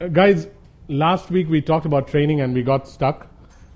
Uh, 0.00 0.06
guys, 0.06 0.46
last 0.86 1.28
week 1.28 1.48
we 1.48 1.60
talked 1.60 1.84
about 1.84 2.06
training 2.06 2.40
and 2.40 2.54
we 2.54 2.62
got 2.62 2.86
stuck 2.86 3.26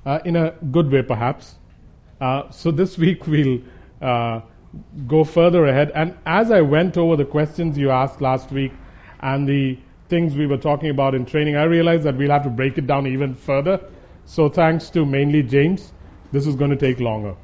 uh, 0.07 0.21
in 0.25 0.37
a 0.37 0.53
good 0.71 0.89
way, 0.89 1.03
perhaps. 1.03 1.57
Uh, 2.21 2.49
so 2.51 2.71
this 2.71 2.97
week 3.05 3.27
we'll 3.27 3.59
uh, 4.01 4.41
go 5.09 5.25
further 5.25 5.67
ahead. 5.67 5.91
And 5.97 6.17
as 6.25 6.53
I 6.53 6.61
went 6.61 6.97
over 6.97 7.17
the 7.17 7.25
questions 7.25 7.77
you 7.77 7.91
asked 7.91 8.21
last 8.21 8.53
week 8.53 8.73
and 9.19 9.49
the 9.49 9.77
things 10.09 10.37
we 10.37 10.47
were 10.47 10.59
talking 10.59 10.91
about 10.91 11.17
in 11.17 11.27
training, 11.27 11.57
I 11.57 11.65
realized 11.65 12.05
that 12.05 12.17
we'll 12.17 12.31
have 12.31 12.45
to 12.45 12.51
break 12.51 12.79
it 12.79 12.87
down 12.87 13.09
even 13.09 13.35
further. 13.35 13.81
So 14.25 14.49
thanks 14.49 14.91
to 14.91 15.05
mainly 15.05 15.43
James, 15.43 15.93
this 16.31 16.47
is 16.47 16.55
going 16.55 16.71
to 16.71 16.77
take 16.77 17.01
longer. 17.01 17.35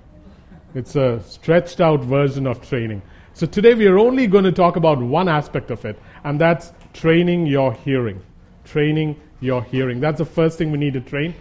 It's 0.76 0.94
a 0.94 1.20
stretched 1.24 1.80
out 1.80 2.04
version 2.04 2.46
of 2.46 2.62
training. 2.62 3.02
So 3.32 3.44
today 3.44 3.74
we 3.74 3.88
are 3.88 3.98
only 3.98 4.28
going 4.28 4.44
to 4.44 4.52
talk 4.52 4.76
about 4.76 5.02
one 5.02 5.28
aspect 5.28 5.72
of 5.72 5.84
it, 5.84 5.98
and 6.22 6.40
that's 6.40 6.72
training 6.92 7.46
your 7.46 7.72
hearing. 7.72 8.22
Training 8.70 9.20
your 9.40 9.62
hearing. 9.62 10.00
That's 10.00 10.18
the 10.18 10.24
first 10.24 10.58
thing 10.58 10.72
we 10.72 10.78
need 10.78 10.94
to 10.94 11.00
train. 11.00 11.34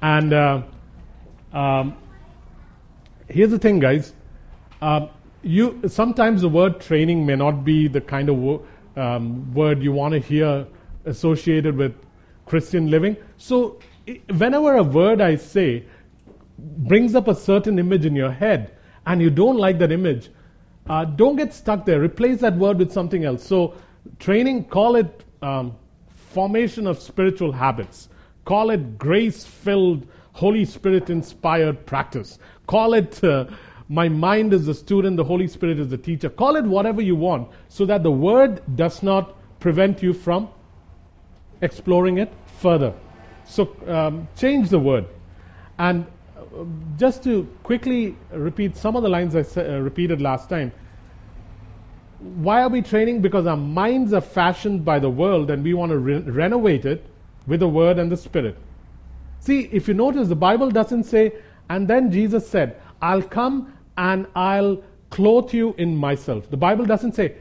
And 0.00 0.32
uh, 0.32 0.62
um, 1.52 1.96
here's 3.28 3.50
the 3.50 3.58
thing, 3.58 3.80
guys. 3.80 4.12
Uh, 4.80 5.08
you 5.42 5.82
sometimes 5.88 6.42
the 6.42 6.48
word 6.48 6.80
training 6.80 7.26
may 7.26 7.36
not 7.36 7.64
be 7.64 7.88
the 7.88 8.00
kind 8.00 8.28
of 8.28 8.36
wo- 8.36 8.66
um, 8.96 9.54
word 9.54 9.82
you 9.82 9.92
want 9.92 10.12
to 10.14 10.20
hear 10.20 10.66
associated 11.04 11.76
with 11.76 11.94
Christian 12.46 12.90
living. 12.90 13.16
So 13.36 13.80
whenever 14.28 14.76
a 14.76 14.82
word 14.82 15.20
I 15.20 15.36
say 15.36 15.84
brings 16.58 17.14
up 17.14 17.28
a 17.28 17.34
certain 17.34 17.78
image 17.78 18.04
in 18.04 18.16
your 18.16 18.30
head, 18.30 18.72
and 19.06 19.22
you 19.22 19.30
don't 19.30 19.56
like 19.56 19.78
that 19.78 19.90
image, 19.90 20.28
uh, 20.88 21.04
don't 21.04 21.36
get 21.36 21.54
stuck 21.54 21.86
there. 21.86 22.00
Replace 22.00 22.40
that 22.40 22.56
word 22.56 22.78
with 22.78 22.92
something 22.92 23.24
else. 23.24 23.42
So 23.42 23.74
training, 24.18 24.64
call 24.64 24.96
it 24.96 25.24
um, 25.40 25.76
formation 26.38 26.86
of 26.86 27.00
spiritual 27.00 27.50
habits. 27.50 28.08
Call 28.44 28.70
it 28.70 28.96
grace 28.96 29.44
filled, 29.44 30.06
Holy 30.32 30.64
Spirit 30.64 31.10
inspired 31.10 31.84
practice. 31.84 32.38
Call 32.68 32.94
it 32.94 33.24
uh, 33.24 33.46
my 33.88 34.08
mind 34.08 34.52
is 34.52 34.64
the 34.64 34.74
student, 34.74 35.16
the 35.16 35.24
Holy 35.24 35.48
Spirit 35.48 35.80
is 35.80 35.88
the 35.88 35.98
teacher. 35.98 36.28
Call 36.28 36.54
it 36.54 36.64
whatever 36.64 37.02
you 37.02 37.16
want 37.16 37.48
so 37.68 37.86
that 37.86 38.04
the 38.04 38.10
word 38.12 38.62
does 38.76 39.02
not 39.02 39.34
prevent 39.58 40.00
you 40.00 40.12
from 40.12 40.48
exploring 41.60 42.18
it 42.18 42.32
further. 42.60 42.94
So 43.46 43.74
um, 43.88 44.28
change 44.36 44.68
the 44.68 44.78
word. 44.78 45.06
And 45.76 46.06
uh, 46.36 46.64
just 46.98 47.24
to 47.24 47.48
quickly 47.64 48.14
repeat 48.30 48.76
some 48.76 48.94
of 48.94 49.02
the 49.02 49.08
lines 49.08 49.34
I 49.34 49.42
sa- 49.42 49.62
uh, 49.62 49.78
repeated 49.78 50.20
last 50.20 50.48
time. 50.48 50.70
Why 52.18 52.62
are 52.62 52.68
we 52.68 52.82
training? 52.82 53.22
Because 53.22 53.46
our 53.46 53.56
minds 53.56 54.12
are 54.12 54.20
fashioned 54.20 54.84
by 54.84 54.98
the 54.98 55.10
world 55.10 55.50
and 55.50 55.62
we 55.62 55.74
want 55.74 55.90
to 55.90 55.98
re- 55.98 56.18
renovate 56.18 56.84
it 56.84 57.04
with 57.46 57.60
the 57.60 57.68
Word 57.68 57.98
and 57.98 58.10
the 58.10 58.16
Spirit. 58.16 58.56
See, 59.40 59.68
if 59.72 59.86
you 59.86 59.94
notice, 59.94 60.28
the 60.28 60.36
Bible 60.36 60.70
doesn't 60.70 61.04
say, 61.04 61.32
and 61.70 61.86
then 61.86 62.10
Jesus 62.10 62.48
said, 62.48 62.80
I'll 63.00 63.22
come 63.22 63.72
and 63.96 64.26
I'll 64.34 64.82
clothe 65.10 65.52
you 65.52 65.74
in 65.78 65.96
myself. 65.96 66.50
The 66.50 66.56
Bible 66.56 66.84
doesn't 66.84 67.14
say, 67.14 67.36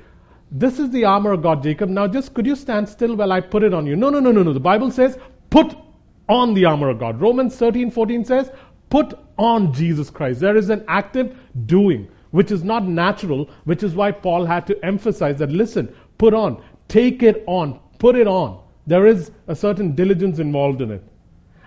this 0.51 0.79
is 0.79 0.91
the 0.91 1.05
armor 1.05 1.33
of 1.33 1.41
God, 1.41 1.63
Jacob. 1.63 1.89
Now 1.89 2.07
just 2.07 2.33
could 2.33 2.45
you 2.45 2.55
stand 2.55 2.87
still 2.87 3.15
while 3.15 3.31
I 3.31 3.41
put 3.41 3.63
it 3.63 3.73
on 3.73 3.85
you? 3.85 3.95
No, 3.95 4.09
no, 4.09 4.19
no, 4.19 4.31
no, 4.31 4.43
no. 4.43 4.53
The 4.53 4.59
Bible 4.59 4.91
says, 4.91 5.17
put 5.49 5.75
on 6.29 6.53
the 6.53 6.65
armor 6.65 6.89
of 6.89 6.99
God. 6.99 7.19
Romans 7.19 7.55
13, 7.55 7.91
14 7.91 8.25
says, 8.25 8.51
put 8.89 9.17
on 9.37 9.73
Jesus 9.73 10.09
Christ. 10.09 10.39
There 10.39 10.55
is 10.55 10.69
an 10.69 10.85
active 10.87 11.37
doing 11.65 12.07
which 12.31 12.51
is 12.51 12.63
not 12.63 12.85
natural, 12.85 13.49
which 13.63 13.83
is 13.83 13.93
why 13.93 14.11
Paul 14.11 14.45
had 14.45 14.67
to 14.67 14.85
emphasize 14.85 15.37
that 15.39 15.51
listen, 15.51 15.95
put 16.17 16.33
on, 16.33 16.63
take 16.87 17.23
it 17.23 17.43
on, 17.47 17.79
put 17.99 18.15
it 18.15 18.27
on. 18.27 18.61
There 18.85 19.07
is 19.07 19.31
a 19.47 19.55
certain 19.55 19.95
diligence 19.95 20.39
involved 20.39 20.81
in 20.81 20.91
it. 20.91 21.03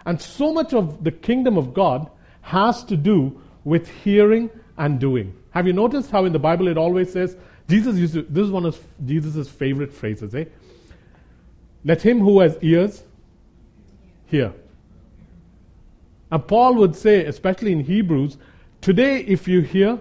And 0.06 0.20
so 0.20 0.52
much 0.52 0.72
of 0.72 1.04
the 1.04 1.10
kingdom 1.10 1.58
of 1.58 1.74
God 1.74 2.10
has 2.42 2.84
to 2.84 2.96
do 2.96 3.40
with 3.64 3.88
hearing 4.02 4.50
and 4.78 4.98
doing. 4.98 5.36
Have 5.50 5.66
you 5.66 5.72
noticed 5.72 6.10
how 6.10 6.24
in 6.24 6.32
the 6.32 6.38
Bible 6.38 6.68
it 6.68 6.78
always 6.78 7.12
says, 7.12 7.36
Jesus 7.68 7.96
used 7.96 8.14
to, 8.14 8.22
this 8.22 8.44
is 8.44 8.50
one 8.50 8.66
of 8.66 8.78
Jesus' 9.04 9.48
favorite 9.48 9.92
phrases, 9.92 10.34
eh? 10.34 10.46
Let 11.84 12.02
him 12.02 12.20
who 12.20 12.40
has 12.40 12.58
ears 12.62 13.02
hear. 14.26 14.52
And 16.30 16.46
Paul 16.46 16.74
would 16.76 16.96
say, 16.96 17.24
especially 17.24 17.72
in 17.72 17.80
Hebrews, 17.80 18.36
today 18.80 19.18
if 19.20 19.48
you 19.48 19.60
hear, 19.60 19.98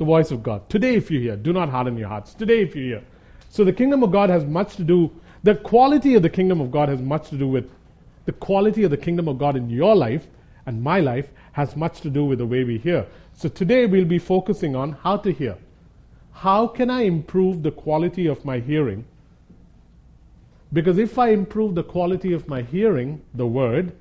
the 0.00 0.04
voice 0.06 0.30
of 0.30 0.42
God. 0.42 0.66
Today, 0.70 0.94
if 0.94 1.10
you 1.10 1.20
hear, 1.20 1.36
do 1.36 1.52
not 1.52 1.68
harden 1.68 1.98
your 1.98 2.08
hearts. 2.08 2.32
Today, 2.32 2.62
if 2.62 2.74
you 2.74 2.84
hear. 2.84 3.04
So 3.50 3.64
the 3.64 3.72
kingdom 3.72 4.02
of 4.02 4.10
God 4.10 4.30
has 4.30 4.46
much 4.46 4.76
to 4.76 4.82
do, 4.82 5.10
the 5.42 5.54
quality 5.54 6.14
of 6.14 6.22
the 6.22 6.30
kingdom 6.30 6.58
of 6.62 6.70
God 6.70 6.88
has 6.88 7.02
much 7.02 7.28
to 7.28 7.36
do 7.36 7.46
with 7.46 7.70
the 8.24 8.32
quality 8.32 8.82
of 8.84 8.90
the 8.90 8.96
kingdom 8.96 9.28
of 9.28 9.36
God 9.38 9.56
in 9.56 9.68
your 9.68 9.94
life 9.94 10.26
and 10.64 10.82
my 10.82 11.00
life 11.00 11.28
has 11.52 11.76
much 11.76 12.00
to 12.00 12.08
do 12.08 12.24
with 12.24 12.38
the 12.38 12.46
way 12.46 12.64
we 12.64 12.78
hear. 12.78 13.06
So 13.34 13.50
today 13.50 13.84
we'll 13.84 14.06
be 14.06 14.18
focusing 14.18 14.74
on 14.74 14.92
how 14.92 15.18
to 15.18 15.32
hear. 15.32 15.58
How 16.32 16.66
can 16.66 16.88
I 16.88 17.02
improve 17.02 17.62
the 17.62 17.70
quality 17.70 18.26
of 18.26 18.42
my 18.42 18.58
hearing? 18.58 19.04
Because 20.72 20.96
if 20.96 21.18
I 21.18 21.28
improve 21.28 21.74
the 21.74 21.84
quality 21.84 22.32
of 22.32 22.48
my 22.48 22.62
hearing, 22.62 23.20
the 23.34 23.46
word, 23.46 23.92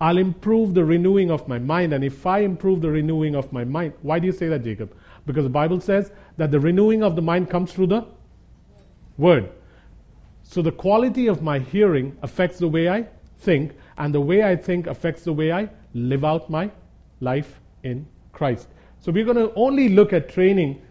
I'll 0.00 0.18
improve 0.18 0.74
the 0.74 0.84
renewing 0.84 1.30
of 1.30 1.48
my 1.48 1.58
mind. 1.58 1.92
And 1.92 2.04
if 2.04 2.26
I 2.26 2.40
improve 2.40 2.80
the 2.80 2.90
renewing 2.90 3.34
of 3.34 3.52
my 3.52 3.64
mind, 3.64 3.94
why 4.02 4.18
do 4.18 4.26
you 4.26 4.32
say 4.32 4.48
that, 4.48 4.64
Jacob? 4.64 4.94
Because 5.26 5.44
the 5.44 5.50
Bible 5.50 5.80
says 5.80 6.12
that 6.36 6.50
the 6.50 6.60
renewing 6.60 7.02
of 7.02 7.16
the 7.16 7.22
mind 7.22 7.50
comes 7.50 7.72
through 7.72 7.88
the 7.88 8.06
word. 9.18 9.50
So 10.42 10.62
the 10.62 10.72
quality 10.72 11.28
of 11.28 11.42
my 11.42 11.58
hearing 11.58 12.16
affects 12.22 12.58
the 12.58 12.68
way 12.68 12.88
I 12.88 13.06
think, 13.40 13.72
and 13.98 14.14
the 14.14 14.20
way 14.20 14.42
I 14.42 14.56
think 14.56 14.86
affects 14.86 15.24
the 15.24 15.32
way 15.32 15.52
I 15.52 15.68
live 15.94 16.24
out 16.24 16.50
my 16.50 16.70
life 17.20 17.60
in 17.82 18.06
Christ. 18.32 18.68
So 19.00 19.12
we're 19.12 19.24
going 19.24 19.36
to 19.36 19.52
only 19.54 19.88
look 19.88 20.12
at 20.12 20.28
training 20.28 20.82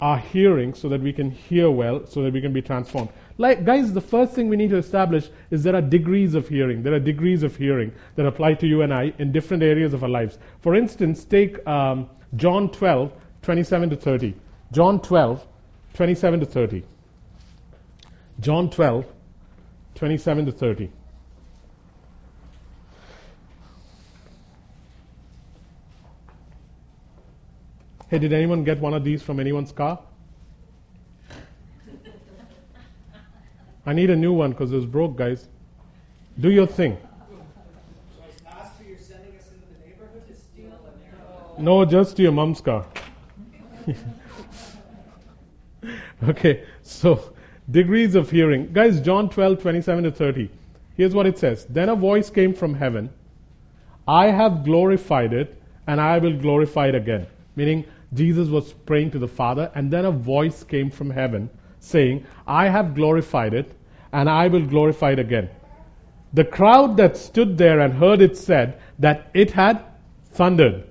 our 0.00 0.18
hearing 0.18 0.74
so 0.74 0.88
that 0.88 1.00
we 1.00 1.12
can 1.12 1.30
hear 1.30 1.70
well, 1.70 2.06
so 2.06 2.22
that 2.22 2.32
we 2.32 2.40
can 2.40 2.52
be 2.52 2.62
transformed. 2.62 3.10
Like, 3.40 3.64
guys, 3.64 3.92
the 3.92 4.00
first 4.00 4.32
thing 4.32 4.48
we 4.48 4.56
need 4.56 4.70
to 4.70 4.76
establish 4.78 5.30
is 5.52 5.62
there 5.62 5.76
are 5.76 5.80
degrees 5.80 6.34
of 6.34 6.48
hearing. 6.48 6.82
There 6.82 6.92
are 6.92 6.98
degrees 6.98 7.44
of 7.44 7.54
hearing 7.54 7.92
that 8.16 8.26
apply 8.26 8.54
to 8.54 8.66
you 8.66 8.82
and 8.82 8.92
I 8.92 9.12
in 9.18 9.30
different 9.30 9.62
areas 9.62 9.94
of 9.94 10.02
our 10.02 10.08
lives. 10.08 10.38
For 10.60 10.74
instance, 10.74 11.24
take 11.24 11.64
um, 11.64 12.10
John 12.34 12.68
12, 12.70 13.12
27 13.42 13.90
to 13.90 13.96
30. 13.96 14.34
John 14.72 15.00
12, 15.00 15.46
27 15.94 16.40
to 16.40 16.46
30. 16.46 16.82
John 18.40 18.70
12, 18.70 19.06
27 19.94 20.46
to 20.46 20.52
30. 20.52 20.90
Hey, 28.10 28.18
did 28.18 28.32
anyone 28.32 28.64
get 28.64 28.80
one 28.80 28.94
of 28.94 29.04
these 29.04 29.22
from 29.22 29.38
anyone's 29.38 29.70
car? 29.70 30.00
I 33.86 33.92
need 33.92 34.10
a 34.10 34.16
new 34.16 34.32
one 34.32 34.50
because 34.50 34.72
it 34.72 34.76
was 34.76 34.86
broke, 34.86 35.16
guys. 35.16 35.46
Do 36.38 36.50
your 36.50 36.66
thing. 36.66 36.96
No, 41.58 41.84
just 41.84 42.16
to 42.16 42.22
your 42.22 42.32
mom's 42.32 42.60
car. 42.60 42.86
okay, 46.28 46.64
so 46.82 47.32
degrees 47.68 48.14
of 48.14 48.30
hearing. 48.30 48.72
Guys, 48.72 49.00
John 49.00 49.28
12, 49.28 49.60
27 49.60 50.04
to 50.04 50.12
30. 50.12 50.50
Here's 50.96 51.14
what 51.14 51.26
it 51.26 51.38
says 51.38 51.64
Then 51.64 51.88
a 51.88 51.96
voice 51.96 52.30
came 52.30 52.54
from 52.54 52.74
heaven 52.74 53.10
I 54.06 54.30
have 54.30 54.64
glorified 54.64 55.34
it, 55.34 55.60
and 55.86 56.00
I 56.00 56.18
will 56.18 56.38
glorify 56.38 56.88
it 56.88 56.94
again. 56.94 57.26
Meaning, 57.56 57.84
Jesus 58.14 58.48
was 58.48 58.72
praying 58.72 59.10
to 59.10 59.18
the 59.18 59.28
Father, 59.28 59.70
and 59.74 59.90
then 59.90 60.06
a 60.06 60.10
voice 60.10 60.64
came 60.64 60.90
from 60.90 61.10
heaven 61.10 61.50
saying, 61.80 62.26
I 62.46 62.68
have 62.68 62.94
glorified 62.94 63.54
it, 63.54 63.72
and 64.12 64.28
I 64.28 64.48
will 64.48 64.66
glorify 64.66 65.12
it 65.12 65.18
again. 65.18 65.50
The 66.32 66.44
crowd 66.44 66.96
that 66.98 67.16
stood 67.16 67.56
there 67.56 67.80
and 67.80 67.94
heard 67.94 68.20
it 68.20 68.36
said 68.36 68.78
that 68.98 69.30
it 69.34 69.50
had 69.50 69.82
thundered. 70.32 70.84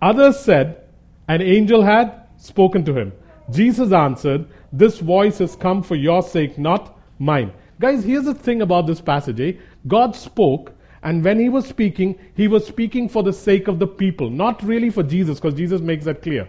Others 0.00 0.40
said, 0.40 0.82
An 1.28 1.40
angel 1.40 1.82
had 1.82 2.26
spoken 2.36 2.84
to 2.84 2.94
him. 2.94 3.12
Jesus 3.50 3.92
answered, 3.92 4.46
This 4.72 4.98
voice 4.98 5.38
has 5.38 5.56
come 5.56 5.82
for 5.82 5.96
your 5.96 6.22
sake, 6.22 6.58
not 6.58 6.98
mine. 7.18 7.52
Guys, 7.80 8.04
here's 8.04 8.24
the 8.24 8.34
thing 8.34 8.62
about 8.62 8.86
this 8.86 9.00
passage. 9.00 9.40
Eh? 9.40 9.52
God 9.86 10.14
spoke, 10.14 10.72
and 11.02 11.24
when 11.24 11.38
he 11.38 11.48
was 11.48 11.66
speaking, 11.66 12.18
he 12.34 12.48
was 12.48 12.66
speaking 12.66 13.08
for 13.08 13.22
the 13.22 13.32
sake 13.32 13.68
of 13.68 13.78
the 13.78 13.86
people, 13.86 14.30
not 14.30 14.62
really 14.62 14.90
for 14.90 15.02
Jesus, 15.02 15.40
because 15.40 15.54
Jesus 15.54 15.80
makes 15.80 16.04
that 16.04 16.22
clear. 16.22 16.48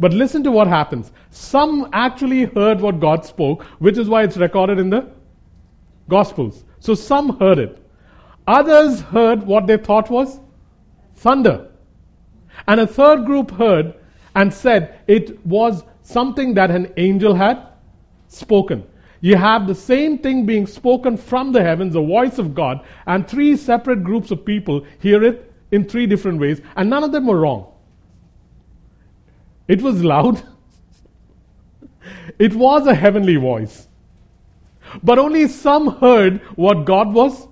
But 0.00 0.12
listen 0.12 0.44
to 0.44 0.50
what 0.50 0.66
happens. 0.66 1.12
Some 1.30 1.88
actually 1.92 2.44
heard 2.44 2.80
what 2.80 3.00
God 3.00 3.24
spoke, 3.24 3.62
which 3.78 3.98
is 3.98 4.08
why 4.08 4.24
it's 4.24 4.36
recorded 4.36 4.78
in 4.78 4.90
the 4.90 5.08
Gospels. 6.08 6.64
So 6.80 6.94
some 6.94 7.38
heard 7.38 7.58
it. 7.58 7.78
Others 8.46 9.00
heard 9.00 9.44
what 9.44 9.66
they 9.66 9.78
thought 9.78 10.10
was 10.10 10.38
thunder. 11.16 11.70
And 12.66 12.80
a 12.80 12.86
third 12.86 13.24
group 13.24 13.50
heard 13.50 13.94
and 14.34 14.52
said 14.52 15.00
it 15.06 15.46
was 15.46 15.82
something 16.02 16.54
that 16.54 16.70
an 16.70 16.92
angel 16.96 17.34
had 17.34 17.66
spoken. 18.28 18.84
you 19.24 19.36
have 19.36 19.66
the 19.66 19.74
same 19.74 20.18
thing 20.18 20.44
being 20.44 20.66
spoken 20.66 21.16
from 21.16 21.52
the 21.52 21.62
heavens, 21.62 21.94
the 21.94 22.02
voice 22.02 22.38
of 22.38 22.54
God, 22.54 22.80
and 23.06 23.26
three 23.26 23.56
separate 23.56 24.04
groups 24.04 24.30
of 24.30 24.44
people 24.44 24.84
hear 25.00 25.24
it 25.24 25.50
in 25.70 25.88
three 25.88 26.06
different 26.06 26.40
ways, 26.40 26.60
and 26.76 26.90
none 26.90 27.02
of 27.04 27.12
them 27.12 27.26
were 27.26 27.40
wrong. 27.40 27.73
It 29.66 29.82
was 29.82 30.02
loud. 30.04 30.42
It 32.38 32.54
was 32.54 32.86
a 32.86 32.94
heavenly 32.94 33.36
voice. 33.36 33.86
But 35.02 35.18
only 35.18 35.48
some 35.48 35.86
heard 35.86 36.40
what 36.56 36.84
God 36.84 37.12
was 37.12 37.46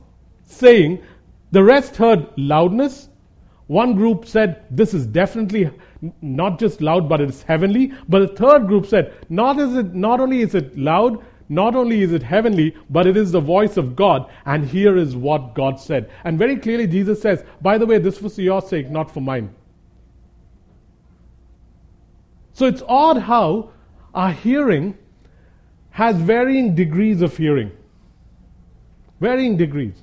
saying. 0.44 1.02
The 1.50 1.62
rest 1.62 1.96
heard 1.96 2.26
loudness. 2.36 3.08
One 3.66 3.94
group 3.94 4.26
said, 4.26 4.64
This 4.70 4.94
is 4.94 5.06
definitely 5.06 5.70
not 6.20 6.58
just 6.58 6.80
loud, 6.80 7.08
but 7.08 7.20
it's 7.20 7.42
heavenly. 7.42 7.92
But 8.08 8.20
the 8.20 8.36
third 8.36 8.66
group 8.66 8.86
said, 8.86 9.14
Not, 9.28 9.58
is 9.58 9.74
it, 9.74 9.94
not 9.94 10.20
only 10.20 10.40
is 10.40 10.54
it 10.54 10.76
loud, 10.76 11.24
not 11.48 11.74
only 11.74 12.02
is 12.02 12.12
it 12.12 12.22
heavenly, 12.22 12.74
but 12.88 13.06
it 13.06 13.16
is 13.16 13.32
the 13.32 13.40
voice 13.40 13.76
of 13.76 13.94
God. 13.96 14.30
And 14.44 14.64
here 14.64 14.96
is 14.96 15.14
what 15.14 15.54
God 15.54 15.80
said. 15.80 16.10
And 16.24 16.38
very 16.38 16.56
clearly, 16.56 16.86
Jesus 16.86 17.20
says, 17.20 17.44
By 17.60 17.78
the 17.78 17.86
way, 17.86 17.98
this 17.98 18.20
was 18.20 18.34
for 18.34 18.42
your 18.42 18.62
sake, 18.62 18.90
not 18.90 19.10
for 19.10 19.20
mine. 19.20 19.54
So 22.54 22.66
it's 22.66 22.82
odd 22.86 23.18
how 23.18 23.70
our 24.14 24.32
hearing 24.32 24.96
has 25.90 26.16
varying 26.16 26.74
degrees 26.74 27.22
of 27.22 27.36
hearing. 27.36 27.72
Varying 29.20 29.56
degrees. 29.56 29.94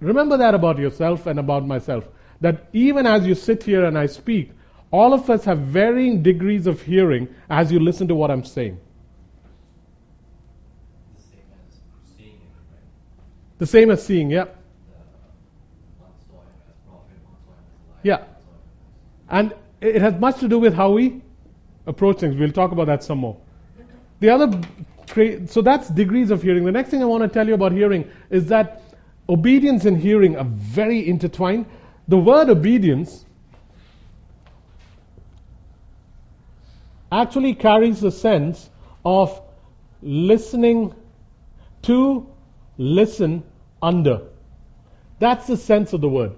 Remember 0.00 0.36
that 0.36 0.54
about 0.54 0.78
yourself 0.78 1.26
and 1.26 1.38
about 1.38 1.66
myself. 1.66 2.04
That 2.40 2.68
even 2.72 3.06
as 3.06 3.26
you 3.26 3.34
sit 3.34 3.62
here 3.62 3.84
and 3.84 3.98
I 3.98 4.06
speak, 4.06 4.52
all 4.90 5.12
of 5.12 5.28
us 5.28 5.44
have 5.44 5.58
varying 5.58 6.22
degrees 6.22 6.66
of 6.66 6.80
hearing 6.80 7.28
as 7.50 7.72
you 7.72 7.80
listen 7.80 8.08
to 8.08 8.14
what 8.14 8.30
I'm 8.30 8.44
saying. 8.44 8.78
The 11.16 11.26
same 11.26 11.40
as 11.50 12.16
seeing, 12.16 12.40
The 13.58 13.66
same 13.66 13.90
as 13.90 14.06
seeing, 14.06 14.30
yeah. 14.30 14.44
Yeah. 18.02 18.24
And 19.28 19.52
it 19.80 20.00
has 20.00 20.14
much 20.14 20.40
to 20.40 20.48
do 20.48 20.58
with 20.58 20.74
how 20.74 20.92
we 20.92 21.22
approach 21.86 22.18
things. 22.20 22.36
We'll 22.36 22.52
talk 22.52 22.72
about 22.72 22.86
that 22.86 23.02
some 23.02 23.18
more. 23.18 23.36
The 24.20 24.30
other, 24.30 24.60
so 25.46 25.62
that's 25.62 25.88
degrees 25.88 26.30
of 26.30 26.42
hearing. 26.42 26.64
The 26.64 26.72
next 26.72 26.90
thing 26.90 27.02
I 27.02 27.06
want 27.06 27.22
to 27.22 27.28
tell 27.28 27.46
you 27.46 27.54
about 27.54 27.72
hearing 27.72 28.10
is 28.30 28.46
that 28.46 28.82
obedience 29.28 29.84
and 29.84 29.96
hearing 29.96 30.36
are 30.36 30.44
very 30.44 31.06
intertwined. 31.06 31.66
The 32.08 32.18
word 32.18 32.50
obedience 32.50 33.24
actually 37.12 37.54
carries 37.54 38.00
the 38.00 38.10
sense 38.10 38.68
of 39.04 39.40
listening 40.02 40.94
to, 41.82 42.28
listen 42.76 43.42
under. 43.82 44.22
That's 45.18 45.46
the 45.46 45.56
sense 45.56 45.92
of 45.92 46.00
the 46.00 46.08
word. 46.08 46.32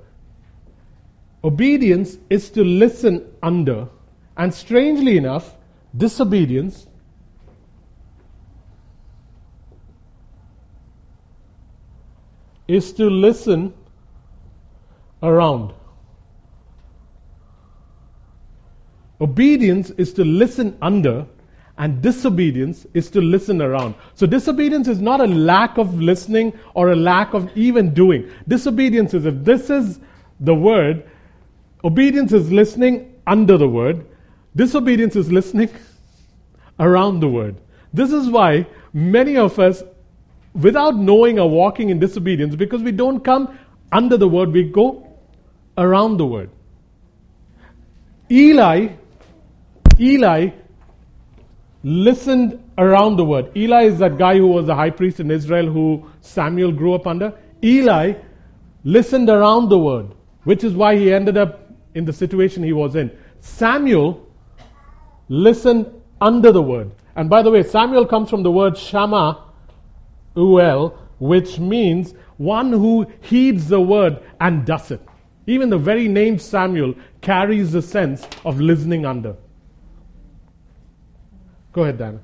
Obedience 1.43 2.17
is 2.29 2.51
to 2.51 2.65
listen 2.65 3.27
under. 3.43 3.89
And 4.37 4.53
strangely 4.53 5.17
enough, 5.17 5.55
disobedience 5.97 6.87
is 12.69 12.93
to 12.93 13.11
listen 13.11 13.75
around. 15.23 15.73
Obedience 19.21 19.91
is 19.91 20.15
to 20.15 20.25
listen 20.25 20.79
under, 20.81 21.27
and 21.77 22.01
disobedience 22.01 22.87
is 22.95 23.11
to 23.11 23.21
listen 23.21 23.61
around. 23.61 23.95
So, 24.15 24.27
disobedience 24.27 24.89
is 24.89 25.01
not 25.01 25.21
a 25.21 25.27
lack 25.27 25.79
of 25.79 26.01
listening 26.01 26.59
or 26.75 26.91
a 26.91 26.97
lack 26.97 27.35
of 27.35 27.57
even 27.57 27.93
doing. 27.93 28.31
Disobedience 28.49 29.13
is 29.15 29.27
if 29.27 29.45
this 29.45 29.69
is 29.69 29.99
the 30.39 30.55
word, 30.55 31.11
obedience 31.85 32.33
is 32.33 32.51
listening 32.51 33.15
under 33.27 33.57
the 33.59 33.69
word, 33.69 34.07
disobedience 34.55 35.17
is 35.17 35.31
listening 35.31 35.71
around 36.79 37.21
the 37.21 37.29
word. 37.29 37.57
This 37.93 38.13
is 38.13 38.29
why 38.29 38.67
many 38.93 39.37
of 39.37 39.59
us 39.59 39.83
without 40.55 40.97
knowing 40.97 41.39
are 41.39 41.47
walking 41.47 41.91
in 41.91 41.99
disobedience 41.99 42.57
because 42.57 42.83
we 42.83 42.93
don't 42.93 43.21
come 43.21 43.59
under 43.93 44.17
the 44.17 44.29
word, 44.29 44.53
we 44.53 44.65
go 44.65 45.07
around 45.77 46.17
the 46.17 46.27
word. 46.27 46.51
Eli, 48.31 48.89
Eli 49.99 50.51
listened 51.83 52.63
around 52.79 53.17
the 53.17 53.25
word. 53.25 53.57
Eli 53.57 53.85
is 53.85 53.99
that 53.99 54.19
guy 54.19 54.37
who 54.37 54.47
was 54.47 54.67
the 54.67 54.75
high 54.75 54.91
priest 54.91 55.21
in 55.21 55.31
Israel 55.31 55.67
who 55.67 56.07
Samuel 56.21 56.73
grew 56.73 56.95
up 56.95 57.07
under. 57.07 57.33
Eli 57.63 58.15
listened 58.85 59.29
around 59.29 59.69
the 59.69 59.79
word, 59.79 60.15
which 60.45 60.63
is 60.63 60.75
why 60.75 60.97
he 60.97 61.13
ended 61.13 61.37
up 61.37 61.60
in 61.95 62.05
the 62.05 62.13
situation 62.13 62.63
he 62.63 62.73
was 62.73 62.97
in. 62.97 63.11
Samuel 63.41 64.27
listened 65.29 65.87
under 66.21 66.53
the 66.53 66.63
word. 66.63 66.93
And 67.17 67.29
by 67.29 67.43
the 67.43 67.51
way, 67.51 67.63
Samuel 67.63 68.07
comes 68.07 68.31
from 68.31 68.43
the 68.43 68.51
word 68.51 68.77
Shama, 68.77 69.45
Uel, 70.37 70.97
which 71.19 71.59
means 71.59 72.15
one 72.37 72.73
who 72.73 73.07
heeds 73.21 73.69
the 73.69 73.81
word 73.81 74.23
and 74.41 74.65
does 74.65 74.91
it. 74.91 75.01
Even 75.47 75.69
the 75.71 75.79
very 75.79 76.09
name 76.09 76.39
Samuel 76.39 76.95
carries 77.21 77.73
the 77.73 77.83
sense 77.83 78.27
of 78.45 78.61
listening 78.61 79.05
under. 79.05 79.37
Go 81.73 81.83
ahead, 81.83 81.99
Dan. 81.99 82.21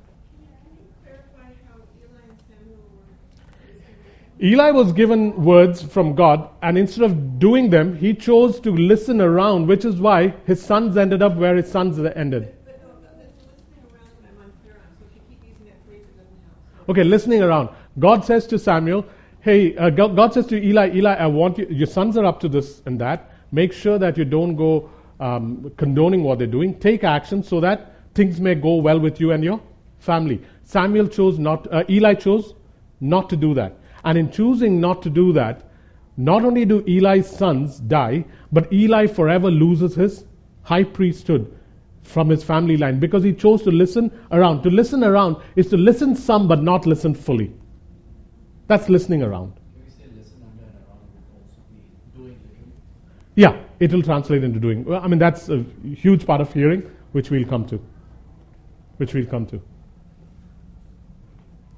Eli 4.41 4.69
was 4.69 4.93
given 4.93 5.43
words 5.43 5.81
from 5.81 6.13
God, 6.13 6.49
and 6.61 6.77
instead 6.77 7.05
of 7.05 7.39
doing 7.39 7.71
them, 7.71 7.95
he 7.95 8.13
chose 8.13 8.59
to 8.59 8.71
listen 8.71 9.19
around, 9.19 9.67
which 9.67 9.83
is 9.83 9.95
why 9.95 10.33
his 10.45 10.61
sons 10.63 10.95
ended 10.95 11.23
up 11.23 11.35
where 11.35 11.55
his 11.55 11.71
sons 11.71 11.97
ended. 11.99 12.53
Okay, 16.89 17.03
listening 17.03 17.41
around. 17.41 17.69
God 17.99 18.23
says 18.25 18.45
to 18.47 18.59
Samuel, 18.59 19.05
Hey, 19.41 19.75
uh, 19.75 19.89
God 19.89 20.33
says 20.33 20.45
to 20.47 20.61
Eli, 20.61 20.95
Eli, 20.95 21.13
I 21.13 21.27
want 21.27 21.57
you, 21.57 21.67
your 21.69 21.87
sons 21.87 22.17
are 22.17 22.25
up 22.25 22.39
to 22.41 22.49
this 22.49 22.81
and 22.85 22.99
that. 23.01 23.31
Make 23.51 23.73
sure 23.73 23.97
that 23.97 24.17
you 24.17 24.25
don't 24.25 24.55
go 24.55 24.89
um, 25.19 25.71
condoning 25.77 26.23
what 26.23 26.37
they're 26.37 26.47
doing. 26.47 26.79
Take 26.79 27.03
action 27.03 27.43
so 27.43 27.59
that 27.61 27.93
things 28.13 28.39
may 28.39 28.55
go 28.55 28.75
well 28.75 28.99
with 28.99 29.19
you 29.19 29.31
and 29.31 29.43
your 29.43 29.61
family. 29.99 30.41
Samuel 30.63 31.07
chose 31.07 31.39
not, 31.39 31.71
uh, 31.73 31.83
Eli 31.89 32.13
chose 32.13 32.53
not 32.99 33.29
to 33.29 33.37
do 33.37 33.53
that. 33.55 33.77
And 34.07 34.17
in 34.17 34.31
choosing 34.31 34.79
not 34.79 35.01
to 35.01 35.09
do 35.09 35.33
that, 35.33 35.69
not 36.15 36.45
only 36.45 36.63
do 36.63 36.81
Eli's 36.87 37.27
sons 37.29 37.77
die, 37.77 38.23
but 38.53 38.71
Eli 38.71 39.07
forever 39.07 39.51
loses 39.51 39.95
his 39.95 40.23
high 40.63 40.85
priesthood 40.85 41.53
from 42.03 42.29
his 42.29 42.41
family 42.41 42.77
line 42.77 43.01
because 43.01 43.21
he 43.21 43.33
chose 43.33 43.63
to 43.63 43.69
listen 43.69 44.09
around. 44.31 44.63
To 44.63 44.69
listen 44.69 45.03
around 45.03 45.35
is 45.57 45.67
to 45.71 45.77
listen 45.77 46.15
some 46.15 46.47
but 46.47 46.63
not 46.63 46.85
listen 46.85 47.15
fully. 47.15 47.51
That's 48.67 48.87
listening 48.87 49.23
around. 49.23 49.51
Yeah, 53.35 53.61
it 53.81 53.91
will 53.91 54.03
translate 54.03 54.41
into 54.41 54.61
doing. 54.61 54.85
Well, 54.85 55.01
I 55.03 55.07
mean, 55.09 55.19
that's 55.19 55.49
a 55.49 55.65
huge 55.83 56.25
part 56.25 56.39
of 56.39 56.53
hearing, 56.53 56.89
which 57.11 57.29
we'll 57.29 57.45
come 57.45 57.67
to. 57.67 57.81
Which 58.95 59.13
we'll 59.13 59.25
come 59.25 59.47
to. 59.47 59.61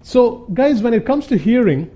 So, 0.03 0.48
guys, 0.53 0.83
when 0.83 0.93
it 0.93 1.07
comes 1.07 1.25
to 1.27 1.38
hearing, 1.38 1.89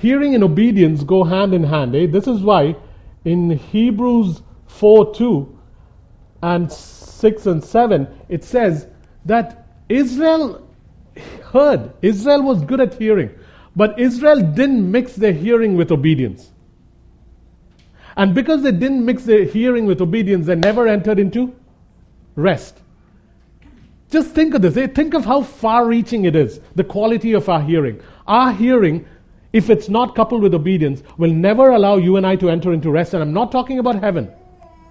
hearing 0.00 0.34
and 0.34 0.44
obedience 0.44 1.02
go 1.04 1.24
hand 1.24 1.54
in 1.54 1.62
hand. 1.62 1.94
Eh? 1.94 2.06
This 2.06 2.26
is 2.26 2.40
why 2.40 2.76
in 3.24 3.50
Hebrews 3.50 4.42
4 4.66 5.14
2 5.14 5.58
and 6.42 6.72
6 6.72 7.46
and 7.46 7.62
7, 7.62 8.08
it 8.28 8.44
says 8.44 8.86
that 9.26 9.66
Israel 9.88 10.66
heard. 11.52 11.92
Israel 12.02 12.42
was 12.42 12.62
good 12.62 12.80
at 12.80 12.94
hearing. 12.94 13.30
But 13.76 14.00
Israel 14.00 14.40
didn't 14.40 14.90
mix 14.90 15.14
their 15.14 15.32
hearing 15.32 15.76
with 15.76 15.92
obedience. 15.92 16.50
And 18.16 18.34
because 18.34 18.62
they 18.62 18.72
didn't 18.72 19.04
mix 19.04 19.24
their 19.24 19.44
hearing 19.44 19.86
with 19.86 20.00
obedience, 20.00 20.46
they 20.46 20.56
never 20.56 20.88
entered 20.88 21.18
into 21.18 21.54
rest. 22.34 22.76
Just 24.10 24.30
think 24.30 24.54
of 24.54 24.62
this. 24.62 24.76
Eh? 24.76 24.88
Think 24.88 25.14
of 25.14 25.24
how 25.24 25.42
far 25.42 25.86
reaching 25.86 26.24
it 26.24 26.34
is, 26.34 26.60
the 26.74 26.84
quality 26.84 27.34
of 27.34 27.48
our 27.48 27.62
hearing. 27.62 28.00
Our 28.26 28.52
hearing, 28.52 29.06
if 29.52 29.70
it's 29.70 29.88
not 29.88 30.14
coupled 30.14 30.42
with 30.42 30.54
obedience, 30.54 31.02
will 31.18 31.32
never 31.32 31.70
allow 31.70 31.96
you 31.96 32.16
and 32.16 32.26
I 32.26 32.36
to 32.36 32.50
enter 32.50 32.72
into 32.72 32.90
rest. 32.90 33.14
And 33.14 33.22
I'm 33.22 33.32
not 33.32 33.50
talking 33.50 33.78
about 33.78 34.00
heaven. 34.00 34.30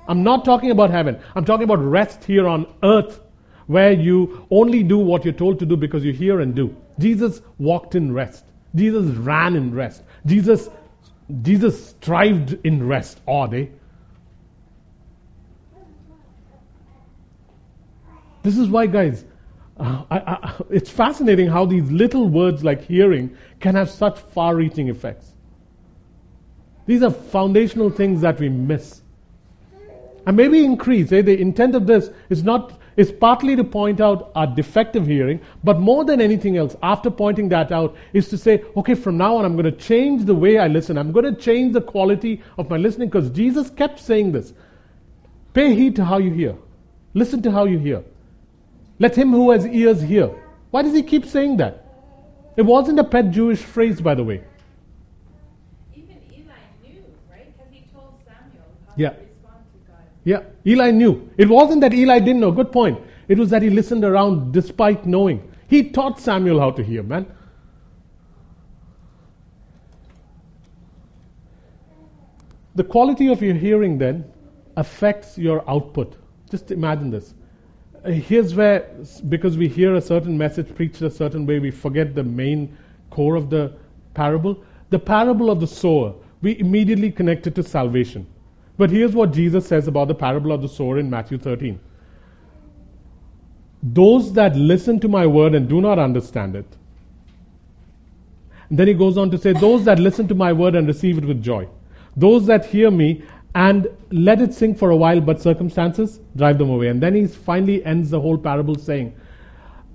I'm 0.07 0.23
not 0.23 0.43
talking 0.43 0.71
about 0.71 0.89
heaven. 0.89 1.19
I'm 1.35 1.45
talking 1.45 1.63
about 1.63 1.83
rest 1.83 2.23
here 2.25 2.47
on 2.47 2.65
earth, 2.83 3.21
where 3.67 3.91
you 3.91 4.47
only 4.49 4.83
do 4.83 4.97
what 4.97 5.23
you're 5.23 5.33
told 5.33 5.59
to 5.59 5.65
do 5.65 5.77
because 5.77 6.03
you 6.03 6.11
hear 6.11 6.39
and 6.39 6.55
do. 6.55 6.75
Jesus 6.97 7.41
walked 7.57 7.95
in 7.95 8.11
rest. 8.11 8.43
Jesus 8.75 9.05
ran 9.15 9.55
in 9.55 9.73
rest. 9.73 10.03
Jesus, 10.25 10.69
Jesus 11.41 11.89
strived 11.89 12.57
in 12.63 12.87
rest. 12.87 13.19
Are 13.27 13.45
eh? 13.47 13.49
they? 13.49 13.71
This 18.41 18.57
is 18.57 18.69
why, 18.69 18.87
guys, 18.87 19.23
it's 20.69 20.89
fascinating 20.89 21.47
how 21.47 21.65
these 21.65 21.89
little 21.91 22.27
words 22.27 22.63
like 22.63 22.83
hearing 22.83 23.37
can 23.59 23.75
have 23.75 23.89
such 23.89 24.19
far 24.19 24.55
reaching 24.55 24.89
effects. 24.89 25.33
These 26.85 27.03
are 27.03 27.11
foundational 27.11 27.89
things 27.91 28.21
that 28.21 28.39
we 28.39 28.49
miss. 28.49 29.01
And 30.25 30.35
maybe 30.35 30.63
increase. 30.65 31.11
Eh? 31.11 31.21
The 31.21 31.39
intent 31.39 31.75
of 31.75 31.85
this 31.87 32.09
is 32.29 32.43
not 32.43 32.79
is 32.97 33.11
partly 33.11 33.55
to 33.55 33.63
point 33.63 34.01
out 34.01 34.31
our 34.35 34.47
defective 34.47 35.07
hearing, 35.07 35.39
but 35.63 35.79
more 35.79 36.03
than 36.03 36.19
anything 36.19 36.57
else, 36.57 36.75
after 36.83 37.09
pointing 37.09 37.47
that 37.47 37.71
out, 37.71 37.95
is 38.11 38.27
to 38.27 38.37
say, 38.37 38.61
okay, 38.75 38.93
from 38.93 39.17
now 39.17 39.37
on, 39.37 39.45
I'm 39.45 39.53
going 39.53 39.71
to 39.73 39.79
change 39.79 40.25
the 40.25 40.35
way 40.35 40.57
I 40.57 40.67
listen. 40.67 40.97
I'm 40.97 41.13
going 41.13 41.23
to 41.23 41.39
change 41.39 41.71
the 41.71 41.81
quality 41.81 42.41
of 42.57 42.69
my 42.69 42.75
listening 42.75 43.07
because 43.07 43.29
Jesus 43.29 43.69
kept 43.69 43.99
saying 43.99 44.33
this. 44.33 44.51
Pay 45.53 45.75
heed 45.75 45.95
to 45.95 46.03
how 46.03 46.17
you 46.17 46.31
hear. 46.31 46.55
Listen 47.13 47.41
to 47.43 47.51
how 47.51 47.65
you 47.65 47.79
hear. 47.79 48.03
Let 48.99 49.15
him 49.15 49.31
who 49.31 49.51
has 49.51 49.65
ears 49.65 50.01
hear. 50.01 50.31
Why 50.71 50.83
does 50.83 50.93
he 50.93 51.03
keep 51.03 51.25
saying 51.25 51.57
that? 51.57 51.85
It 52.55 52.63
wasn't 52.63 52.99
a 52.99 53.03
pet 53.03 53.31
Jewish 53.31 53.59
phrase, 53.59 54.01
by 54.01 54.15
the 54.15 54.23
way. 54.23 54.43
Even 55.95 56.17
Eli 56.31 56.51
knew, 56.83 57.03
right? 57.31 57.51
Because 57.57 57.71
he 57.71 57.85
told 57.93 58.13
Samuel 58.25 58.65
how 58.87 58.93
Yeah. 58.95 59.09
to 59.09 59.19
respond 59.21 59.63
to 59.73 59.91
God. 59.91 60.03
Yeah, 60.25 60.41
Eli 60.65 60.91
knew. 60.91 61.29
It 61.37 61.49
wasn't 61.49 61.81
that 61.81 61.93
Eli 61.93 62.19
didn't 62.19 62.41
know. 62.41 62.51
Good 62.51 62.71
point. 62.71 62.99
It 63.27 63.37
was 63.37 63.49
that 63.51 63.61
he 63.61 63.69
listened 63.69 64.03
around 64.03 64.51
despite 64.51 65.05
knowing. 65.05 65.41
He 65.67 65.89
taught 65.89 66.19
Samuel 66.19 66.59
how 66.59 66.71
to 66.71 66.83
hear, 66.83 67.03
man. 67.03 67.27
The 72.75 72.83
quality 72.83 73.27
of 73.27 73.41
your 73.41 73.55
hearing 73.55 73.97
then 73.97 74.25
affects 74.75 75.37
your 75.37 75.69
output. 75.69 76.15
Just 76.49 76.71
imagine 76.71 77.09
this. 77.09 77.33
Uh, 78.03 78.11
Here's 78.11 78.55
where, 78.55 78.89
because 79.27 79.57
we 79.57 79.67
hear 79.67 79.95
a 79.95 80.01
certain 80.01 80.37
message 80.37 80.73
preached 80.75 81.01
a 81.01 81.09
certain 81.09 81.45
way, 81.45 81.59
we 81.59 81.71
forget 81.71 82.15
the 82.15 82.23
main 82.23 82.77
core 83.09 83.35
of 83.35 83.49
the 83.49 83.73
parable. 84.13 84.63
The 84.89 84.99
parable 84.99 85.49
of 85.49 85.59
the 85.59 85.67
sower, 85.67 86.15
we 86.41 86.57
immediately 86.59 87.11
connect 87.11 87.47
it 87.47 87.55
to 87.55 87.63
salvation. 87.63 88.25
But 88.77 88.89
here's 88.89 89.13
what 89.13 89.33
Jesus 89.33 89.67
says 89.67 89.87
about 89.87 90.07
the 90.07 90.15
parable 90.15 90.51
of 90.51 90.61
the 90.61 90.69
sower 90.69 90.97
in 90.99 91.09
Matthew 91.09 91.37
13. 91.37 91.79
Those 93.83 94.33
that 94.33 94.55
listen 94.55 94.99
to 95.01 95.07
my 95.07 95.27
word 95.27 95.53
and 95.53 95.67
do 95.67 95.81
not 95.81 95.99
understand 95.99 96.55
it. 96.55 96.65
And 98.69 98.77
then 98.77 98.87
he 98.87 98.93
goes 98.93 99.17
on 99.17 99.31
to 99.31 99.37
say, 99.37 99.53
Those 99.53 99.85
that 99.85 99.99
listen 99.99 100.27
to 100.27 100.35
my 100.35 100.53
word 100.53 100.75
and 100.75 100.87
receive 100.87 101.17
it 101.17 101.25
with 101.25 101.41
joy. 101.41 101.67
Those 102.15 102.45
that 102.47 102.65
hear 102.65 102.91
me 102.91 103.23
and 103.55 103.87
let 104.11 104.41
it 104.41 104.53
sink 104.53 104.77
for 104.77 104.91
a 104.91 104.95
while, 104.95 105.19
but 105.21 105.41
circumstances 105.41 106.19
drive 106.35 106.57
them 106.57 106.69
away. 106.69 106.87
And 106.87 107.01
then 107.01 107.15
he 107.15 107.25
finally 107.27 107.83
ends 107.83 108.09
the 108.09 108.19
whole 108.19 108.37
parable 108.37 108.75
saying, 108.75 109.15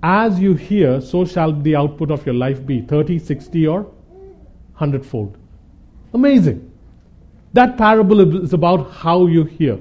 As 0.03 0.39
you 0.39 0.53
hear, 0.53 1.01
so 1.01 1.25
shall 1.25 1.53
the 1.53 1.75
output 1.75 2.11
of 2.11 2.25
your 2.25 2.35
life 2.35 2.65
be 2.65 2.81
30, 2.81 3.19
60, 3.19 3.67
or 3.67 3.81
100 3.81 5.05
fold. 5.05 5.37
Amazing. 6.13 6.71
That 7.53 7.77
parable 7.77 8.43
is 8.43 8.53
about 8.53 8.91
how 8.91 9.27
you 9.27 9.45
hear. 9.45 9.79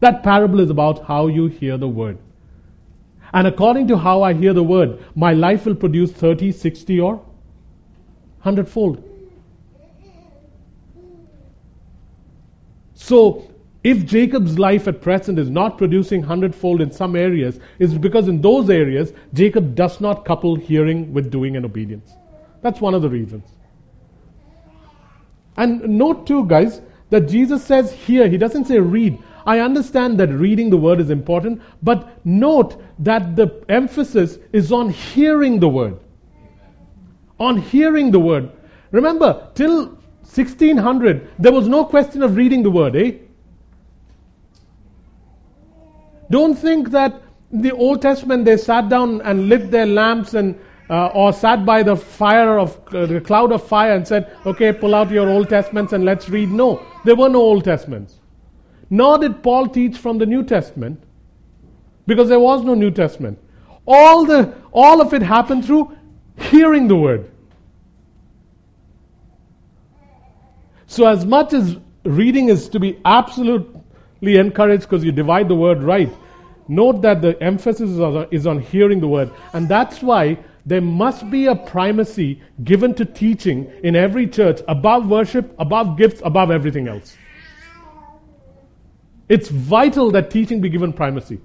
That 0.00 0.22
parable 0.22 0.60
is 0.60 0.70
about 0.70 1.04
how 1.04 1.26
you 1.26 1.46
hear 1.46 1.76
the 1.76 1.88
word. 1.88 2.18
And 3.32 3.46
according 3.46 3.88
to 3.88 3.98
how 3.98 4.22
I 4.22 4.32
hear 4.32 4.54
the 4.54 4.62
word, 4.62 5.04
my 5.14 5.34
life 5.34 5.66
will 5.66 5.74
produce 5.74 6.12
30, 6.12 6.52
60, 6.52 7.00
or 7.00 7.16
100 7.16 8.68
fold. 8.68 9.05
So, 12.96 13.50
if 13.84 14.04
Jacob's 14.04 14.58
life 14.58 14.88
at 14.88 15.02
present 15.02 15.38
is 15.38 15.50
not 15.50 15.76
producing 15.78 16.22
hundredfold 16.22 16.80
in 16.80 16.90
some 16.90 17.14
areas, 17.14 17.60
it's 17.78 17.92
because 17.92 18.26
in 18.26 18.40
those 18.40 18.70
areas, 18.70 19.12
Jacob 19.32 19.74
does 19.74 20.00
not 20.00 20.24
couple 20.24 20.56
hearing 20.56 21.12
with 21.12 21.30
doing 21.30 21.56
and 21.56 21.64
obedience. 21.64 22.10
That's 22.62 22.80
one 22.80 22.94
of 22.94 23.02
the 23.02 23.08
reasons. 23.08 23.44
And 25.56 25.98
note 25.98 26.26
too, 26.26 26.46
guys, 26.46 26.80
that 27.10 27.28
Jesus 27.28 27.64
says 27.64 27.92
here, 27.92 28.28
he 28.28 28.38
doesn't 28.38 28.64
say 28.64 28.80
read. 28.80 29.18
I 29.44 29.60
understand 29.60 30.18
that 30.18 30.30
reading 30.30 30.70
the 30.70 30.76
word 30.78 30.98
is 30.98 31.10
important, 31.10 31.62
but 31.82 32.26
note 32.26 32.82
that 33.00 33.36
the 33.36 33.62
emphasis 33.68 34.38
is 34.52 34.72
on 34.72 34.88
hearing 34.88 35.60
the 35.60 35.68
word. 35.68 36.00
On 37.38 37.58
hearing 37.58 38.10
the 38.10 38.18
word. 38.18 38.50
Remember, 38.90 39.50
till 39.54 39.95
1600, 40.26 41.30
there 41.38 41.52
was 41.52 41.68
no 41.68 41.84
question 41.84 42.22
of 42.22 42.36
reading 42.36 42.62
the 42.62 42.70
word, 42.70 42.96
eh? 42.96 43.12
Don't 46.30 46.54
think 46.54 46.90
that 46.90 47.22
the 47.52 47.72
Old 47.72 48.02
Testament 48.02 48.44
they 48.44 48.56
sat 48.56 48.88
down 48.88 49.20
and 49.22 49.48
lit 49.48 49.70
their 49.70 49.86
lamps 49.86 50.34
and 50.34 50.58
uh, 50.90 51.06
or 51.08 51.32
sat 51.32 51.64
by 51.64 51.82
the 51.82 51.96
fire 51.96 52.58
of 52.58 52.78
uh, 52.94 53.06
the 53.06 53.20
cloud 53.20 53.52
of 53.52 53.66
fire 53.66 53.92
and 53.92 54.06
said, 54.06 54.36
"Okay, 54.44 54.72
pull 54.72 54.94
out 54.94 55.10
your 55.10 55.28
Old 55.28 55.48
Testaments 55.48 55.92
and 55.92 56.04
let's 56.04 56.28
read." 56.28 56.50
No, 56.50 56.84
there 57.04 57.16
were 57.16 57.28
no 57.28 57.40
Old 57.40 57.64
Testaments. 57.64 58.20
Nor 58.90 59.18
did 59.18 59.42
Paul 59.42 59.68
teach 59.68 59.96
from 59.98 60.18
the 60.18 60.26
New 60.26 60.44
Testament, 60.44 61.02
because 62.06 62.28
there 62.28 62.40
was 62.40 62.64
no 62.64 62.74
New 62.74 62.90
Testament. 62.90 63.38
All 63.86 64.24
the 64.24 64.54
all 64.72 65.00
of 65.00 65.14
it 65.14 65.22
happened 65.22 65.64
through 65.64 65.96
hearing 66.36 66.88
the 66.88 66.96
word. 66.96 67.30
So, 70.86 71.06
as 71.06 71.26
much 71.26 71.52
as 71.52 71.76
reading 72.04 72.48
is 72.48 72.68
to 72.70 72.80
be 72.80 72.98
absolutely 73.04 74.36
encouraged 74.36 74.82
because 74.82 75.04
you 75.04 75.12
divide 75.12 75.48
the 75.48 75.54
word 75.54 75.82
right, 75.82 76.12
note 76.68 77.02
that 77.02 77.22
the 77.22 77.40
emphasis 77.42 77.90
is 78.30 78.46
on, 78.46 78.60
hearing 78.60 79.00
the 79.00 79.08
word. 79.08 79.30
And 79.52 79.68
that's 79.68 80.02
why 80.02 80.38
there 80.64 80.80
must 80.80 81.28
be 81.30 81.46
a 81.46 81.56
primacy 81.56 82.40
given 82.62 82.94
to 82.94 83.04
teaching 83.04 83.70
in 83.82 83.96
every 83.96 84.26
church 84.26 84.60
above 84.68 85.08
worship, 85.08 85.54
above 85.58 85.96
gifts, 85.98 86.20
above 86.24 86.50
everything 86.50 86.88
else. 86.88 87.16
It's 89.28 89.48
vital 89.48 90.12
that 90.12 90.30
teaching 90.30 90.60
be 90.60 90.68
given 90.68 90.92
primacy 90.92 91.40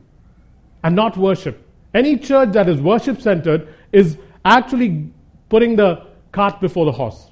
and 0.83 0.95
not 0.95 1.17
worship. 1.17 1.67
Any 1.93 2.17
church 2.17 2.51
that 2.53 2.69
is 2.69 2.79
worship 2.79 3.21
centered 3.21 3.73
is 3.91 4.17
actually 4.45 5.11
putting 5.49 5.75
the 5.75 6.05
cart 6.31 6.61
before 6.61 6.85
the 6.85 6.91
horse. 6.91 7.30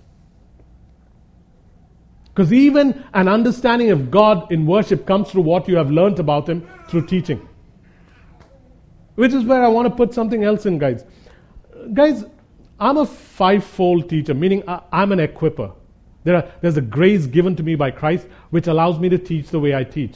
Because 2.40 2.54
even 2.54 3.04
an 3.14 3.28
understanding 3.28 3.92
of 3.92 4.10
God 4.10 4.50
in 4.50 4.66
worship 4.66 5.06
comes 5.06 5.30
through 5.30 5.42
what 5.42 5.68
you 5.68 5.76
have 5.76 5.92
learnt 5.92 6.20
about 6.20 6.48
Him 6.48 6.66
through 6.88 7.06
teaching. 7.06 7.46
Which 9.16 9.34
is 9.34 9.44
where 9.44 9.62
I 9.62 9.68
want 9.68 9.90
to 9.90 9.94
put 9.94 10.14
something 10.14 10.46
else 10.46 10.66
in, 10.66 10.78
guys. 10.78 11.04
Guys, 11.94 12.24
I'm 12.80 12.96
a 12.96 13.06
five-fold 13.06 14.10
teacher, 14.10 14.34
meaning 14.34 14.64
I- 14.70 14.80
I'm 14.90 15.12
an 15.12 15.20
equiper. 15.20 15.74
There 16.24 16.38
are, 16.38 16.50
there's 16.62 16.78
a 16.78 16.82
grace 16.82 17.26
given 17.28 17.58
to 17.58 17.64
me 17.64 17.76
by 17.76 17.92
Christ 17.92 18.26
which 18.52 18.68
allows 18.68 19.00
me 19.00 19.10
to 19.10 19.18
teach 19.18 19.50
the 19.50 19.60
way 19.60 19.76
I 19.76 19.84
teach. 19.84 20.16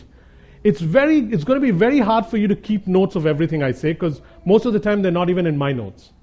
It's 0.64 0.80
very, 0.80 1.20
it's 1.20 1.44
going 1.44 1.60
to 1.60 1.66
be 1.66 1.72
very 1.72 2.00
hard 2.00 2.28
for 2.28 2.38
you 2.38 2.48
to 2.48 2.56
keep 2.56 2.88
notes 2.88 3.18
of 3.18 3.26
everything 3.26 3.64
I 3.64 3.74
say 3.74 3.92
because 3.92 4.22
most 4.46 4.66
of 4.66 4.72
the 4.72 4.80
time 4.80 5.02
they're 5.02 5.12
not 5.12 5.30
even 5.30 5.46
in 5.46 5.58
my 5.58 5.74
notes. 5.74 6.14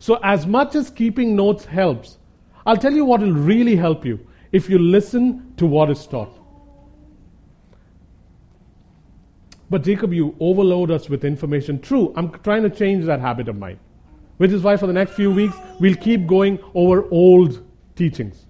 So 0.00 0.18
as 0.24 0.44
much 0.44 0.74
as 0.74 0.90
keeping 0.90 1.36
notes 1.36 1.64
helps, 1.64 2.18
I'll 2.66 2.76
tell 2.76 2.92
you 2.92 3.04
what 3.04 3.20
will 3.20 3.30
really 3.32 3.76
help 3.76 4.04
you 4.04 4.26
if 4.52 4.70
you 4.70 4.78
listen 4.78 5.54
to 5.56 5.66
what 5.66 5.90
is 5.90 6.06
taught. 6.06 6.34
But 9.70 9.82
Jacob, 9.82 10.12
you 10.12 10.34
overload 10.40 10.90
us 10.90 11.08
with 11.08 11.24
information. 11.24 11.80
True, 11.80 12.12
I'm 12.16 12.30
trying 12.40 12.62
to 12.62 12.70
change 12.70 13.04
that 13.04 13.20
habit 13.20 13.48
of 13.48 13.56
mine. 13.56 13.78
Which 14.38 14.52
is 14.52 14.62
why 14.62 14.76
for 14.76 14.86
the 14.86 14.92
next 14.92 15.12
few 15.12 15.30
weeks, 15.30 15.60
we'll 15.78 15.96
keep 15.96 16.26
going 16.26 16.58
over 16.74 17.06
old 17.10 17.62
teachings. 17.96 18.46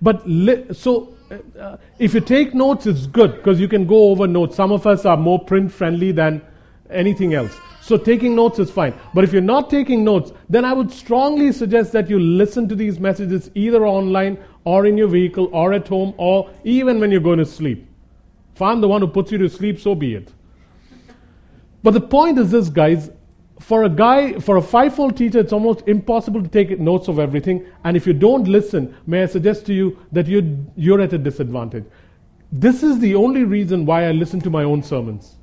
But 0.00 0.28
li- 0.28 0.66
so, 0.72 1.16
uh, 1.30 1.58
uh, 1.58 1.76
if 1.98 2.14
you 2.14 2.20
take 2.20 2.54
notes, 2.54 2.86
it's 2.86 3.06
good 3.06 3.36
because 3.36 3.58
you 3.58 3.66
can 3.66 3.86
go 3.86 4.10
over 4.10 4.26
notes. 4.26 4.54
Some 4.54 4.72
of 4.72 4.86
us 4.86 5.06
are 5.06 5.16
more 5.16 5.42
print 5.42 5.72
friendly 5.72 6.12
than 6.12 6.42
anything 6.90 7.34
else. 7.34 7.56
So 7.80 7.96
taking 7.96 8.34
notes 8.34 8.58
is 8.58 8.70
fine. 8.70 8.94
But 9.14 9.22
if 9.22 9.32
you're 9.32 9.42
not 9.42 9.70
taking 9.70 10.02
notes, 10.02 10.32
then 10.48 10.64
I 10.64 10.72
would 10.72 10.90
strongly 10.90 11.52
suggest 11.52 11.92
that 11.92 12.10
you 12.10 12.18
listen 12.18 12.68
to 12.68 12.74
these 12.74 12.98
messages 12.98 13.48
either 13.54 13.86
online 13.86 14.38
or 14.64 14.86
in 14.86 14.96
your 14.96 15.06
vehicle 15.06 15.48
or 15.52 15.72
at 15.72 15.86
home 15.86 16.14
or 16.16 16.50
even 16.64 16.98
when 16.98 17.12
you're 17.12 17.20
going 17.20 17.38
to 17.38 17.46
sleep. 17.46 17.88
If 18.54 18.62
I'm 18.62 18.80
the 18.80 18.88
one 18.88 19.02
who 19.02 19.06
puts 19.06 19.30
you 19.30 19.38
to 19.38 19.48
sleep, 19.48 19.78
so 19.78 19.94
be 19.94 20.14
it. 20.14 20.32
But 21.82 21.92
the 21.92 22.00
point 22.00 22.38
is 22.38 22.50
this, 22.50 22.68
guys. 22.68 23.10
For 23.60 23.84
a 23.84 23.88
guy, 23.88 24.40
for 24.40 24.56
a 24.56 24.62
five-fold 24.62 25.16
teacher, 25.16 25.38
it's 25.38 25.52
almost 25.52 25.86
impossible 25.86 26.42
to 26.42 26.48
take 26.48 26.78
notes 26.80 27.08
of 27.08 27.18
everything. 27.18 27.66
And 27.84 27.96
if 27.96 28.06
you 28.06 28.12
don't 28.12 28.48
listen, 28.48 28.96
may 29.06 29.22
I 29.22 29.26
suggest 29.26 29.66
to 29.66 29.72
you 29.72 29.98
that 30.12 30.26
you're, 30.26 30.42
you're 30.74 31.00
at 31.00 31.12
a 31.12 31.18
disadvantage. 31.18 31.84
This 32.50 32.82
is 32.82 32.98
the 32.98 33.14
only 33.14 33.44
reason 33.44 33.86
why 33.86 34.06
I 34.08 34.12
listen 34.12 34.40
to 34.40 34.50
my 34.50 34.64
own 34.64 34.82
sermons. 34.82 35.35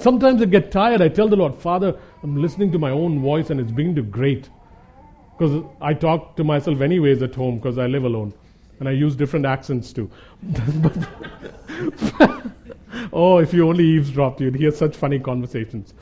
Sometimes 0.00 0.40
I 0.42 0.44
get 0.44 0.70
tired. 0.70 1.02
I 1.02 1.08
tell 1.08 1.28
the 1.28 1.36
Lord, 1.36 1.56
Father, 1.56 1.98
I'm 2.22 2.36
listening 2.36 2.72
to 2.72 2.78
my 2.78 2.90
own 2.90 3.20
voice 3.20 3.50
and 3.50 3.60
it's 3.60 3.72
beginning 3.72 3.96
to 3.96 4.02
grate. 4.02 4.48
Because 5.36 5.64
I 5.80 5.94
talk 5.94 6.36
to 6.36 6.44
myself 6.44 6.80
anyways 6.80 7.22
at 7.22 7.34
home 7.34 7.56
because 7.58 7.78
I 7.78 7.86
live 7.86 8.04
alone. 8.04 8.32
And 8.80 8.88
I 8.88 8.92
use 8.92 9.16
different 9.16 9.44
accents 9.46 9.92
too. 9.92 10.10
oh, 13.12 13.38
if 13.38 13.52
you 13.52 13.68
only 13.68 13.84
eavesdropped, 13.84 14.40
you'd 14.40 14.54
hear 14.54 14.70
such 14.70 14.96
funny 14.96 15.18
conversations. 15.18 15.94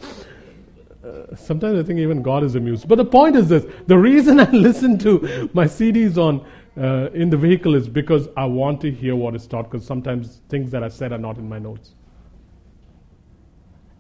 Uh, 1.03 1.35
sometimes 1.37 1.79
I 1.79 1.83
think 1.83 2.01
even 2.01 2.23
God 2.23 2.45
is 2.45 2.55
amused. 2.55 2.87
But 2.89 2.97
the 2.97 3.05
point 3.05 3.37
is 3.37 3.49
this 3.49 3.65
the 3.87 3.97
reason 3.97 4.41
I 4.47 4.51
listen 4.51 4.99
to 4.99 5.51
my 5.55 5.65
CDs 5.65 6.19
on 6.19 6.47
uh, 6.77 7.11
in 7.15 7.31
the 7.31 7.37
vehicle 7.39 7.75
is 7.75 7.89
because 7.89 8.29
I 8.37 8.45
want 8.45 8.83
to 8.83 8.91
hear 8.91 9.17
what 9.17 9.35
is 9.35 9.47
taught, 9.47 9.71
because 9.71 9.87
sometimes 9.87 10.43
things 10.51 10.71
that 10.73 10.85
I 10.85 10.89
said 10.89 11.13
are 11.13 11.19
not 11.19 11.39
in 11.39 11.49
my 11.49 11.59
notes. 11.59 11.96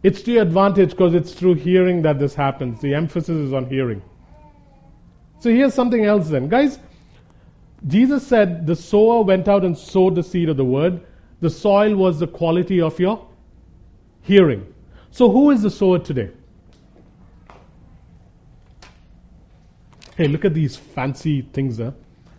It's 0.07 0.23
to 0.23 0.31
your 0.31 0.43
advantage 0.43 0.91
because 0.91 1.15
it's 1.15 1.33
through 1.33 1.55
hearing 1.55 2.03
that 2.03 2.21
this 2.21 2.33
happens. 2.33 2.81
The 2.81 2.95
emphasis 2.95 3.31
is 3.31 3.53
on 3.53 3.69
hearing. 3.69 4.03
So 5.41 5.51
here's 5.51 5.75
something 5.75 6.05
else 6.05 6.29
then. 6.29 6.49
Guys, 6.49 6.79
Jesus 7.89 8.25
said 8.25 8.69
the 8.69 8.77
sower 8.77 9.23
went 9.23 9.49
out 9.49 9.65
and 9.65 9.77
sowed 9.77 10.15
the 10.15 10.23
seed 10.23 10.49
of 10.49 10.57
the 10.57 10.65
word. 10.65 11.01
The 11.41 11.51
soil 11.51 11.97
was 11.97 12.21
the 12.21 12.29
quality 12.29 12.81
of 12.81 13.01
your 13.01 13.27
hearing. 14.23 14.73
So 15.11 15.29
who 15.29 15.51
is 15.51 15.63
the 15.63 15.71
sower 15.71 15.99
today? 15.99 16.31
Hey, 20.17 20.29
look 20.29 20.45
at 20.45 20.55
these 20.55 20.77
fancy 20.77 21.43
things 21.43 21.79
there. 21.79 21.95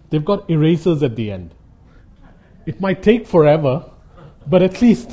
They've 0.10 0.24
got 0.24 0.50
erasers 0.50 1.04
at 1.04 1.18
the 1.18 1.32
end. 1.32 1.54
It 2.66 2.80
might 2.80 3.04
take 3.04 3.28
forever, 3.28 3.92
but 4.48 4.64
at 4.64 4.82
least 4.82 5.12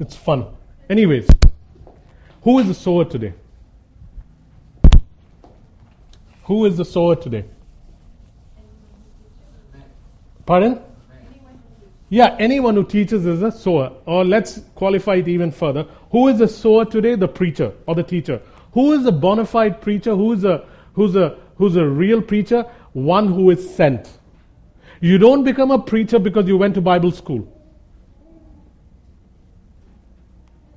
it's 0.00 0.16
fun. 0.16 0.46
Anyways, 0.90 1.28
who 2.48 2.58
is 2.60 2.66
the 2.66 2.72
sower 2.72 3.04
today? 3.04 3.34
Who 6.44 6.64
is 6.64 6.78
the 6.78 6.84
sower 6.86 7.14
today? 7.14 7.44
Pardon? 10.46 10.80
Yeah, 12.08 12.34
anyone 12.38 12.74
who 12.74 12.84
teaches 12.84 13.26
is 13.26 13.42
a 13.42 13.52
sower. 13.52 13.92
Or 14.06 14.24
let's 14.24 14.62
qualify 14.74 15.16
it 15.16 15.28
even 15.28 15.52
further. 15.52 15.84
Who 16.10 16.28
is 16.28 16.38
the 16.38 16.48
sower 16.48 16.86
today? 16.86 17.16
The 17.16 17.28
preacher 17.28 17.74
or 17.86 17.94
the 17.94 18.02
teacher. 18.02 18.40
Who 18.72 18.92
is 18.94 19.04
a 19.04 19.12
bona 19.12 19.44
fide 19.44 19.82
preacher? 19.82 20.16
Who 20.16 20.32
is 20.32 20.44
a 20.44 20.64
who's 20.94 21.16
a 21.16 21.36
who's 21.56 21.76
a 21.76 21.86
real 21.86 22.22
preacher? 22.22 22.64
One 22.94 23.30
who 23.30 23.50
is 23.50 23.74
sent. 23.74 24.08
You 25.02 25.18
don't 25.18 25.44
become 25.44 25.70
a 25.70 25.82
preacher 25.82 26.18
because 26.18 26.48
you 26.48 26.56
went 26.56 26.76
to 26.76 26.80
Bible 26.80 27.10
school. 27.10 27.46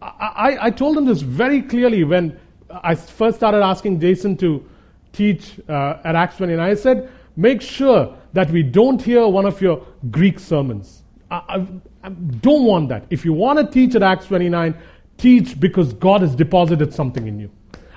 I, 0.02 0.58
I, 0.60 0.70
told 0.72 0.98
him 0.98 1.06
this 1.06 1.22
very 1.22 1.62
clearly 1.62 2.04
when 2.04 2.40
I 2.70 2.96
first 2.96 3.38
started 3.38 3.62
asking 3.64 4.00
Jason 4.00 4.36
to 4.38 4.66
teach 5.14 5.60
uh, 5.70 5.98
at 6.04 6.16
Acts 6.16 6.38
29. 6.38 6.60
I 6.60 6.74
said, 6.74 7.12
make 7.36 7.62
sure 7.62 8.18
that 8.34 8.50
we 8.50 8.64
don't 8.64 9.02
hear 9.02 9.28
one 9.28 9.46
of 9.46 9.62
your 9.62 9.86
Greek 10.10 10.40
sermons. 10.40 11.04
I, 11.30 11.36
I, 11.48 11.68
I 12.04 12.10
don't 12.10 12.66
want 12.66 12.90
that. 12.90 13.06
If 13.12 13.26
you 13.26 13.34
want 13.34 13.60
to 13.60 13.68
teach 13.68 13.94
at 13.94 14.02
Acts 14.02 14.26
29, 14.26 14.76
teach 15.18 15.60
because 15.60 15.94
God 15.94 16.22
has 16.22 16.36
deposited 16.36 16.94
something 16.94 17.28
in 17.28 17.40
you. 17.40 17.52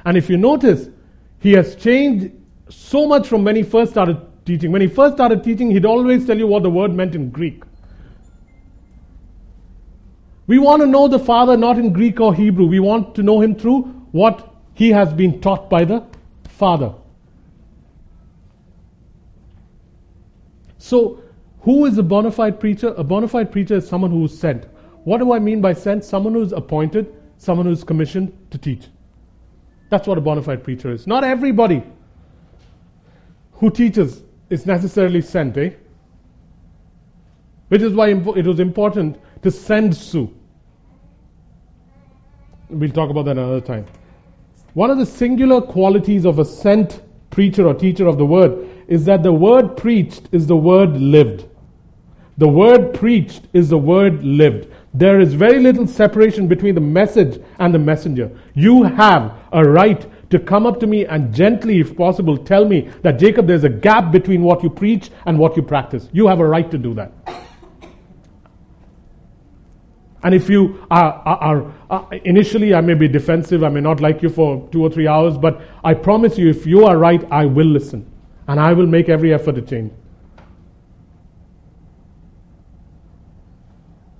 And 0.04 0.16
if 0.18 0.28
you 0.28 0.36
notice, 0.36 0.88
he 1.40 1.52
has 1.52 1.74
changed 1.74 2.32
so 2.68 3.06
much 3.06 3.28
from 3.28 3.44
when 3.44 3.56
he 3.56 3.62
first 3.62 3.92
started 3.92 4.18
teaching. 4.44 4.72
When 4.72 4.82
he 4.82 4.88
first 4.88 5.14
started 5.14 5.42
teaching, 5.42 5.70
he'd 5.70 5.86
always 5.86 6.26
tell 6.26 6.36
you 6.36 6.46
what 6.46 6.62
the 6.62 6.70
word 6.70 6.92
meant 6.92 7.14
in 7.14 7.30
Greek. 7.30 7.62
We 10.46 10.58
want 10.58 10.82
to 10.82 10.86
know 10.86 11.08
the 11.08 11.18
Father 11.18 11.56
not 11.56 11.78
in 11.78 11.92
Greek 11.92 12.20
or 12.20 12.34
Hebrew. 12.34 12.66
We 12.66 12.80
want 12.80 13.14
to 13.14 13.22
know 13.22 13.40
him 13.40 13.54
through 13.54 13.82
what 14.12 14.54
he 14.74 14.90
has 14.90 15.12
been 15.12 15.40
taught 15.40 15.70
by 15.70 15.84
the 15.84 16.04
Father. 16.48 16.94
So, 20.78 21.22
who 21.60 21.86
is 21.86 21.96
a 21.96 22.02
bona 22.02 22.30
fide 22.30 22.60
preacher? 22.60 22.88
A 22.88 23.02
bona 23.02 23.26
fide 23.26 23.50
preacher 23.50 23.76
is 23.76 23.88
someone 23.88 24.10
who 24.10 24.24
is 24.24 24.38
sent. 24.38 24.66
What 25.04 25.18
do 25.18 25.32
I 25.32 25.38
mean 25.38 25.62
by 25.62 25.72
sent? 25.72 26.04
Someone 26.04 26.34
who 26.34 26.42
is 26.42 26.52
appointed, 26.52 27.14
someone 27.38 27.66
who 27.66 27.72
is 27.72 27.84
commissioned 27.84 28.36
to 28.50 28.58
teach. 28.58 28.86
That's 29.88 30.06
what 30.06 30.18
a 30.18 30.20
bona 30.20 30.42
fide 30.42 30.62
preacher 30.62 30.92
is. 30.92 31.06
Not 31.06 31.24
everybody 31.24 31.82
who 33.52 33.70
teaches 33.70 34.22
is 34.50 34.66
necessarily 34.66 35.22
sent, 35.22 35.56
eh? 35.56 35.70
Which 37.68 37.80
is 37.80 37.94
why 37.94 38.10
it 38.10 38.46
was 38.46 38.60
important 38.60 39.18
to 39.42 39.50
send 39.50 39.96
Sue. 39.96 40.34
We'll 42.70 42.90
talk 42.90 43.10
about 43.10 43.26
that 43.26 43.32
another 43.32 43.60
time. 43.60 43.86
One 44.72 44.90
of 44.90 44.98
the 44.98 45.06
singular 45.06 45.60
qualities 45.60 46.24
of 46.24 46.38
a 46.38 46.44
sent 46.44 47.02
preacher 47.30 47.66
or 47.66 47.74
teacher 47.74 48.06
of 48.06 48.18
the 48.18 48.26
word 48.26 48.68
is 48.88 49.04
that 49.04 49.22
the 49.22 49.32
word 49.32 49.76
preached 49.76 50.28
is 50.32 50.46
the 50.46 50.56
word 50.56 50.96
lived. 50.96 51.46
The 52.38 52.48
word 52.48 52.94
preached 52.94 53.42
is 53.52 53.68
the 53.68 53.78
word 53.78 54.24
lived. 54.24 54.72
There 54.92 55.20
is 55.20 55.34
very 55.34 55.60
little 55.60 55.86
separation 55.86 56.48
between 56.48 56.74
the 56.74 56.80
message 56.80 57.40
and 57.58 57.72
the 57.72 57.78
messenger. 57.78 58.30
You 58.54 58.82
have 58.82 59.34
a 59.52 59.62
right 59.62 60.04
to 60.30 60.38
come 60.38 60.66
up 60.66 60.80
to 60.80 60.86
me 60.86 61.06
and 61.06 61.32
gently, 61.32 61.80
if 61.80 61.96
possible, 61.96 62.36
tell 62.36 62.64
me 62.64 62.90
that, 63.02 63.18
Jacob, 63.18 63.46
there's 63.46 63.64
a 63.64 63.68
gap 63.68 64.10
between 64.10 64.42
what 64.42 64.62
you 64.62 64.70
preach 64.70 65.10
and 65.26 65.38
what 65.38 65.56
you 65.56 65.62
practice. 65.62 66.08
You 66.12 66.26
have 66.26 66.40
a 66.40 66.46
right 66.46 66.68
to 66.70 66.78
do 66.78 66.94
that. 66.94 67.12
And 70.24 70.34
if 70.34 70.48
you 70.48 70.84
are, 70.90 71.12
are, 71.26 71.74
are, 71.90 72.14
initially, 72.24 72.74
I 72.74 72.80
may 72.80 72.94
be 72.94 73.06
defensive, 73.06 73.62
I 73.62 73.68
may 73.68 73.82
not 73.82 74.00
like 74.00 74.22
you 74.22 74.30
for 74.30 74.66
two 74.72 74.82
or 74.82 74.88
three 74.88 75.06
hours, 75.06 75.36
but 75.36 75.60
I 75.84 75.92
promise 75.92 76.38
you, 76.38 76.48
if 76.48 76.66
you 76.66 76.86
are 76.86 76.96
right, 76.96 77.22
I 77.30 77.44
will 77.44 77.66
listen. 77.66 78.10
And 78.48 78.58
I 78.58 78.72
will 78.72 78.86
make 78.86 79.10
every 79.10 79.34
effort 79.34 79.56
to 79.56 79.62
change. 79.62 79.92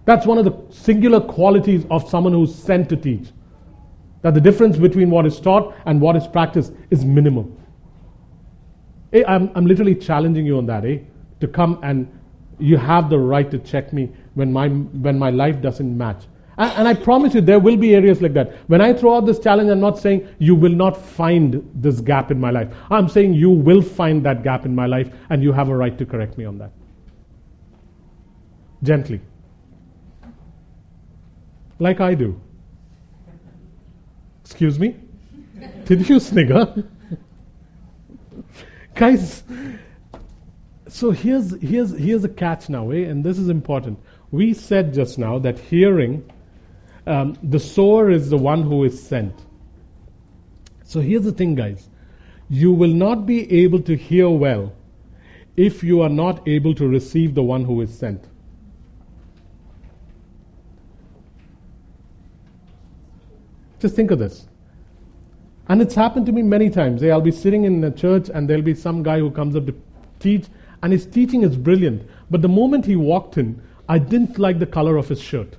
That's 0.05 0.27
one 0.27 0.37
of 0.37 0.45
the 0.45 0.75
singular 0.75 1.21
qualities 1.21 1.87
of 1.91 2.07
someone 2.11 2.35
who's 2.35 2.55
sent 2.55 2.91
to 2.91 2.97
teach. 2.97 3.29
That 4.21 4.35
the 4.35 4.43
difference 4.43 4.77
between 4.77 5.09
what 5.09 5.25
is 5.25 5.41
taught 5.41 5.75
and 5.87 6.03
what 6.03 6.17
is 6.17 6.27
practiced 6.27 6.75
is 6.91 7.03
minimal. 7.03 7.51
Hey, 9.11 9.25
eh, 9.25 9.27
I'm, 9.27 9.51
I'm 9.55 9.65
literally 9.65 9.95
challenging 9.95 10.45
you 10.45 10.59
on 10.59 10.67
that, 10.67 10.85
eh? 10.85 10.99
To 11.41 11.49
come 11.49 11.81
and 11.83 12.09
you 12.59 12.77
have 12.77 13.09
the 13.09 13.19
right 13.19 13.51
to 13.51 13.59
check 13.59 13.95
me 13.95 14.11
when 14.35 14.53
my, 14.53 14.69
when 14.69 15.19
my 15.19 15.31
life 15.31 15.61
doesn't 15.61 15.97
match. 15.97 16.25
And, 16.57 16.71
and, 16.73 16.89
I 16.89 16.95
promise 16.95 17.35
you, 17.35 17.41
there 17.41 17.59
will 17.59 17.77
be 17.77 17.95
areas 17.95 18.23
like 18.23 18.35
that. 18.35 18.53
When 18.69 18.81
I 18.81 18.93
throw 18.93 19.17
out 19.17 19.27
this 19.27 19.39
challenge, 19.39 19.71
I'm 19.71 19.81
not 19.81 19.99
saying 19.99 20.29
you 20.39 20.55
will 20.55 20.73
not 20.73 20.97
find 20.97 21.69
this 21.75 22.01
gap 22.01 22.31
in 22.31 22.41
my 22.41 22.51
life. 22.51 22.73
I'm 22.91 23.09
saying 23.09 23.35
you 23.35 23.51
will 23.51 23.83
find 23.83 24.25
that 24.25 24.43
gap 24.45 24.65
in 24.65 24.75
my 24.75 24.87
life, 24.87 25.11
and 25.31 25.43
you 25.43 25.53
have 25.53 25.69
a 25.69 25.77
right 25.77 25.97
to 25.99 26.07
correct 26.07 26.39
me 26.39 26.45
on 26.45 26.59
that. 26.59 26.71
Gently. 28.83 29.21
Like 31.79 32.01
I 32.01 32.15
do. 32.15 32.41
Excuse 34.45 34.79
me? 34.79 34.97
Did 35.87 36.09
you 36.09 36.21
snigger? 36.21 36.85
Guys, 38.95 39.43
so 40.89 41.11
here's, 41.11 41.61
here's, 41.61 41.91
here's 41.91 42.23
a 42.23 42.29
catch 42.29 42.69
now, 42.69 42.91
eh? 42.91 42.99
and 42.99 43.25
this 43.25 43.39
is 43.39 43.49
important. 43.49 43.99
We 44.35 44.53
said 44.53 44.95
just 44.95 45.17
now 45.17 45.39
that 45.39 45.61
hearing, 45.61 46.29
um, 47.07 47.39
the 47.41 47.61
sower 47.61 48.11
is 48.11 48.31
the 48.31 48.37
one 48.37 48.63
who 48.63 48.83
is 48.83 49.01
sent. 49.01 49.33
So 50.83 50.99
here's 51.01 51.23
the 51.23 51.31
thing, 51.31 51.55
guys. 51.55 51.89
You 52.51 52.73
will 52.73 52.93
not 52.93 53.27
be 53.27 53.61
able 53.63 53.83
to 53.83 53.97
hear 53.97 54.29
well 54.29 54.73
if 55.57 55.85
you 55.85 56.03
are 56.03 56.09
not 56.09 56.49
able 56.49 56.75
to 56.75 56.89
receive 56.89 57.37
the 57.37 57.45
one 57.45 57.65
who 57.65 57.81
is 57.81 57.97
sent. 57.97 58.25
Just 63.79 63.95
think 63.95 64.11
of 64.11 64.19
this. 64.19 64.49
And 65.69 65.81
it's 65.81 65.95
happened 65.95 66.27
to 66.27 66.33
me 66.33 66.43
many 66.43 66.71
times. 66.71 67.05
I'll 67.05 67.21
be 67.21 67.31
sitting 67.31 67.63
in 67.67 67.85
a 67.85 67.93
church 67.93 68.31
and 68.35 68.51
there'll 68.51 68.65
be 68.65 68.75
some 68.75 69.05
guy 69.05 69.21
who 69.21 69.31
comes 69.31 69.55
up 69.55 69.67
to 69.67 69.77
teach 70.19 70.47
and 70.83 70.93
his 70.93 71.07
teaching 71.07 71.45
is 71.45 71.57
brilliant. 71.57 72.03
But 72.33 72.43
the 72.43 72.49
moment 72.49 72.85
he 72.85 72.97
walked 72.97 73.39
in, 73.39 73.63
I 73.89 73.99
didn't 73.99 74.39
like 74.39 74.59
the 74.59 74.67
color 74.67 74.97
of 74.97 75.09
his 75.09 75.21
shirt. 75.21 75.57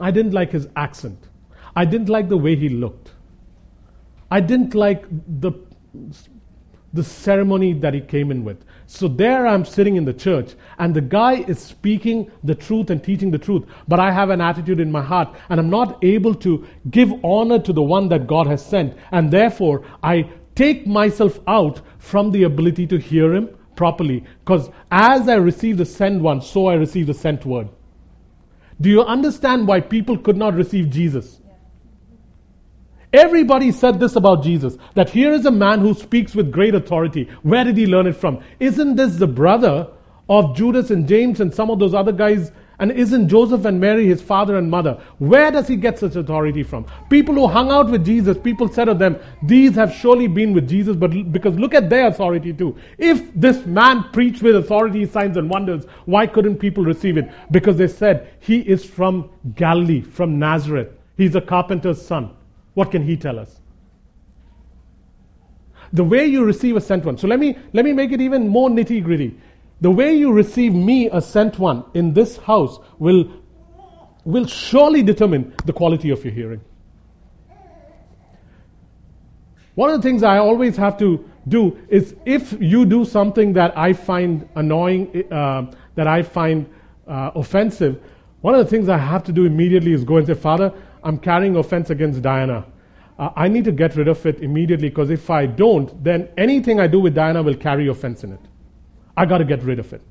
I 0.00 0.10
didn't 0.10 0.32
like 0.32 0.52
his 0.52 0.68
accent. 0.76 1.28
I 1.74 1.84
didn't 1.84 2.08
like 2.08 2.28
the 2.28 2.36
way 2.36 2.56
he 2.56 2.68
looked. 2.68 3.12
I 4.30 4.40
didn't 4.40 4.74
like 4.74 5.04
the, 5.40 5.52
the 6.92 7.04
ceremony 7.04 7.72
that 7.74 7.94
he 7.94 8.00
came 8.00 8.30
in 8.30 8.44
with. 8.44 8.64
So 8.86 9.08
there 9.08 9.46
I'm 9.46 9.64
sitting 9.64 9.96
in 9.96 10.04
the 10.04 10.12
church, 10.12 10.54
and 10.78 10.94
the 10.94 11.00
guy 11.00 11.34
is 11.34 11.58
speaking 11.58 12.30
the 12.44 12.54
truth 12.54 12.90
and 12.90 13.02
teaching 13.02 13.30
the 13.30 13.38
truth, 13.38 13.64
but 13.88 14.00
I 14.00 14.10
have 14.10 14.30
an 14.30 14.40
attitude 14.40 14.80
in 14.80 14.92
my 14.92 15.02
heart, 15.02 15.34
and 15.48 15.58
I'm 15.58 15.70
not 15.70 16.02
able 16.04 16.34
to 16.36 16.66
give 16.90 17.12
honor 17.24 17.58
to 17.60 17.72
the 17.72 17.82
one 17.82 18.08
that 18.08 18.26
God 18.26 18.46
has 18.46 18.64
sent, 18.64 18.96
and 19.10 19.30
therefore 19.30 19.84
I 20.02 20.30
take 20.54 20.86
myself 20.86 21.38
out 21.46 21.80
from 21.98 22.30
the 22.30 22.42
ability 22.42 22.86
to 22.88 22.98
hear 22.98 23.34
Him 23.34 23.56
properly. 23.76 24.24
Because 24.44 24.70
as 24.90 25.28
I 25.28 25.34
receive 25.34 25.76
the 25.76 25.84
sent 25.84 26.22
one, 26.22 26.40
so 26.40 26.66
I 26.66 26.74
receive 26.74 27.06
the 27.06 27.14
sent 27.14 27.44
word. 27.44 27.68
Do 28.80 28.90
you 28.90 29.02
understand 29.02 29.68
why 29.68 29.80
people 29.80 30.18
could 30.18 30.36
not 30.36 30.54
receive 30.54 30.90
Jesus? 30.90 31.38
Everybody 33.12 33.72
said 33.72 34.00
this 34.00 34.16
about 34.16 34.42
Jesus 34.42 34.76
that 34.94 35.10
here 35.10 35.32
is 35.32 35.44
a 35.44 35.50
man 35.50 35.80
who 35.80 35.92
speaks 35.92 36.34
with 36.34 36.50
great 36.50 36.74
authority. 36.74 37.28
Where 37.42 37.64
did 37.64 37.76
he 37.76 37.86
learn 37.86 38.06
it 38.06 38.16
from? 38.16 38.42
Isn't 38.58 38.96
this 38.96 39.16
the 39.16 39.26
brother 39.26 39.88
of 40.28 40.56
Judas 40.56 40.90
and 40.90 41.06
James 41.06 41.40
and 41.40 41.54
some 41.54 41.70
of 41.70 41.78
those 41.78 41.92
other 41.92 42.12
guys 42.12 42.50
And 42.82 42.90
isn't 42.90 43.28
Joseph 43.28 43.64
and 43.64 43.78
Mary 43.78 44.08
his 44.08 44.20
father 44.20 44.56
and 44.56 44.68
mother? 44.68 45.00
Where 45.18 45.52
does 45.52 45.68
he 45.68 45.76
get 45.76 46.00
such 46.00 46.16
authority 46.16 46.64
from? 46.64 46.84
People 47.08 47.36
who 47.36 47.46
hung 47.46 47.70
out 47.70 47.88
with 47.88 48.04
Jesus, 48.04 48.36
people 48.36 48.66
said 48.66 48.88
of 48.88 48.98
them, 48.98 49.20
these 49.44 49.76
have 49.76 49.94
surely 49.94 50.26
been 50.26 50.52
with 50.52 50.68
Jesus, 50.68 50.96
but 50.96 51.12
because 51.30 51.54
look 51.54 51.74
at 51.74 51.88
their 51.88 52.08
authority 52.08 52.52
too. 52.52 52.76
If 52.98 53.22
this 53.36 53.64
man 53.66 54.06
preached 54.12 54.42
with 54.42 54.56
authority, 54.56 55.06
signs 55.06 55.36
and 55.36 55.48
wonders, 55.48 55.84
why 56.06 56.26
couldn't 56.26 56.56
people 56.56 56.82
receive 56.82 57.18
it? 57.18 57.30
Because 57.52 57.76
they 57.76 57.86
said, 57.86 58.30
he 58.40 58.58
is 58.58 58.84
from 58.84 59.30
Galilee, 59.54 60.00
from 60.00 60.40
Nazareth. 60.40 60.88
He's 61.16 61.36
a 61.36 61.40
carpenter's 61.40 62.04
son. 62.04 62.30
What 62.74 62.90
can 62.90 63.04
he 63.04 63.16
tell 63.16 63.38
us? 63.38 63.60
The 65.92 66.02
way 66.02 66.26
you 66.26 66.44
receive 66.44 66.74
a 66.74 66.80
sent 66.80 67.04
one. 67.04 67.16
So 67.16 67.28
let 67.28 67.38
me, 67.38 67.56
let 67.74 67.84
me 67.84 67.92
make 67.92 68.10
it 68.10 68.20
even 68.20 68.48
more 68.48 68.68
nitty 68.70 69.04
gritty. 69.04 69.38
The 69.82 69.90
way 69.90 70.14
you 70.14 70.32
receive 70.32 70.72
me, 70.72 71.10
a 71.10 71.20
sent 71.20 71.58
one, 71.58 71.84
in 71.92 72.14
this 72.14 72.36
house 72.36 72.78
will, 73.00 73.24
will 74.24 74.46
surely 74.46 75.02
determine 75.02 75.54
the 75.66 75.72
quality 75.72 76.10
of 76.10 76.24
your 76.24 76.32
hearing. 76.32 76.60
One 79.74 79.90
of 79.90 80.00
the 80.00 80.08
things 80.08 80.22
I 80.22 80.38
always 80.38 80.76
have 80.76 80.98
to 80.98 81.28
do 81.48 81.76
is 81.88 82.14
if 82.24 82.52
you 82.60 82.84
do 82.84 83.04
something 83.04 83.54
that 83.54 83.76
I 83.76 83.92
find 83.94 84.48
annoying, 84.54 85.24
uh, 85.32 85.74
that 85.96 86.06
I 86.06 86.22
find 86.22 86.72
uh, 87.08 87.32
offensive, 87.34 88.00
one 88.40 88.54
of 88.54 88.64
the 88.64 88.70
things 88.70 88.88
I 88.88 88.98
have 88.98 89.24
to 89.24 89.32
do 89.32 89.46
immediately 89.46 89.94
is 89.94 90.04
go 90.04 90.18
and 90.18 90.26
say, 90.28 90.34
Father, 90.34 90.72
I'm 91.02 91.18
carrying 91.18 91.56
offense 91.56 91.90
against 91.90 92.22
Diana. 92.22 92.66
Uh, 93.18 93.30
I 93.34 93.48
need 93.48 93.64
to 93.64 93.72
get 93.72 93.96
rid 93.96 94.06
of 94.06 94.24
it 94.26 94.38
immediately 94.42 94.90
because 94.90 95.10
if 95.10 95.28
I 95.28 95.46
don't, 95.46 96.04
then 96.04 96.28
anything 96.38 96.78
I 96.78 96.86
do 96.86 97.00
with 97.00 97.16
Diana 97.16 97.42
will 97.42 97.56
carry 97.56 97.88
offense 97.88 98.22
in 98.22 98.34
it. 98.34 98.51
I 99.16 99.26
got 99.26 99.38
to 99.38 99.44
get 99.44 99.62
rid 99.62 99.78
of 99.78 99.92
it. 99.92 100.02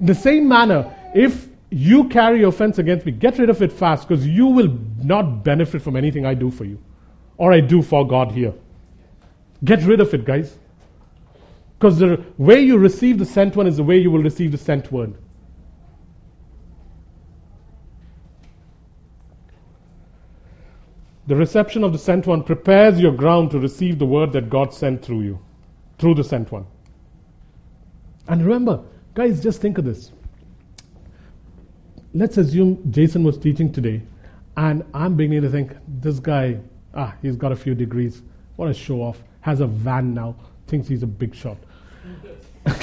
The 0.00 0.14
same 0.14 0.48
manner, 0.48 0.94
if 1.14 1.48
you 1.70 2.08
carry 2.08 2.42
offense 2.42 2.78
against 2.78 3.06
me, 3.06 3.12
get 3.12 3.38
rid 3.38 3.50
of 3.50 3.62
it 3.62 3.72
fast 3.72 4.06
because 4.06 4.26
you 4.26 4.46
will 4.48 4.78
not 5.02 5.42
benefit 5.42 5.82
from 5.82 5.96
anything 5.96 6.26
I 6.26 6.34
do 6.34 6.50
for 6.50 6.64
you 6.64 6.78
or 7.38 7.52
I 7.52 7.60
do 7.60 7.82
for 7.82 8.06
God 8.06 8.32
here. 8.32 8.54
Get 9.64 9.82
rid 9.82 10.00
of 10.00 10.12
it, 10.12 10.24
guys. 10.24 10.56
Because 11.78 11.98
the 11.98 12.24
way 12.38 12.60
you 12.60 12.78
receive 12.78 13.18
the 13.18 13.24
sent 13.24 13.56
one 13.56 13.66
is 13.66 13.76
the 13.76 13.82
way 13.82 13.98
you 13.98 14.10
will 14.10 14.22
receive 14.22 14.52
the 14.52 14.58
sent 14.58 14.90
word. 14.90 15.14
The 21.26 21.36
reception 21.36 21.82
of 21.82 21.92
the 21.92 21.98
sent 21.98 22.26
one 22.26 22.44
prepares 22.44 23.00
your 23.00 23.12
ground 23.12 23.50
to 23.50 23.58
receive 23.58 23.98
the 23.98 24.06
word 24.06 24.32
that 24.32 24.48
God 24.48 24.72
sent 24.72 25.02
through 25.02 25.22
you, 25.22 25.38
through 25.98 26.14
the 26.14 26.24
sent 26.24 26.52
one. 26.52 26.66
And 28.28 28.44
remember, 28.44 28.82
guys, 29.14 29.42
just 29.42 29.60
think 29.60 29.78
of 29.78 29.84
this. 29.84 30.10
Let's 32.12 32.38
assume 32.38 32.90
Jason 32.90 33.24
was 33.24 33.38
teaching 33.38 33.72
today, 33.72 34.02
and 34.56 34.84
I'm 34.94 35.16
beginning 35.16 35.42
to 35.42 35.50
think, 35.50 35.76
this 35.86 36.18
guy, 36.18 36.60
ah, 36.94 37.14
he's 37.22 37.36
got 37.36 37.52
a 37.52 37.56
few 37.56 37.74
degrees. 37.74 38.22
What 38.56 38.68
a 38.70 38.74
show 38.74 39.02
off. 39.02 39.22
Has 39.40 39.60
a 39.60 39.66
van 39.66 40.14
now, 40.14 40.36
thinks 40.66 40.88
he's 40.88 41.02
a 41.02 41.06
big 41.06 41.34
shot. 41.34 41.58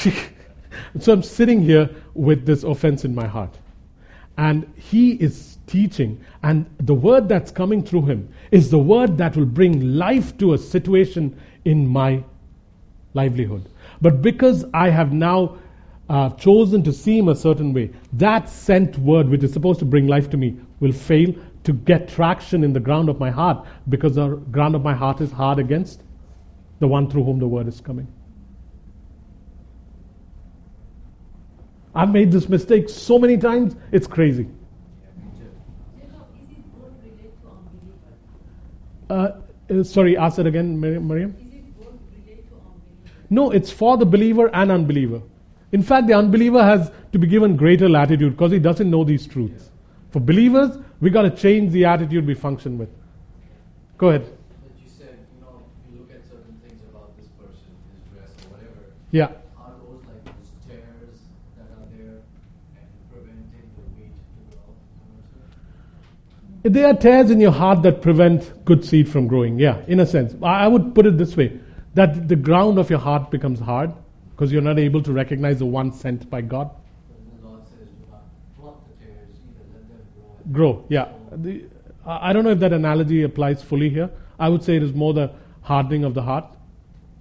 so 1.00 1.12
I'm 1.12 1.22
sitting 1.22 1.60
here 1.62 1.90
with 2.14 2.46
this 2.46 2.62
offense 2.62 3.04
in 3.04 3.14
my 3.14 3.26
heart. 3.26 3.54
And 4.38 4.72
he 4.76 5.12
is 5.12 5.58
teaching, 5.66 6.24
and 6.42 6.66
the 6.78 6.94
word 6.94 7.28
that's 7.28 7.50
coming 7.50 7.82
through 7.82 8.06
him 8.06 8.28
is 8.50 8.70
the 8.70 8.78
word 8.78 9.18
that 9.18 9.36
will 9.36 9.46
bring 9.46 9.96
life 9.96 10.36
to 10.38 10.54
a 10.54 10.58
situation 10.58 11.38
in 11.64 11.86
my 11.86 12.24
livelihood. 13.14 13.68
But 14.04 14.20
because 14.20 14.66
I 14.74 14.90
have 14.90 15.14
now 15.14 15.56
uh, 16.10 16.28
chosen 16.28 16.82
to 16.82 16.92
see 16.92 17.16
him 17.16 17.28
a 17.30 17.34
certain 17.34 17.72
way, 17.72 17.92
that 18.12 18.50
sent 18.50 18.98
word, 18.98 19.30
which 19.30 19.42
is 19.42 19.54
supposed 19.54 19.78
to 19.78 19.86
bring 19.86 20.06
life 20.06 20.28
to 20.32 20.36
me, 20.36 20.58
will 20.78 20.92
fail 20.92 21.34
to 21.62 21.72
get 21.72 22.08
traction 22.08 22.64
in 22.64 22.74
the 22.74 22.80
ground 22.80 23.08
of 23.08 23.18
my 23.18 23.30
heart 23.30 23.66
because 23.88 24.16
the 24.16 24.26
ground 24.28 24.74
of 24.74 24.82
my 24.82 24.92
heart 24.92 25.22
is 25.22 25.32
hard 25.32 25.58
against 25.58 26.02
the 26.80 26.86
one 26.86 27.08
through 27.08 27.24
whom 27.24 27.38
the 27.38 27.48
word 27.48 27.66
is 27.66 27.80
coming. 27.80 28.06
I've 31.94 32.10
made 32.10 32.30
this 32.30 32.46
mistake 32.46 32.90
so 32.90 33.18
many 33.18 33.38
times, 33.38 33.74
it's 33.90 34.06
crazy. 34.06 34.48
Uh, 39.08 39.30
uh, 39.70 39.82
sorry, 39.82 40.18
ask 40.18 40.38
it 40.38 40.46
again, 40.46 40.78
Miriam. 40.78 41.43
No, 43.30 43.50
it's 43.50 43.70
for 43.70 43.96
the 43.96 44.06
believer 44.06 44.48
and 44.54 44.70
unbeliever. 44.70 45.22
In 45.72 45.82
fact, 45.82 46.06
the 46.06 46.14
unbeliever 46.14 46.62
has 46.62 46.90
to 47.12 47.18
be 47.18 47.26
given 47.26 47.56
greater 47.56 47.88
latitude 47.88 48.32
because 48.32 48.52
he 48.52 48.58
doesn't 48.58 48.88
know 48.88 49.02
these 49.04 49.26
truths. 49.26 49.70
For 50.10 50.20
believers, 50.20 50.78
we 51.00 51.10
got 51.10 51.22
to 51.22 51.30
change 51.30 51.72
the 51.72 51.86
attitude 51.86 52.26
we 52.26 52.34
function 52.34 52.78
with. 52.78 52.88
Go 53.98 54.10
ahead. 54.10 54.22
But 54.22 54.80
you 54.80 54.88
said, 54.88 55.18
you 55.34 55.40
know, 55.40 55.62
you 55.90 55.98
look 55.98 56.10
at 56.12 56.22
certain 56.28 56.60
things 56.64 56.80
about 56.90 57.16
this 57.16 57.26
person, 57.38 57.74
his 57.92 58.04
dress 58.12 58.30
or 58.46 58.50
whatever. 58.52 58.78
Yeah. 59.10 59.24
Are 59.58 59.72
those 59.80 60.04
like 60.06 60.24
those 60.24 60.50
tares 60.68 61.18
that 61.56 61.66
are 61.72 61.88
there 61.96 62.22
and 62.76 62.86
preventing 63.10 63.66
the 63.74 63.82
wheat 63.98 64.12
to 64.12 64.56
grow? 66.62 66.70
There 66.70 66.86
are 66.86 66.94
tares 66.94 67.30
in 67.32 67.40
your 67.40 67.52
heart 67.52 67.82
that 67.82 68.00
prevent 68.00 68.64
good 68.64 68.84
seed 68.84 69.08
from 69.08 69.26
growing. 69.26 69.58
Yeah, 69.58 69.82
in 69.88 69.98
a 69.98 70.06
sense. 70.06 70.36
I 70.42 70.68
would 70.68 70.94
put 70.94 71.06
it 71.06 71.18
this 71.18 71.36
way 71.36 71.58
that 71.94 72.28
the 72.28 72.36
ground 72.36 72.78
of 72.78 72.90
your 72.90 72.98
heart 72.98 73.30
becomes 73.30 73.60
hard 73.60 73.92
because 74.30 74.52
you're 74.52 74.62
not 74.62 74.78
able 74.78 75.02
to 75.02 75.12
recognize 75.12 75.58
the 75.58 75.66
one 75.66 75.92
sent 75.92 76.28
by 76.28 76.40
God. 76.40 76.70
Grow, 80.52 80.84
yeah. 80.88 81.08
The, 81.32 81.64
I 82.04 82.32
don't 82.32 82.44
know 82.44 82.50
if 82.50 82.58
that 82.58 82.72
analogy 82.72 83.22
applies 83.22 83.62
fully 83.62 83.88
here. 83.88 84.10
I 84.38 84.48
would 84.48 84.62
say 84.62 84.76
it 84.76 84.82
is 84.82 84.92
more 84.92 85.14
the 85.14 85.32
hardening 85.62 86.04
of 86.04 86.12
the 86.12 86.22
heart 86.22 86.44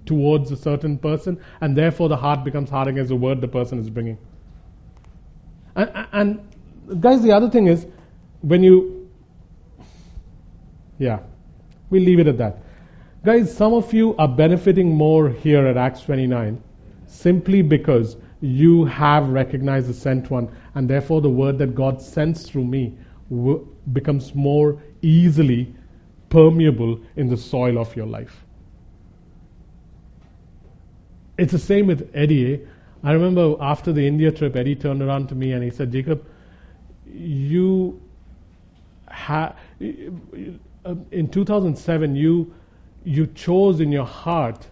towards 0.06 0.52
a 0.52 0.58
certain 0.58 0.98
person, 0.98 1.40
and 1.62 1.78
therefore 1.78 2.10
the 2.10 2.18
heart 2.18 2.44
becomes 2.44 2.70
hard 2.70 2.90
against 2.90 3.10
the 3.10 3.16
word 3.16 3.40
the 3.40 3.48
person 3.48 3.80
is 3.80 3.90
bringing. 3.90 4.18
And, 5.76 6.08
and 6.12 7.02
guys, 7.02 7.22
the 7.22 7.32
other 7.32 7.50
thing 7.50 7.68
is 7.68 7.88
when 8.42 8.64
you, 8.64 9.10
yeah, 10.98 11.20
we'll 11.90 12.04
leave 12.04 12.20
it 12.20 12.28
at 12.28 12.38
that. 12.40 12.58
Guys, 13.26 13.56
some 13.56 13.74
of 13.74 13.94
you 13.94 14.14
are 14.18 14.28
benefiting 14.28 14.94
more 14.94 15.30
here 15.30 15.66
at 15.66 15.78
Acts 15.78 16.02
29 16.02 16.62
simply 17.06 17.62
because 17.62 18.18
you 18.42 18.84
have 18.84 19.30
recognized 19.30 19.88
the 19.88 19.94
sent 19.94 20.30
one, 20.30 20.50
and 20.76 20.90
therefore 20.90 21.22
the 21.22 21.30
word 21.30 21.58
that 21.60 21.74
God 21.74 22.02
sends 22.02 22.50
through 22.50 22.66
me 22.66 22.98
w- 23.30 23.66
becomes 23.94 24.36
more 24.36 24.82
easily 25.02 25.74
permeable 26.28 27.00
in 27.16 27.30
the 27.30 27.38
soil 27.38 27.78
of 27.78 27.96
your 27.96 28.08
life. 28.08 28.44
It's 31.38 31.54
the 31.54 31.60
same 31.60 31.88
with 31.88 32.12
Eddie. 32.14 32.56
Eh? 32.56 32.58
I 33.04 33.14
remember 33.14 33.56
after 33.62 33.94
the 33.94 34.06
India 34.06 34.34
trip, 34.34 34.58
Eddie 34.58 34.76
turned 34.76 35.02
around 35.02 35.30
to 35.30 35.36
me 35.36 35.54
and 35.54 35.64
he 35.64 35.70
said, 35.70 35.94
Jacob, 35.94 36.26
you 37.10 38.02
ha- 39.08 39.56
in 39.80 41.30
2007, 41.32 42.16
you 42.18 42.54
you 43.04 43.28
chose 43.28 43.80
in 43.80 43.92
your 43.92 44.06
heart 44.06 44.66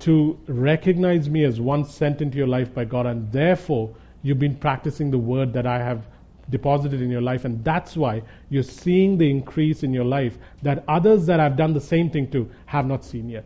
to 0.00 0.38
recognize 0.46 1.28
me 1.28 1.44
as 1.44 1.60
one 1.60 1.84
sent 1.84 2.20
into 2.20 2.36
your 2.36 2.46
life 2.46 2.72
by 2.74 2.84
God, 2.84 3.06
and 3.06 3.30
therefore 3.32 3.94
you've 4.22 4.38
been 4.38 4.56
practicing 4.56 5.10
the 5.10 5.18
word 5.18 5.52
that 5.52 5.66
I 5.66 5.78
have 5.78 6.06
deposited 6.50 7.00
in 7.00 7.10
your 7.10 7.22
life, 7.22 7.44
and 7.44 7.64
that's 7.64 7.96
why 7.96 8.22
you're 8.50 8.62
seeing 8.62 9.18
the 9.18 9.28
increase 9.28 9.82
in 9.82 9.92
your 9.92 10.04
life 10.04 10.38
that 10.62 10.84
others 10.86 11.26
that 11.26 11.40
I've 11.40 11.56
done 11.56 11.72
the 11.72 11.80
same 11.80 12.10
thing 12.10 12.30
to 12.30 12.48
have 12.66 12.86
not 12.86 13.04
seen 13.04 13.28
yet. 13.28 13.44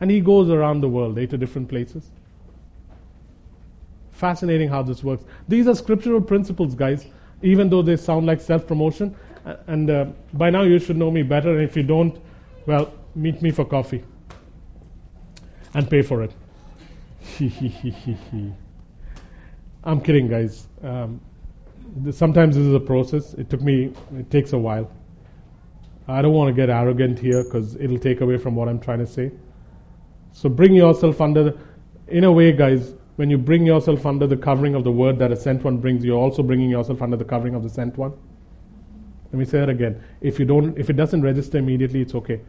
And 0.00 0.10
he 0.10 0.20
goes 0.20 0.48
around 0.48 0.80
the 0.80 0.88
world, 0.88 1.18
eh, 1.18 1.26
to 1.26 1.36
different 1.36 1.68
places. 1.68 2.10
Fascinating 4.12 4.68
how 4.68 4.82
this 4.82 5.04
works. 5.04 5.24
These 5.48 5.66
are 5.66 5.74
scriptural 5.74 6.20
principles, 6.20 6.74
guys, 6.74 7.06
even 7.42 7.68
though 7.68 7.82
they 7.82 7.96
sound 7.96 8.26
like 8.26 8.40
self 8.40 8.66
promotion. 8.66 9.14
And 9.66 9.90
uh, 9.90 10.06
by 10.32 10.50
now 10.50 10.62
you 10.62 10.78
should 10.78 10.96
know 10.96 11.10
me 11.10 11.22
better, 11.22 11.50
and 11.50 11.62
if 11.62 11.76
you 11.76 11.82
don't, 11.82 12.18
well, 12.66 12.92
meet 13.18 13.42
me 13.42 13.50
for 13.50 13.64
coffee 13.64 14.04
and 15.74 15.90
pay 15.90 16.02
for 16.02 16.22
it. 16.22 16.32
I'm 19.84 20.00
kidding, 20.00 20.28
guys. 20.28 20.68
Um, 20.82 21.20
sometimes 22.10 22.56
this 22.56 22.64
is 22.64 22.74
a 22.74 22.80
process. 22.80 23.34
It 23.34 23.50
took 23.50 23.60
me, 23.60 23.92
it 24.16 24.30
takes 24.30 24.52
a 24.52 24.58
while. 24.58 24.90
I 26.06 26.22
don't 26.22 26.32
want 26.32 26.48
to 26.48 26.54
get 26.54 26.70
arrogant 26.70 27.18
here 27.18 27.44
because 27.44 27.74
it'll 27.76 27.98
take 27.98 28.20
away 28.22 28.38
from 28.38 28.54
what 28.54 28.68
I'm 28.68 28.80
trying 28.80 29.00
to 29.00 29.06
say. 29.06 29.32
So 30.32 30.48
bring 30.48 30.74
yourself 30.74 31.20
under, 31.20 31.44
the, 31.44 31.58
in 32.06 32.24
a 32.24 32.32
way, 32.32 32.52
guys, 32.52 32.94
when 33.16 33.28
you 33.28 33.36
bring 33.36 33.66
yourself 33.66 34.06
under 34.06 34.26
the 34.26 34.36
covering 34.36 34.74
of 34.74 34.84
the 34.84 34.92
word 34.92 35.18
that 35.18 35.32
a 35.32 35.36
sent 35.36 35.64
one 35.64 35.78
brings, 35.78 36.04
you're 36.04 36.18
also 36.18 36.42
bringing 36.42 36.70
yourself 36.70 37.02
under 37.02 37.16
the 37.16 37.24
covering 37.24 37.54
of 37.54 37.62
the 37.62 37.68
sent 37.68 37.98
one. 37.98 38.12
Let 39.32 39.38
me 39.38 39.44
say 39.44 39.58
that 39.58 39.68
again. 39.68 40.02
If 40.20 40.38
you 40.38 40.46
don't, 40.46 40.78
if 40.78 40.88
it 40.88 40.94
doesn't 40.94 41.20
register 41.20 41.58
immediately, 41.58 42.00
it's 42.00 42.14
okay 42.14 42.40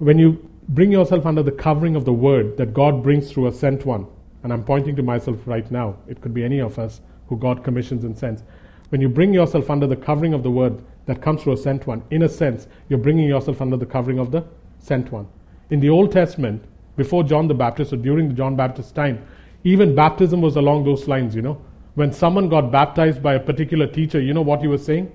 when 0.00 0.18
you 0.18 0.48
bring 0.70 0.90
yourself 0.90 1.26
under 1.26 1.42
the 1.42 1.52
covering 1.52 1.94
of 1.94 2.06
the 2.06 2.12
word 2.12 2.56
that 2.56 2.72
God 2.72 3.02
brings 3.02 3.30
through 3.30 3.48
a 3.48 3.52
sent 3.52 3.84
one, 3.84 4.06
and 4.42 4.50
I'm 4.50 4.64
pointing 4.64 4.96
to 4.96 5.02
myself 5.02 5.36
right 5.44 5.70
now, 5.70 5.96
it 6.08 6.22
could 6.22 6.32
be 6.32 6.42
any 6.42 6.58
of 6.58 6.78
us 6.78 7.02
who 7.28 7.36
God 7.36 7.62
commissions 7.62 8.04
and 8.04 8.16
sends. 8.16 8.42
When 8.88 9.02
you 9.02 9.10
bring 9.10 9.34
yourself 9.34 9.68
under 9.68 9.86
the 9.86 9.96
covering 9.96 10.32
of 10.32 10.42
the 10.42 10.50
word 10.50 10.82
that 11.04 11.20
comes 11.20 11.42
through 11.42 11.52
a 11.52 11.56
sent 11.58 11.86
one, 11.86 12.02
in 12.10 12.22
a 12.22 12.28
sense, 12.30 12.66
you're 12.88 12.98
bringing 12.98 13.28
yourself 13.28 13.60
under 13.60 13.76
the 13.76 13.84
covering 13.84 14.18
of 14.18 14.30
the 14.30 14.42
sent 14.78 15.12
one. 15.12 15.28
In 15.68 15.80
the 15.80 15.90
Old 15.90 16.12
Testament, 16.12 16.64
before 16.96 17.22
John 17.22 17.46
the 17.46 17.54
Baptist 17.54 17.92
or 17.92 17.96
during 17.96 18.28
the 18.28 18.34
John 18.34 18.56
Baptist 18.56 18.94
time, 18.94 19.22
even 19.64 19.94
baptism 19.94 20.40
was 20.40 20.56
along 20.56 20.84
those 20.84 21.08
lines, 21.08 21.36
you 21.36 21.42
know. 21.42 21.60
When 21.94 22.10
someone 22.10 22.48
got 22.48 22.72
baptized 22.72 23.22
by 23.22 23.34
a 23.34 23.40
particular 23.40 23.86
teacher, 23.86 24.18
you 24.18 24.32
know 24.32 24.40
what 24.40 24.62
he 24.62 24.66
was 24.66 24.82
saying? 24.82 25.12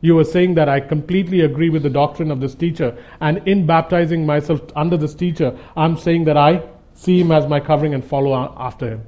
You 0.00 0.14
were 0.14 0.24
saying 0.24 0.54
that 0.54 0.68
I 0.68 0.80
completely 0.80 1.42
agree 1.42 1.68
with 1.70 1.82
the 1.82 1.90
doctrine 1.90 2.30
of 2.30 2.40
this 2.40 2.54
teacher, 2.54 2.96
and 3.20 3.46
in 3.46 3.66
baptizing 3.66 4.24
myself 4.24 4.60
under 4.74 4.96
this 4.96 5.14
teacher, 5.14 5.58
I'm 5.76 5.96
saying 5.96 6.24
that 6.24 6.36
I 6.36 6.62
see 6.94 7.20
him 7.20 7.32
as 7.32 7.46
my 7.46 7.60
covering 7.60 7.94
and 7.94 8.04
follow 8.04 8.34
after 8.56 8.88
him. 8.88 9.02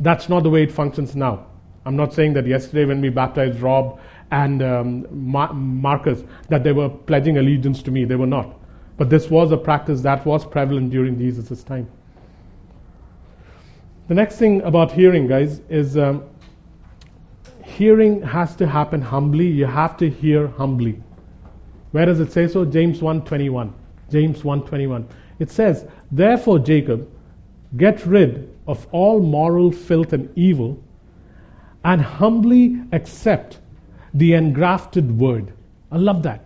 That's 0.00 0.28
not 0.28 0.42
the 0.42 0.50
way 0.50 0.64
it 0.64 0.72
functions 0.72 1.14
now. 1.14 1.46
I'm 1.86 1.96
not 1.96 2.14
saying 2.14 2.32
that 2.34 2.46
yesterday 2.46 2.84
when 2.84 3.00
we 3.00 3.10
baptized 3.10 3.60
Rob 3.60 4.00
and 4.30 4.62
um, 4.62 5.06
Marcus 5.12 6.24
that 6.48 6.64
they 6.64 6.72
were 6.72 6.88
pledging 6.88 7.38
allegiance 7.38 7.82
to 7.82 7.90
me. 7.90 8.04
They 8.04 8.16
were 8.16 8.26
not. 8.26 8.58
But 8.96 9.10
this 9.10 9.28
was 9.28 9.52
a 9.52 9.56
practice 9.56 10.00
that 10.02 10.24
was 10.24 10.44
prevalent 10.44 10.90
during 10.90 11.18
Jesus' 11.18 11.62
time. 11.62 11.88
The 14.08 14.14
next 14.14 14.36
thing 14.36 14.62
about 14.62 14.92
hearing, 14.92 15.26
guys, 15.26 15.60
is 15.68 15.96
um, 15.96 16.24
hearing 17.64 18.22
has 18.22 18.56
to 18.56 18.66
happen 18.66 19.00
humbly. 19.00 19.48
You 19.48 19.66
have 19.66 19.96
to 19.98 20.08
hear 20.08 20.48
humbly. 20.48 21.02
Where 21.92 22.06
does 22.06 22.20
it 22.20 22.32
say 22.32 22.48
so? 22.48 22.64
James 22.64 23.00
1:21. 23.00 23.72
James 24.10 24.42
1:21. 24.42 25.06
It 25.38 25.50
says, 25.50 25.86
"Therefore, 26.12 26.58
Jacob, 26.58 27.08
get 27.76 28.06
rid 28.06 28.48
of 28.66 28.86
all 28.92 29.20
moral 29.20 29.70
filth 29.70 30.12
and 30.12 30.28
evil, 30.36 30.78
and 31.84 32.00
humbly 32.00 32.80
accept 32.92 33.58
the 34.12 34.34
engrafted 34.34 35.18
word." 35.18 35.52
I 35.90 35.96
love 35.98 36.22
that. 36.22 36.44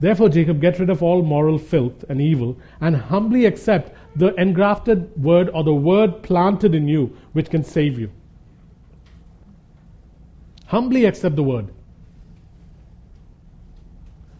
Therefore, 0.00 0.30
Jacob, 0.30 0.60
get 0.60 0.78
rid 0.78 0.90
of 0.90 1.02
all 1.02 1.22
moral 1.22 1.58
filth 1.58 2.04
and 2.08 2.20
evil, 2.20 2.56
and 2.80 2.96
humbly 2.96 3.44
accept 3.44 3.92
the 4.16 4.34
engrafted 4.40 5.22
word 5.22 5.50
or 5.52 5.62
the 5.62 5.74
word 5.74 6.22
planted 6.22 6.74
in 6.74 6.88
you, 6.88 7.10
which 7.32 7.50
can 7.50 7.62
save 7.62 7.98
you. 7.98 8.08
Humbly 10.70 11.04
accept 11.04 11.34
the 11.34 11.42
word. 11.42 11.68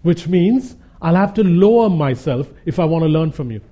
Which 0.03 0.29
means 0.29 0.77
I'll 1.03 1.17
have 1.17 1.35
to 1.35 1.43
lower 1.43 1.91
myself 1.91 2.49
if 2.65 2.79
I 2.79 2.85
want 2.85 3.03
to 3.03 3.09
learn 3.09 3.33
from 3.33 3.51
you. 3.51 3.63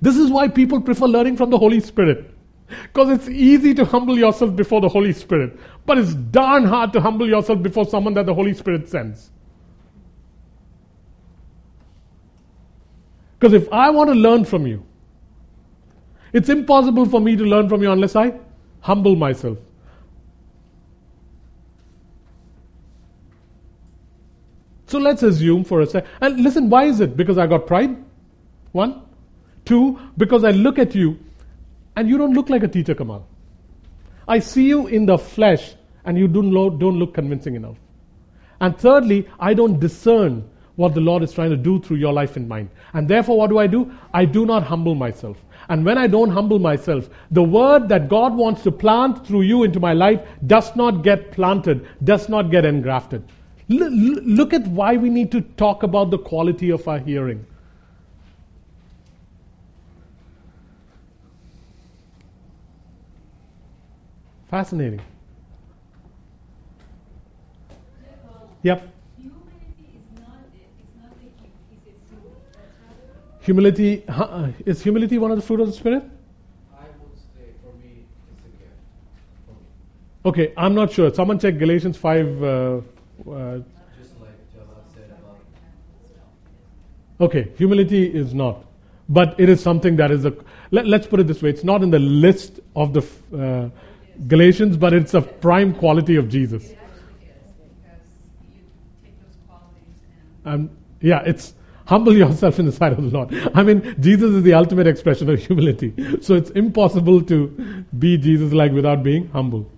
This 0.00 0.16
is 0.16 0.30
why 0.30 0.48
people 0.48 0.80
prefer 0.80 1.06
learning 1.06 1.36
from 1.36 1.50
the 1.50 1.58
Holy 1.58 1.80
Spirit. 1.80 2.30
Because 2.68 3.10
it's 3.10 3.28
easy 3.28 3.74
to 3.74 3.84
humble 3.84 4.16
yourself 4.18 4.56
before 4.56 4.80
the 4.80 4.88
Holy 4.88 5.12
Spirit, 5.12 5.58
but 5.84 5.98
it's 5.98 6.14
darn 6.14 6.64
hard 6.64 6.94
to 6.94 7.02
humble 7.02 7.28
yourself 7.28 7.62
before 7.62 7.84
someone 7.84 8.14
that 8.14 8.24
the 8.24 8.32
Holy 8.32 8.54
Spirit 8.54 8.88
sends. 8.88 9.30
Because 13.38 13.52
if 13.52 13.70
I 13.70 13.90
want 13.90 14.08
to 14.08 14.14
learn 14.14 14.46
from 14.46 14.66
you, 14.66 14.86
it's 16.32 16.48
impossible 16.48 17.04
for 17.04 17.20
me 17.20 17.36
to 17.36 17.44
learn 17.44 17.68
from 17.68 17.82
you 17.82 17.92
unless 17.92 18.16
I 18.16 18.32
humble 18.80 19.16
myself. 19.16 19.58
So 24.94 25.00
let's 25.00 25.24
assume 25.24 25.64
for 25.64 25.80
a 25.80 25.88
second. 25.88 26.08
And 26.20 26.38
listen, 26.40 26.70
why 26.70 26.84
is 26.84 27.00
it? 27.00 27.16
Because 27.16 27.36
I 27.36 27.48
got 27.48 27.66
pride? 27.66 27.96
One. 28.70 29.02
Two, 29.64 29.98
because 30.16 30.44
I 30.44 30.52
look 30.52 30.78
at 30.78 30.94
you 30.94 31.18
and 31.96 32.08
you 32.08 32.16
don't 32.16 32.32
look 32.32 32.48
like 32.48 32.62
a 32.62 32.68
teacher, 32.68 32.94
Kamal. 32.94 33.26
I 34.28 34.38
see 34.38 34.68
you 34.68 34.86
in 34.86 35.04
the 35.04 35.18
flesh 35.18 35.74
and 36.04 36.16
you 36.16 36.28
don't, 36.28 36.52
don't 36.78 36.96
look 37.00 37.12
convincing 37.12 37.56
enough. 37.56 37.76
And 38.60 38.78
thirdly, 38.78 39.28
I 39.40 39.54
don't 39.54 39.80
discern 39.80 40.48
what 40.76 40.94
the 40.94 41.00
Lord 41.00 41.24
is 41.24 41.32
trying 41.32 41.50
to 41.50 41.56
do 41.56 41.80
through 41.80 41.96
your 41.96 42.12
life 42.12 42.36
and 42.36 42.48
mine. 42.48 42.70
And 42.92 43.08
therefore, 43.08 43.36
what 43.36 43.50
do 43.50 43.58
I 43.58 43.66
do? 43.66 43.92
I 44.12 44.26
do 44.26 44.46
not 44.46 44.62
humble 44.62 44.94
myself. 44.94 45.36
And 45.68 45.84
when 45.84 45.98
I 45.98 46.06
don't 46.06 46.30
humble 46.30 46.60
myself, 46.60 47.10
the 47.32 47.42
word 47.42 47.88
that 47.88 48.08
God 48.08 48.36
wants 48.36 48.62
to 48.62 48.70
plant 48.70 49.26
through 49.26 49.42
you 49.42 49.64
into 49.64 49.80
my 49.80 49.92
life 49.92 50.20
does 50.46 50.76
not 50.76 51.02
get 51.02 51.32
planted, 51.32 51.84
does 52.04 52.28
not 52.28 52.52
get 52.52 52.64
engrafted. 52.64 53.24
L- 53.70 53.90
look 53.90 54.52
at 54.52 54.66
why 54.66 54.96
we 54.96 55.08
need 55.10 55.32
to 55.32 55.40
talk 55.40 55.82
about 55.82 56.10
the 56.10 56.18
quality 56.18 56.70
of 56.70 56.86
our 56.86 56.98
hearing. 56.98 57.44
Fascinating. 64.48 65.00
Yep. 68.62 68.88
Humility 73.40 74.04
uh, 74.08 74.48
is 74.64 74.82
humility 74.82 75.18
one 75.18 75.30
of 75.30 75.36
the 75.36 75.42
fruit 75.42 75.60
of 75.60 75.66
the 75.66 75.72
spirit? 75.72 76.02
I 76.72 76.84
would 77.02 77.18
say 77.18 77.52
for 77.62 77.76
me 77.78 78.06
it's 78.32 78.46
a 78.46 78.48
gift. 78.58 78.72
Okay, 80.24 80.54
I'm 80.56 80.74
not 80.74 80.90
sure. 80.92 81.12
Someone 81.12 81.38
check 81.38 81.58
Galatians 81.58 81.98
5 81.98 82.42
uh, 82.42 82.80
uh. 83.28 83.58
Okay, 87.20 87.52
humility 87.56 88.06
is 88.06 88.34
not. 88.34 88.64
But 89.08 89.38
it 89.38 89.48
is 89.48 89.62
something 89.62 89.96
that 89.96 90.10
is 90.10 90.24
a. 90.24 90.34
Let, 90.70 90.86
us 90.86 91.06
put 91.06 91.20
it 91.20 91.26
this 91.26 91.42
way 91.42 91.50
it's 91.50 91.64
not 91.64 91.82
in 91.82 91.90
the 91.90 91.98
list 91.98 92.60
of 92.74 92.92
the 92.92 93.02
uh, 93.36 93.70
Galatians, 94.26 94.76
but 94.76 94.92
it's 94.92 95.14
a 95.14 95.20
prime 95.20 95.74
quality 95.74 96.16
of 96.16 96.28
Jesus. 96.28 96.68
Um, 100.44 100.70
yeah, 101.00 101.22
it's 101.24 101.54
humble 101.86 102.16
yourself 102.16 102.58
in 102.58 102.66
the 102.66 102.72
sight 102.72 102.92
of 102.92 103.02
the 103.02 103.10
Lord. 103.10 103.34
I 103.54 103.62
mean, 103.62 103.96
Jesus 104.00 104.34
is 104.34 104.42
the 104.42 104.54
ultimate 104.54 104.86
expression 104.86 105.30
of 105.30 105.38
humility. 105.38 106.20
So 106.22 106.34
it's 106.34 106.50
impossible 106.50 107.22
to 107.22 107.84
be 107.96 108.18
Jesus 108.18 108.52
like 108.52 108.72
without 108.72 109.02
being 109.02 109.28
humble. 109.28 109.70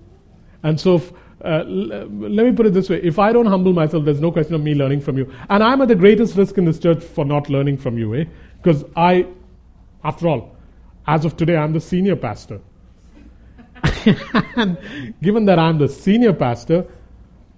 And 0.63 0.81
so, 0.81 1.03
uh, 1.45 1.65
let 1.65 2.47
me 2.47 2.53
put 2.53 2.67
it 2.67 2.73
this 2.73 2.89
way 2.89 3.01
if 3.03 3.19
I 3.19 3.33
don't 3.33 3.47
humble 3.47 3.73
myself, 3.73 4.05
there's 4.05 4.21
no 4.21 4.33
question 4.33 4.55
of 4.55 4.63
me 4.63 4.75
learning 4.75 5.01
from 5.01 5.19
you. 5.19 5.33
And 5.49 5.63
I'm 5.63 5.83
at 5.83 5.89
the 5.89 5.95
greatest 5.95 6.37
risk 6.37 6.57
in 6.57 6.65
this 6.65 6.79
church 6.79 7.05
for 7.05 7.25
not 7.25 7.51
learning 7.51 7.79
from 7.79 7.99
you, 7.99 8.15
eh? 8.15 8.25
Because 8.63 8.85
I, 8.97 9.27
after 10.03 10.29
all, 10.29 10.57
as 11.07 11.25
of 11.25 11.37
today, 11.37 11.57
I'm 11.57 11.73
the 11.73 11.81
senior 11.81 12.17
pastor. 12.17 12.61
and 14.57 14.79
given 15.23 15.45
that 15.47 15.59
I'm 15.59 15.79
the 15.79 15.89
senior 15.89 16.33
pastor, 16.33 16.87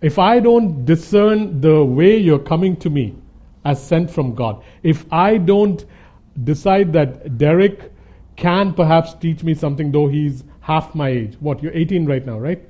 if 0.02 0.18
I 0.18 0.40
don't 0.40 0.84
discern 0.84 1.60
the 1.60 1.84
way 1.84 2.18
you're 2.18 2.38
coming 2.38 2.76
to 2.78 2.90
me 2.90 3.16
as 3.64 3.84
sent 3.84 4.10
from 4.10 4.34
God, 4.34 4.62
if 4.82 5.12
I 5.12 5.38
don't 5.38 5.84
decide 6.42 6.92
that 6.94 7.38
Derek 7.38 7.92
can 8.36 8.74
perhaps 8.74 9.14
teach 9.14 9.42
me 9.42 9.54
something, 9.54 9.92
though 9.92 10.08
he's 10.08 10.44
half 10.60 10.94
my 10.94 11.08
age, 11.08 11.36
what, 11.40 11.62
you're 11.62 11.72
18 11.72 12.06
right 12.06 12.24
now, 12.24 12.38
right? 12.38 12.62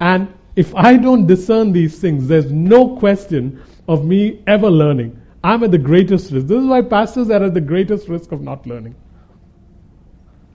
And 0.00 0.34
if 0.58 0.74
I 0.74 0.96
don't 0.96 1.24
discern 1.28 1.70
these 1.70 2.00
things, 2.00 2.26
there's 2.26 2.50
no 2.50 2.96
question 2.96 3.62
of 3.86 4.04
me 4.04 4.42
ever 4.48 4.68
learning. 4.68 5.22
I'm 5.44 5.62
at 5.62 5.70
the 5.70 5.78
greatest 5.78 6.32
risk. 6.32 6.48
This 6.48 6.60
is 6.60 6.66
why 6.66 6.82
pastors 6.82 7.30
are 7.30 7.44
at 7.44 7.54
the 7.54 7.60
greatest 7.60 8.08
risk 8.08 8.32
of 8.32 8.42
not 8.42 8.66
learning. 8.66 8.96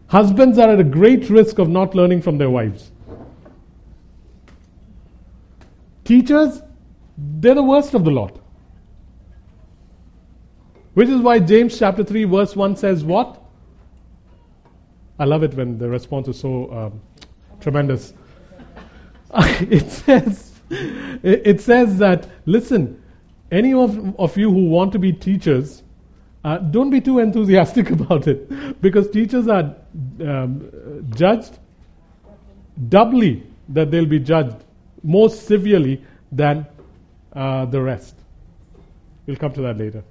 Husbands 0.08 0.58
are 0.58 0.70
at 0.72 0.82
a 0.82 0.84
great 0.84 1.30
risk 1.30 1.58
of 1.58 1.70
not 1.70 1.96
learning 1.96 2.22
from 2.22 2.38
their 2.38 2.50
wives. 2.50 2.92
Teachers, 6.04 6.62
they're 7.18 7.56
the 7.56 7.64
worst 7.64 7.94
of 7.94 8.04
the 8.04 8.12
lot. 8.12 8.42
Which 10.96 11.08
is 11.08 11.22
why 11.22 11.40
James 11.40 11.80
chapter 11.80 12.04
3 12.04 12.26
verse 12.26 12.58
1 12.58 12.76
says 12.76 13.06
what? 13.06 13.42
I 15.18 15.24
love 15.24 15.44
it 15.44 15.54
when 15.54 15.78
the 15.78 15.88
response 15.88 16.28
is 16.28 16.38
so 16.38 16.70
um, 16.74 17.02
tremendous. 17.62 18.14
it 19.62 19.90
says, 19.92 20.52
it 20.70 21.62
says 21.62 21.98
that, 21.98 22.28
listen, 22.46 23.02
any 23.52 23.74
of, 23.74 24.20
of 24.20 24.38
you 24.38 24.52
who 24.52 24.66
want 24.66 24.94
to 24.94 25.00
be 25.00 25.14
teachers, 25.14 25.82
uh, 26.44 26.58
don't 26.58 26.90
be 26.90 27.02
too 27.02 27.20
enthusiastic 27.20 27.90
about 27.98 28.28
it 28.28 28.82
because 28.82 29.10
teachers 29.10 29.48
are 29.48 29.76
um, 30.22 31.08
judged 31.16 31.58
doubly 32.90 33.44
that 33.70 33.92
they'll 33.92 34.06
be 34.06 34.20
judged 34.20 34.58
more 35.04 35.30
severely 35.30 36.04
than 36.32 36.66
uh, 37.34 37.66
the 37.66 37.82
rest. 37.82 38.16
We'll 39.26 39.38
come 39.38 39.54
to 39.54 39.62
that 39.62 39.78
later. 39.78 40.04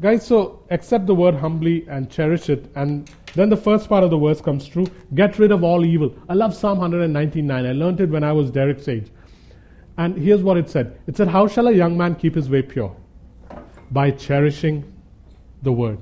Guys, 0.00 0.26
so 0.26 0.60
accept 0.70 1.06
the 1.06 1.14
word 1.14 1.34
humbly 1.34 1.86
and 1.88 2.10
cherish 2.10 2.50
it. 2.50 2.70
And 2.74 3.08
then 3.34 3.48
the 3.48 3.56
first 3.56 3.88
part 3.88 4.02
of 4.02 4.10
the 4.10 4.18
verse 4.18 4.40
comes 4.40 4.66
true 4.66 4.86
get 5.14 5.38
rid 5.38 5.52
of 5.52 5.62
all 5.62 5.84
evil. 5.84 6.14
I 6.28 6.34
love 6.34 6.54
Psalm 6.54 6.78
199. 6.78 7.66
I 7.66 7.72
learned 7.72 8.00
it 8.00 8.10
when 8.10 8.24
I 8.24 8.32
was 8.32 8.50
Derek's 8.50 8.88
age. 8.88 9.10
And 9.96 10.16
here's 10.16 10.42
what 10.42 10.56
it 10.56 10.68
said 10.68 10.98
It 11.06 11.16
said, 11.16 11.28
How 11.28 11.46
shall 11.46 11.68
a 11.68 11.72
young 11.72 11.96
man 11.96 12.16
keep 12.16 12.34
his 12.34 12.50
way 12.50 12.62
pure? 12.62 12.94
By 13.90 14.10
cherishing 14.10 14.92
the 15.62 15.72
word. 15.72 15.98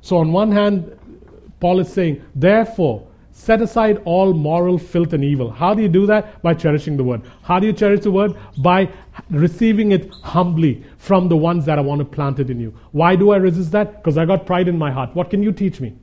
So, 0.00 0.16
on 0.16 0.32
one 0.32 0.50
hand, 0.50 0.96
Paul 1.60 1.80
is 1.80 1.92
saying, 1.92 2.22
therefore, 2.34 3.06
set 3.32 3.62
aside 3.62 4.02
all 4.04 4.32
moral 4.32 4.78
filth 4.78 5.12
and 5.12 5.24
evil. 5.24 5.50
How 5.50 5.74
do 5.74 5.82
you 5.82 5.88
do 5.88 6.06
that? 6.06 6.42
By 6.42 6.54
cherishing 6.54 6.96
the 6.96 7.04
word. 7.04 7.22
How 7.42 7.58
do 7.58 7.66
you 7.66 7.72
cherish 7.72 8.00
the 8.00 8.10
word? 8.10 8.36
By 8.58 8.92
receiving 9.30 9.92
it 9.92 10.12
humbly 10.22 10.84
from 10.98 11.28
the 11.28 11.36
ones 11.36 11.64
that 11.66 11.78
I 11.78 11.82
want 11.82 12.00
to 12.00 12.04
plant 12.04 12.38
it 12.40 12.50
in 12.50 12.60
you. 12.60 12.74
Why 12.92 13.16
do 13.16 13.30
I 13.30 13.36
resist 13.36 13.72
that? 13.72 13.96
Because 13.96 14.18
I 14.18 14.24
got 14.24 14.46
pride 14.46 14.68
in 14.68 14.76
my 14.76 14.90
heart. 14.90 15.14
What 15.14 15.30
can 15.30 15.42
you 15.42 15.52
teach 15.52 15.80
me? 15.80 15.94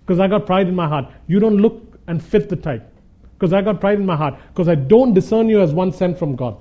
Because 0.00 0.20
I 0.20 0.28
got 0.28 0.46
pride 0.46 0.68
in 0.68 0.74
my 0.74 0.86
heart. 0.86 1.06
You 1.26 1.40
don't 1.40 1.56
look 1.56 1.98
and 2.06 2.22
fit 2.22 2.48
the 2.48 2.56
type. 2.56 2.92
Because 3.32 3.52
I 3.52 3.60
got 3.60 3.80
pride 3.80 3.98
in 3.98 4.06
my 4.06 4.16
heart. 4.16 4.38
Because 4.48 4.68
I 4.68 4.74
don't 4.74 5.14
discern 5.14 5.48
you 5.48 5.60
as 5.60 5.72
one 5.72 5.92
sent 5.92 6.18
from 6.18 6.36
God. 6.36 6.56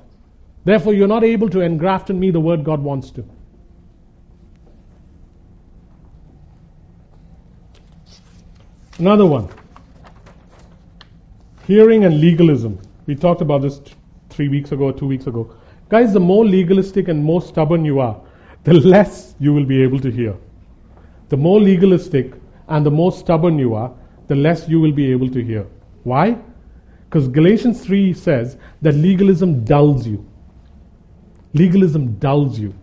Therefore, 0.64 0.94
you're 0.94 1.08
not 1.08 1.24
able 1.24 1.50
to 1.50 1.62
engraft 1.62 2.10
in 2.10 2.20
me 2.20 2.32
the 2.32 2.40
word 2.40 2.64
God 2.64 2.82
wants 2.82 3.12
to. 3.12 3.26
Another 8.98 9.26
one. 9.26 9.50
Hearing 11.68 12.06
and 12.06 12.22
legalism. 12.22 12.80
We 13.08 13.16
talked 13.16 13.42
about 13.42 13.62
this 13.62 13.80
t- 13.80 13.94
three 14.30 14.48
weeks 14.48 14.72
ago 14.72 14.86
or 14.86 14.94
two 14.94 15.08
weeks 15.08 15.28
ago. 15.28 15.54
Guys, 15.90 16.14
the 16.14 16.20
more 16.20 16.46
legalistic 16.46 17.10
and 17.10 17.22
more 17.22 17.42
stubborn 17.42 17.84
you 17.84 18.00
are, 18.00 18.22
the 18.64 18.74
less 18.74 19.36
you 19.38 19.54
will 19.54 19.66
be 19.66 19.84
able 19.84 20.00
to 20.00 20.10
hear. 20.10 20.36
The 21.28 21.36
more 21.36 21.60
legalistic 21.60 22.34
and 22.70 22.86
the 22.86 22.92
more 22.92 23.12
stubborn 23.12 23.60
you 23.60 23.76
are, 23.76 23.92
the 24.28 24.36
less 24.36 24.70
you 24.70 24.80
will 24.80 24.94
be 24.94 25.12
able 25.12 25.30
to 25.30 25.44
hear. 25.44 25.68
Why? 26.04 26.38
Because 27.10 27.28
Galatians 27.28 27.84
3 27.84 28.14
says 28.14 28.58
that 28.82 28.96
legalism 28.96 29.66
dulls 29.66 30.08
you. 30.08 30.26
Legalism 31.54 32.16
dulls 32.16 32.58
you. 32.58 32.74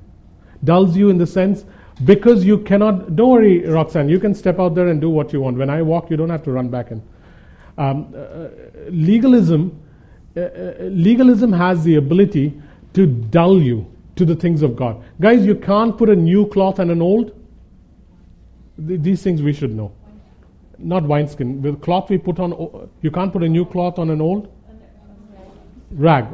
Dulls 0.62 0.96
you 0.96 1.08
in 1.08 1.18
the 1.18 1.26
sense 1.26 1.64
because 2.04 2.44
you 2.44 2.58
cannot. 2.58 3.16
Don't 3.16 3.30
worry, 3.30 3.66
Roxanne. 3.66 4.08
You 4.08 4.18
can 4.18 4.34
step 4.34 4.58
out 4.58 4.74
there 4.74 4.88
and 4.88 5.00
do 5.00 5.10
what 5.10 5.32
you 5.32 5.40
want. 5.40 5.56
When 5.56 5.70
I 5.70 5.82
walk, 5.82 6.10
you 6.10 6.16
don't 6.16 6.30
have 6.30 6.42
to 6.44 6.52
run 6.52 6.68
back 6.68 6.90
in. 6.90 7.02
Um, 7.78 8.14
uh, 8.14 8.48
legalism, 8.90 9.80
uh, 10.36 10.40
uh, 10.40 10.74
legalism 10.80 11.52
has 11.52 11.84
the 11.84 11.96
ability 11.96 12.60
to 12.94 13.06
dull 13.06 13.60
you 13.60 13.86
to 14.16 14.24
the 14.24 14.34
things 14.34 14.62
of 14.62 14.76
God. 14.76 15.02
Guys, 15.20 15.46
you 15.46 15.54
can't 15.54 15.96
put 15.96 16.08
a 16.08 16.16
new 16.16 16.46
cloth 16.46 16.78
on 16.78 16.90
an 16.90 17.00
old. 17.00 17.32
Th- 18.86 19.00
these 19.00 19.22
things 19.22 19.42
we 19.42 19.52
should 19.52 19.74
know. 19.74 19.92
Not 20.78 21.04
wineskin. 21.04 21.62
The 21.62 21.74
cloth 21.74 22.10
we 22.10 22.18
put 22.18 22.38
on, 22.40 22.90
you 23.00 23.10
can't 23.10 23.32
put 23.32 23.42
a 23.42 23.48
new 23.48 23.64
cloth 23.64 23.98
on 23.98 24.10
an 24.10 24.20
old 24.20 24.52
rag. 25.92 26.26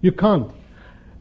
You 0.00 0.12
can't. 0.12 0.50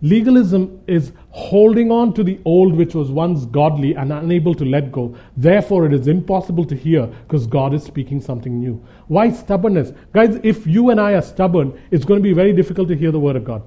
Legalism 0.01 0.81
is 0.87 1.11
holding 1.31 1.91
on 1.91 2.13
to 2.13 2.23
the 2.23 2.39
old 2.45 2.73
which 2.73 2.95
was 2.95 3.11
once 3.11 3.45
godly 3.45 3.95
and 3.95 4.13
unable 4.13 4.55
to 4.55 4.63
let 4.63 4.91
go. 4.91 5.15
Therefore, 5.35 5.85
it 5.85 5.93
is 5.93 6.07
impossible 6.07 6.63
to 6.65 6.75
hear 6.75 7.05
because 7.05 7.45
God 7.47 7.73
is 7.73 7.83
speaking 7.83 8.21
something 8.21 8.59
new. 8.59 8.81
Why 9.07 9.29
stubbornness? 9.31 9.91
Guys, 10.13 10.39
if 10.43 10.65
you 10.65 10.89
and 10.89 11.01
I 11.01 11.13
are 11.13 11.21
stubborn, 11.21 11.77
it's 11.91 12.05
going 12.05 12.19
to 12.19 12.23
be 12.23 12.33
very 12.33 12.53
difficult 12.53 12.87
to 12.87 12.95
hear 12.95 13.11
the 13.11 13.19
word 13.19 13.35
of 13.35 13.43
God. 13.43 13.61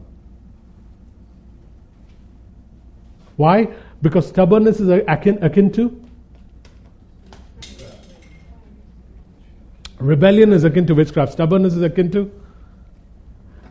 Why? 3.37 3.68
Because 4.01 4.27
stubbornness 4.27 4.81
is 4.81 4.88
akin, 4.88 5.42
akin 5.42 5.71
to 5.73 6.03
rebellion 9.99 10.53
is 10.53 10.64
akin 10.64 10.87
to 10.87 10.95
witchcraft. 10.95 11.33
Stubbornness 11.33 11.75
is 11.75 11.83
akin 11.83 12.11
to 12.12 12.31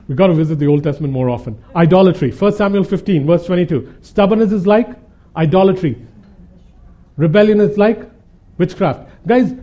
We've 0.07 0.17
got 0.17 0.27
to 0.27 0.33
visit 0.33 0.59
the 0.59 0.67
Old 0.67 0.83
Testament 0.83 1.13
more 1.13 1.29
often. 1.29 1.61
Idolatry. 1.75 2.31
1 2.31 2.53
Samuel 2.53 2.83
15, 2.83 3.25
verse 3.25 3.45
22. 3.45 3.95
Stubbornness 4.01 4.51
is 4.51 4.67
like 4.67 4.89
idolatry. 5.35 6.05
Rebellion 7.17 7.59
is 7.61 7.77
like 7.77 8.09
witchcraft. 8.57 9.09
Guys, 9.27 9.53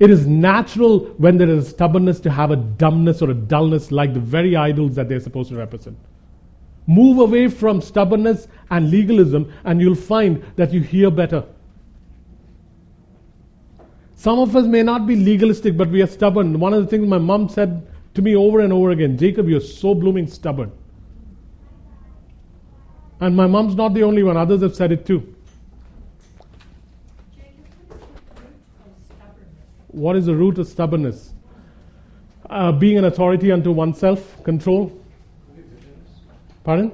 it 0.00 0.10
is 0.10 0.26
natural 0.26 1.00
when 1.18 1.38
there 1.38 1.48
is 1.48 1.68
stubbornness 1.68 2.20
to 2.20 2.30
have 2.30 2.50
a 2.50 2.56
dumbness 2.56 3.22
or 3.22 3.30
a 3.30 3.34
dullness 3.34 3.92
like 3.92 4.12
the 4.12 4.20
very 4.20 4.56
idols 4.56 4.96
that 4.96 5.08
they're 5.08 5.20
supposed 5.20 5.50
to 5.50 5.56
represent. 5.56 5.96
Move 6.86 7.18
away 7.18 7.48
from 7.48 7.80
stubbornness 7.80 8.48
and 8.70 8.90
legalism, 8.90 9.52
and 9.64 9.80
you'll 9.80 9.94
find 9.94 10.44
that 10.56 10.72
you 10.72 10.80
hear 10.80 11.10
better. 11.10 11.44
Some 14.16 14.38
of 14.38 14.54
us 14.56 14.66
may 14.66 14.82
not 14.82 15.06
be 15.06 15.16
legalistic, 15.16 15.76
but 15.76 15.88
we 15.90 16.02
are 16.02 16.06
stubborn. 16.06 16.58
One 16.58 16.74
of 16.74 16.82
the 16.82 16.88
things 16.88 17.06
my 17.06 17.18
mom 17.18 17.48
said 17.48 17.86
to 18.14 18.22
me 18.22 18.36
over 18.36 18.60
and 18.60 18.72
over 18.72 18.90
again 18.90 19.18
Jacob, 19.18 19.48
you're 19.48 19.60
so 19.60 19.94
blooming 19.94 20.26
stubborn. 20.26 20.72
And 23.20 23.36
my 23.36 23.46
mom's 23.46 23.74
not 23.74 23.94
the 23.94 24.02
only 24.02 24.22
one, 24.22 24.36
others 24.36 24.62
have 24.62 24.74
said 24.74 24.92
it 24.92 25.06
too. 25.06 25.34
What 29.88 30.16
is 30.16 30.26
the 30.26 30.34
root 30.34 30.58
of 30.58 30.66
stubbornness? 30.66 31.32
Uh, 32.50 32.72
being 32.72 32.98
an 32.98 33.04
authority 33.04 33.52
unto 33.52 33.70
oneself, 33.70 34.42
control. 34.42 34.92
Pardon? 36.64 36.90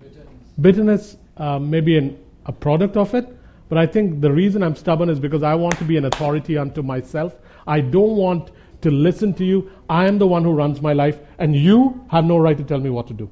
Bitterness. 0.00 0.26
Bitterness 0.60 1.16
uh, 1.36 1.58
may 1.58 1.80
be 1.80 1.98
an, 1.98 2.18
a 2.46 2.52
product 2.52 2.96
of 2.96 3.14
it, 3.14 3.28
but 3.68 3.78
I 3.78 3.86
think 3.86 4.20
the 4.20 4.32
reason 4.32 4.62
I'm 4.62 4.74
stubborn 4.74 5.10
is 5.10 5.20
because 5.20 5.42
I 5.42 5.54
want 5.54 5.76
to 5.78 5.84
be 5.84 5.96
an 5.96 6.06
authority 6.06 6.56
unto 6.56 6.82
myself. 6.82 7.34
I 7.66 7.80
don't 7.80 8.16
want 8.16 8.50
to 8.86 8.92
listen 8.92 9.34
to 9.34 9.44
you. 9.44 9.70
I 9.90 10.06
am 10.06 10.18
the 10.18 10.26
one 10.26 10.44
who 10.44 10.52
runs 10.52 10.80
my 10.80 10.92
life, 10.92 11.18
and 11.38 11.54
you 11.54 11.78
have 12.08 12.24
no 12.24 12.38
right 12.38 12.56
to 12.56 12.64
tell 12.64 12.78
me 12.78 12.90
what 12.90 13.06
to 13.08 13.14
do. 13.14 13.28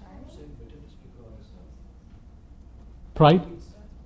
I'm 0.00 0.30
saying 0.30 0.50
bitterness 0.60 0.94
because 1.06 1.46
Pride? 3.14 3.42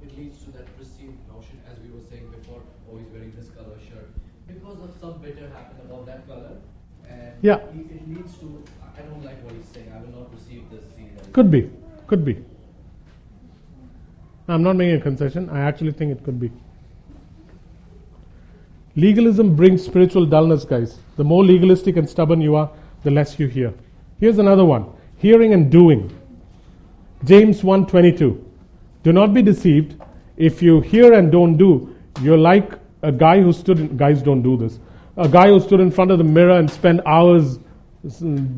it 0.03 0.19
leads 0.19 0.39
to 0.45 0.51
that 0.53 0.67
perceived 0.79 1.19
notion, 1.33 1.61
as 1.71 1.79
we 1.85 1.91
were 1.93 2.05
saying 2.11 2.27
before, 2.39 2.63
oh, 2.91 2.97
he's 2.97 3.09
wearing 3.13 3.33
this 3.37 3.49
color 3.51 3.77
shirt. 3.89 4.09
Because 4.49 4.81
of 4.81 4.91
some 5.01 5.19
bitter 5.21 5.49
happened 5.51 5.81
about 5.85 6.07
that 6.07 6.27
color, 6.27 6.57
and 7.09 7.35
Yeah. 7.43 7.57
it, 7.57 8.09
leads 8.09 8.39
to, 8.39 8.63
I 8.97 9.03
don't 9.03 9.23
like 9.23 9.45
what 9.45 9.53
he's 9.55 9.69
saying, 9.75 9.93
I 9.95 10.01
will 10.01 10.21
not 10.21 10.33
receive 10.33 10.63
this 10.71 10.85
seed. 10.97 11.11
Could 11.33 11.51
be. 11.51 11.71
Could 12.07 12.25
be. 12.25 12.43
I'm 14.49 14.63
not 14.63 14.77
making 14.77 14.97
a 14.97 15.01
concession. 15.01 15.51
I 15.51 15.61
actually 15.61 15.93
think 15.93 16.13
it 16.13 16.25
could 16.25 16.41
be. 16.41 16.51
Legalism 18.97 19.55
brings 19.55 19.85
spiritual 19.85 20.25
dullness, 20.25 20.65
guys. 20.65 20.99
The 21.17 21.25
more 21.25 21.45
legalistic 21.45 21.97
and 21.97 22.09
stubborn 22.09 22.41
you 22.41 22.57
are, 22.57 22.71
the 23.05 23.11
less 23.11 23.39
you 23.39 23.47
hear. 23.47 23.75
Here's 24.21 24.39
another 24.39 24.65
one. 24.65 24.87
Hearing 25.19 25.53
and 25.53 25.71
doing. 25.71 26.11
James 27.25 27.63
1:22. 27.63 28.43
Do 29.03 29.13
not 29.13 29.35
be 29.35 29.43
deceived. 29.43 29.95
If 30.37 30.63
you 30.63 30.81
hear 30.81 31.13
and 31.13 31.31
don't 31.31 31.57
do, 31.57 31.95
you're 32.23 32.39
like 32.39 32.73
a 33.03 33.13
guy 33.13 33.41
who 33.41 33.53
stood 33.53 33.79
in, 33.79 33.97
guys 33.97 34.23
don't 34.23 34.43
do 34.43 34.57
this. 34.57 34.79
A 35.17 35.29
guy 35.29 35.49
who 35.49 35.61
stood 35.61 35.81
in 35.81 35.91
front 35.91 36.11
of 36.11 36.19
the 36.19 36.25
mirror 36.25 36.59
and 36.59 36.71
spent 36.71 37.01
hours 37.07 37.59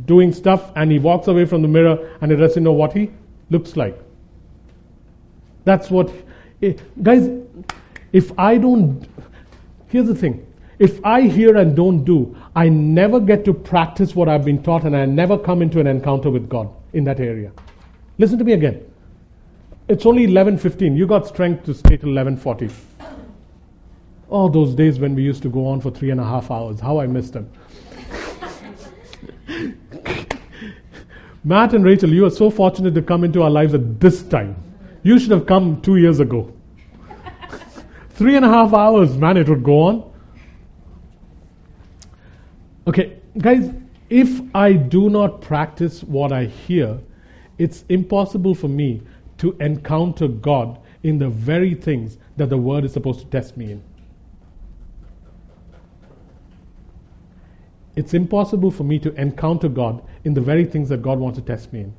doing 0.07 0.33
stuff 0.33 0.73
and 0.77 0.91
he 0.91 0.99
walks 0.99 1.29
away 1.29 1.45
from 1.45 1.63
the 1.63 1.69
mirror 1.69 2.11
and 2.21 2.31
he 2.31 2.37
doesn't 2.37 2.63
know 2.63 2.73
what 2.73 2.93
he 2.93 3.11
looks 3.51 3.77
like. 3.77 3.99
That's 5.65 5.91
what 5.91 6.13
eh, 6.63 6.75
guys 7.03 7.29
if 8.13 8.33
I 8.39 8.57
don't 8.59 9.07
here's 9.89 10.07
the 10.07 10.15
thing. 10.15 10.47
If 10.79 11.05
I 11.05 11.23
hear 11.23 11.57
and 11.57 11.75
don't 11.75 12.05
do, 12.05 12.37
I 12.55 12.69
never 12.69 13.19
get 13.19 13.45
to 13.47 13.53
practice 13.53 14.15
what 14.15 14.29
I've 14.29 14.45
been 14.45 14.63
taught 14.63 14.85
and 14.85 14.97
I 14.97 15.07
never 15.07 15.37
come 15.37 15.61
into 15.61 15.81
an 15.81 15.89
encounter 15.89 16.31
with 16.31 16.49
God 16.49 16.69
in 16.93 17.05
that 17.05 17.19
area. 17.19 17.51
Listen 18.19 18.39
to 18.39 18.45
me 18.45 18.53
again. 18.53 18.83
It's 19.89 20.07
only 20.07 20.27
11:15. 20.27 20.97
You 20.97 21.07
got 21.07 21.27
strength 21.27 21.65
to 21.65 21.75
stay 21.75 21.97
till 21.97 22.11
11:40. 22.11 22.71
Oh, 24.31 24.49
those 24.49 24.75
days 24.75 25.01
when 25.01 25.15
we 25.15 25.23
used 25.23 25.43
to 25.43 25.49
go 25.49 25.67
on 25.67 25.81
for 25.81 25.91
three 25.91 26.11
and 26.11 26.21
a 26.21 26.25
half 26.25 26.51
hours. 26.51 26.79
How 26.79 27.01
I 27.01 27.07
missed 27.07 27.33
them. 27.33 27.49
Matt 31.45 31.73
and 31.73 31.85
Rachel, 31.85 32.13
you 32.13 32.27
are 32.27 32.31
so 32.31 32.51
fortunate 32.51 32.95
to 32.95 33.03
come 33.03 33.25
into 33.25 33.43
our 33.43 33.51
lives 33.51 33.73
at 33.75 33.99
this 33.99 34.23
time. 34.23 34.57
You 35.03 35.19
should 35.19 35.31
have 35.31 35.47
come 35.47 35.81
two 35.81 35.97
years 35.97 36.21
ago. 36.21 36.53
Three 38.19 38.35
and 38.35 38.45
a 38.45 38.49
half 38.49 38.75
hours, 38.75 39.17
man, 39.17 39.37
it 39.37 39.49
would 39.49 39.63
go 39.63 39.81
on. 39.83 40.13
Okay, 42.89 43.21
guys, 43.39 43.71
if 44.11 44.41
I 44.57 44.73
do 44.73 45.09
not 45.09 45.41
practice 45.41 46.03
what 46.03 46.33
I 46.33 46.47
hear, 46.47 46.99
it's 47.59 47.85
impossible 47.89 48.57
for 48.57 48.67
me 48.67 49.03
to 49.39 49.57
encounter 49.61 50.27
God 50.27 50.81
in 51.05 51.19
the 51.19 51.29
very 51.29 51.77
things 51.77 52.19
that 52.37 52.51
the 52.51 52.59
Word 52.59 52.85
is 52.85 52.93
supposed 52.93 53.21
to 53.21 53.27
test 53.27 53.57
me 53.57 53.71
in. 53.71 53.85
It's 57.95 58.15
impossible 58.15 58.73
for 58.73 58.83
me 58.83 58.99
to 58.99 59.15
encounter 59.15 59.69
God 59.69 60.03
in 60.25 60.35
the 60.35 60.41
very 60.41 60.65
things 60.65 60.89
that 60.89 61.03
God 61.03 61.21
wants 61.21 61.39
to 61.39 61.45
test 61.45 61.73
me 61.73 61.83
in. 61.83 61.95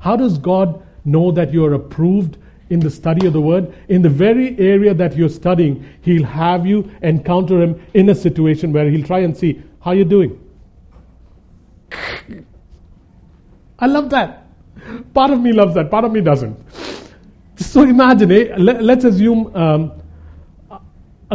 How 0.00 0.16
does 0.16 0.36
God 0.36 0.84
know 1.04 1.30
that 1.30 1.52
you 1.52 1.64
are 1.64 1.74
approved 1.74 2.38
in 2.74 2.80
the 2.80 2.90
study 2.90 3.26
of 3.26 3.32
the 3.32 3.40
Word? 3.40 3.72
In 3.88 4.02
the 4.02 4.10
very 4.10 4.58
area 4.58 4.92
that 4.92 5.16
you're 5.16 5.30
studying, 5.30 5.88
He'll 6.02 6.24
have 6.24 6.66
you 6.66 6.90
encounter 7.02 7.62
Him 7.62 7.80
in 7.94 8.10
a 8.10 8.14
situation 8.14 8.72
where 8.72 8.90
He'll 8.90 9.06
try 9.06 9.20
and 9.20 9.36
see 9.36 9.62
how 9.80 9.92
you're 9.92 10.04
doing. 10.04 10.40
I 13.78 13.86
love 13.86 14.10
that. 14.10 14.46
Part 15.14 15.30
of 15.30 15.40
me 15.40 15.52
loves 15.52 15.74
that, 15.74 15.90
part 15.90 16.04
of 16.04 16.12
me 16.12 16.20
doesn't. 16.20 16.58
So 17.56 17.82
imagine, 17.82 18.32
eh, 18.32 18.54
let, 18.58 18.98
us 18.98 19.04
assume 19.04 19.54
um, 19.56 20.02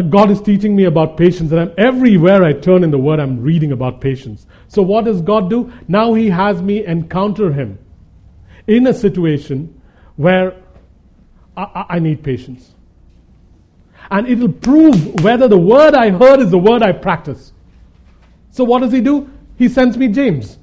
God 0.10 0.32
is 0.32 0.42
teaching 0.42 0.76
me 0.76 0.86
about 0.86 1.18
patience, 1.18 1.52
and 1.52 1.62
I'm, 1.62 1.74
everywhere 1.78 2.44
I 2.44 2.54
turn 2.54 2.84
in 2.84 2.92
the 2.92 2.98
Word, 2.98 3.20
I'm 3.20 3.42
reading 3.42 3.72
about 3.72 4.02
patience. 4.02 4.46
So 4.68 4.82
what 4.82 5.06
does 5.06 5.22
God 5.22 5.50
do? 5.50 5.72
Now 5.88 6.14
He 6.14 6.30
has 6.30 6.62
me 6.62 6.86
encounter 6.86 7.52
Him 7.52 7.80
in 8.68 8.86
a 8.88 8.94
situation 8.94 9.82
where 10.16 10.56
I, 11.60 11.64
I, 11.76 11.86
I 11.96 12.00
need 12.00 12.24
patience. 12.24 12.74
And 14.10 14.28
it'll 14.28 14.52
prove 14.52 15.24
whether 15.24 15.48
the 15.48 15.58
word 15.58 15.94
I 15.94 16.10
heard 16.10 16.40
is 16.40 16.50
the 16.50 16.58
word 16.58 16.82
I 16.82 16.94
practice. 16.94 17.52
So 18.52 18.64
what 18.64 18.80
does 18.80 18.92
He 18.92 19.02
do? 19.02 19.30
He 19.58 19.68
sends 19.68 19.98
me 19.98 20.08
James. 20.08 20.58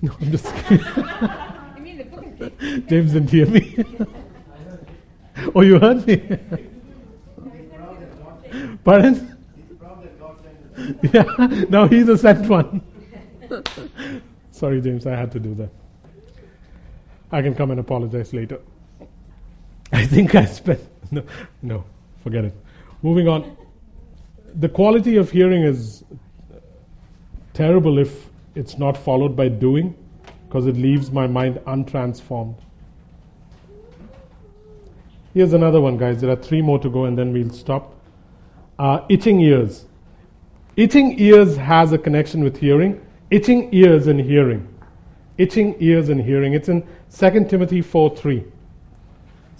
No, 0.00 0.12
I'm 0.20 0.30
just 0.30 0.46
kidding. 0.54 0.84
You 1.76 1.82
mean 1.82 1.98
the 1.98 2.04
book 2.04 2.24
of 2.24 2.38
James? 2.58 2.88
James 2.88 3.12
didn't 3.12 3.30
hear 3.30 3.46
me. 3.46 3.84
oh, 5.54 5.60
you 5.60 5.78
heard 5.78 6.06
me? 6.06 6.38
Pardon? 8.84 9.36
Yeah, 11.12 11.24
no, 11.68 11.86
he's 11.86 12.08
a 12.08 12.16
sent 12.16 12.48
one. 12.48 12.82
Sorry, 14.50 14.80
James, 14.80 15.06
I 15.06 15.14
had 15.14 15.30
to 15.32 15.40
do 15.40 15.54
that. 15.54 15.70
I 17.30 17.42
can 17.42 17.54
come 17.54 17.70
and 17.70 17.80
apologize 17.80 18.32
later. 18.32 18.60
I 19.92 20.06
think 20.06 20.34
I 20.34 20.44
spent. 20.46 20.80
No, 21.10 21.22
no, 21.62 21.84
forget 22.22 22.44
it. 22.44 22.54
Moving 23.02 23.28
on. 23.28 23.56
The 24.54 24.68
quality 24.68 25.16
of 25.16 25.30
hearing 25.30 25.62
is 25.62 26.02
terrible 27.52 27.98
if 27.98 28.28
it's 28.54 28.78
not 28.78 28.96
followed 28.96 29.36
by 29.36 29.48
doing, 29.48 29.94
because 30.46 30.66
it 30.66 30.76
leaves 30.76 31.10
my 31.10 31.26
mind 31.26 31.56
untransformed. 31.66 32.56
Here's 35.34 35.52
another 35.52 35.80
one, 35.80 35.96
guys. 35.96 36.20
There 36.20 36.30
are 36.30 36.36
three 36.36 36.62
more 36.62 36.78
to 36.78 36.88
go, 36.88 37.06
and 37.06 37.18
then 37.18 37.32
we'll 37.32 37.50
stop. 37.50 37.94
Uh, 38.78 39.04
itching 39.08 39.40
ears. 39.40 39.84
Itching 40.76 41.18
ears 41.18 41.56
has 41.56 41.92
a 41.92 41.98
connection 41.98 42.44
with 42.44 42.56
hearing. 42.56 43.04
Itching 43.30 43.72
ears 43.74 44.06
and 44.06 44.20
hearing. 44.20 44.68
Itching 45.38 45.76
ears 45.80 46.08
and 46.08 46.20
hearing. 46.20 46.54
It's 46.54 46.68
in 46.68 46.86
2 47.16 47.44
Timothy 47.46 47.82
4 47.82 48.16
3. 48.16 48.44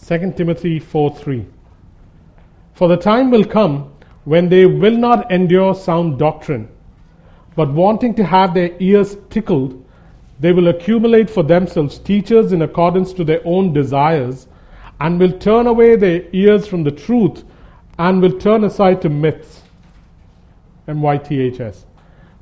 2 0.07 0.34
Timothy 0.36 0.78
4 0.80 1.16
3. 1.16 1.46
For 2.74 2.88
the 2.88 2.96
time 2.96 3.30
will 3.30 3.44
come 3.44 3.90
when 4.24 4.50
they 4.50 4.66
will 4.66 4.96
not 4.96 5.32
endure 5.32 5.74
sound 5.74 6.18
doctrine, 6.18 6.68
but 7.57 7.72
wanting 7.72 8.14
to 8.16 8.24
have 8.24 8.52
their 8.52 8.70
ears 8.80 9.16
tickled, 9.30 9.82
they 10.40 10.52
will 10.52 10.68
accumulate 10.68 11.30
for 11.30 11.42
themselves 11.42 11.98
teachers 11.98 12.52
in 12.52 12.61
accordance 12.61 13.14
to 13.14 13.24
their 13.24 13.40
own 13.46 13.72
desires, 13.72 14.46
and 15.00 15.18
will 15.18 15.38
turn 15.38 15.66
away 15.66 15.96
their 15.96 16.24
ears 16.32 16.66
from 16.66 16.84
the 16.84 16.90
truth, 16.90 17.42
and 17.98 18.20
will 18.20 18.38
turn 18.38 18.64
aside 18.64 19.00
to 19.00 19.09
myths. 19.09 19.62
M 20.86 21.00
Y 21.00 21.16
T 21.16 21.40
H 21.40 21.61
S. 21.61 21.86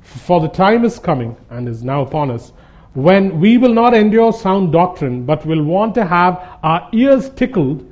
For 0.01 0.41
the 0.41 0.49
time 0.49 0.83
is 0.83 0.99
coming, 0.99 1.37
and 1.49 1.69
is 1.69 1.81
now 1.81 2.01
upon 2.01 2.29
us, 2.29 2.51
when 2.93 3.39
we 3.39 3.57
will 3.57 3.73
not 3.73 3.93
endure 3.95 4.31
sound 4.31 4.71
doctrine, 4.71 5.25
but 5.25 5.45
will 5.45 5.63
want 5.63 5.95
to 5.95 6.05
have 6.05 6.59
our 6.61 6.89
ears 6.93 7.29
tickled. 7.31 7.89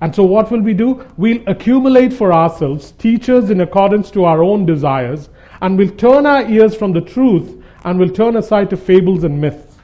And 0.00 0.14
so, 0.14 0.22
what 0.22 0.50
will 0.50 0.60
we 0.60 0.74
do? 0.74 1.04
We'll 1.16 1.42
accumulate 1.46 2.12
for 2.12 2.32
ourselves 2.32 2.92
teachers 2.92 3.50
in 3.50 3.60
accordance 3.60 4.10
to 4.12 4.24
our 4.24 4.42
own 4.42 4.66
desires, 4.66 5.28
and 5.60 5.76
we'll 5.76 5.96
turn 5.96 6.26
our 6.26 6.48
ears 6.48 6.76
from 6.76 6.92
the 6.92 7.00
truth 7.00 7.62
and 7.84 7.98
we'll 7.98 8.10
turn 8.10 8.36
aside 8.36 8.68
to 8.70 8.76
fables 8.76 9.24
and 9.24 9.40
myths. 9.40 9.76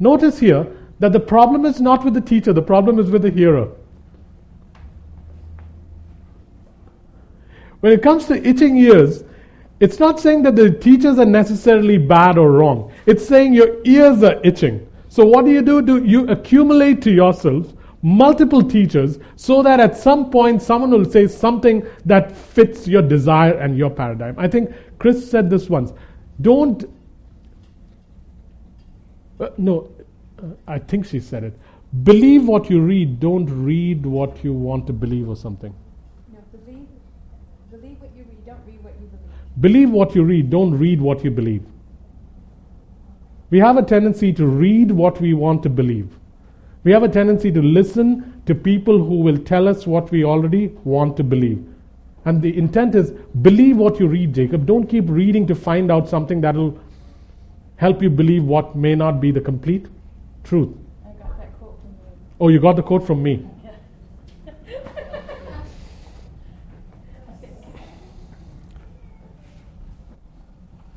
Notice 0.00 0.38
here 0.38 0.66
that 0.98 1.12
the 1.12 1.20
problem 1.20 1.66
is 1.66 1.80
not 1.80 2.04
with 2.04 2.14
the 2.14 2.20
teacher, 2.20 2.52
the 2.52 2.62
problem 2.62 2.98
is 2.98 3.10
with 3.10 3.22
the 3.22 3.30
hearer. 3.30 3.68
When 7.80 7.92
it 7.92 8.02
comes 8.02 8.26
to 8.26 8.48
itching 8.48 8.76
ears, 8.78 9.24
it's 9.80 9.98
not 9.98 10.20
saying 10.20 10.44
that 10.44 10.56
the 10.56 10.70
teachers 10.70 11.18
are 11.18 11.26
necessarily 11.26 11.98
bad 11.98 12.38
or 12.38 12.50
wrong. 12.50 12.91
It's 13.06 13.26
saying 13.26 13.54
your 13.54 13.84
ears 13.84 14.22
are 14.22 14.40
itching. 14.44 14.88
So 15.08 15.24
what 15.24 15.44
do 15.44 15.50
you 15.50 15.62
do? 15.62 15.82
Do 15.82 16.04
you 16.04 16.28
accumulate 16.28 17.02
to 17.02 17.10
yourself 17.10 17.72
multiple 18.02 18.62
teachers 18.62 19.18
so 19.36 19.62
that 19.62 19.78
at 19.78 19.96
some 19.96 20.30
point 20.30 20.60
someone 20.60 20.90
will 20.90 21.04
say 21.04 21.26
something 21.28 21.86
that 22.04 22.36
fits 22.36 22.88
your 22.88 23.02
desire 23.02 23.54
and 23.54 23.78
your 23.78 23.90
paradigm. 23.90 24.34
I 24.38 24.48
think 24.48 24.74
Chris 24.98 25.30
said 25.30 25.48
this 25.48 25.70
once. 25.70 25.92
Don't 26.40 26.84
uh, 29.40 29.50
no, 29.56 29.88
uh, 30.38 30.46
I 30.66 30.78
think 30.78 31.06
she 31.06 31.20
said 31.20 31.44
it. 31.44 31.58
Believe 32.04 32.46
what 32.46 32.70
you 32.70 32.80
read, 32.80 33.20
don't 33.20 33.46
read 33.46 34.04
what 34.04 34.42
you 34.44 34.52
want 34.52 34.86
to 34.86 34.92
believe 34.92 35.28
or 35.28 35.36
something. 35.36 35.74
No, 36.32 36.38
believe, 36.52 36.86
believe 37.70 38.00
what 38.00 38.10
you 38.16 38.24
read. 38.24 38.46
Don't 38.46 38.66
read 38.66 38.82
what 38.82 38.94
you 39.00 39.06
believe. 39.06 39.60
Believe 39.60 39.90
what 39.90 40.14
you 40.14 40.24
read, 40.24 40.50
don't 40.50 40.78
read 40.78 41.00
what 41.00 41.24
you 41.24 41.30
believe. 41.30 41.64
We 43.52 43.58
have 43.58 43.76
a 43.76 43.82
tendency 43.82 44.32
to 44.32 44.46
read 44.46 44.90
what 44.90 45.20
we 45.20 45.34
want 45.34 45.62
to 45.64 45.68
believe. 45.68 46.08
We 46.84 46.92
have 46.92 47.02
a 47.02 47.08
tendency 47.08 47.52
to 47.52 47.60
listen 47.60 48.42
to 48.46 48.54
people 48.54 48.96
who 48.96 49.16
will 49.16 49.36
tell 49.36 49.68
us 49.68 49.86
what 49.86 50.10
we 50.10 50.24
already 50.24 50.68
want 50.84 51.18
to 51.18 51.22
believe. 51.22 51.62
And 52.24 52.40
the 52.40 52.56
intent 52.56 52.94
is 52.94 53.10
believe 53.42 53.76
what 53.76 54.00
you 54.00 54.06
read, 54.06 54.34
Jacob. 54.34 54.64
Don't 54.64 54.86
keep 54.86 55.04
reading 55.06 55.46
to 55.48 55.54
find 55.54 55.92
out 55.92 56.08
something 56.08 56.40
that 56.40 56.54
will 56.54 56.80
help 57.76 58.02
you 58.02 58.08
believe 58.08 58.42
what 58.42 58.74
may 58.74 58.94
not 58.94 59.20
be 59.20 59.30
the 59.30 59.40
complete 59.42 59.84
truth. 60.44 60.70
I 61.04 61.10
got 61.22 61.38
that 61.38 61.58
quote 61.58 61.78
from 61.82 61.90
you. 61.90 62.18
Oh, 62.40 62.48
you 62.48 62.58
got 62.58 62.76
the 62.76 62.82
quote 62.82 63.06
from 63.06 63.22
me. 63.22 63.46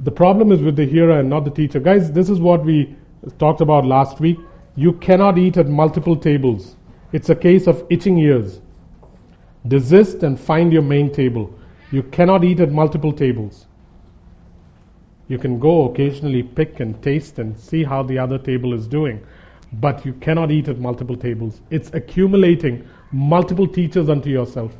The 0.05 0.11
problem 0.11 0.51
is 0.51 0.61
with 0.61 0.75
the 0.75 0.85
hearer 0.85 1.19
and 1.19 1.31
not 1.31 1.45
the 1.45 1.49
teacher. 1.49 1.79
Guys, 1.79 2.11
this 2.11 2.29
is 2.29 2.39
what 2.39 2.63
we 2.63 2.95
talked 3.39 3.61
about 3.61 3.87
last 3.87 4.19
week. 4.19 4.37
You 4.75 4.93
cannot 4.93 5.39
eat 5.39 5.57
at 5.57 5.67
multiple 5.67 6.15
tables. 6.15 6.75
It's 7.11 7.29
a 7.29 7.35
case 7.35 7.65
of 7.65 7.83
itching 7.89 8.19
ears. 8.19 8.61
Desist 9.67 10.21
and 10.21 10.39
find 10.39 10.71
your 10.71 10.83
main 10.83 11.11
table. 11.11 11.51
You 11.89 12.03
cannot 12.03 12.43
eat 12.43 12.59
at 12.59 12.71
multiple 12.71 13.13
tables. 13.13 13.65
You 15.27 15.39
can 15.39 15.57
go 15.57 15.89
occasionally 15.89 16.43
pick 16.43 16.79
and 16.79 17.01
taste 17.01 17.39
and 17.39 17.59
see 17.59 17.83
how 17.83 18.03
the 18.03 18.19
other 18.19 18.37
table 18.37 18.75
is 18.75 18.85
doing, 18.85 19.25
but 19.73 20.05
you 20.05 20.13
cannot 20.13 20.51
eat 20.51 20.67
at 20.67 20.77
multiple 20.77 21.17
tables. 21.17 21.61
It's 21.71 21.91
accumulating 21.95 22.87
multiple 23.11 23.67
teachers 23.67 24.07
unto 24.07 24.29
yourself. 24.29 24.71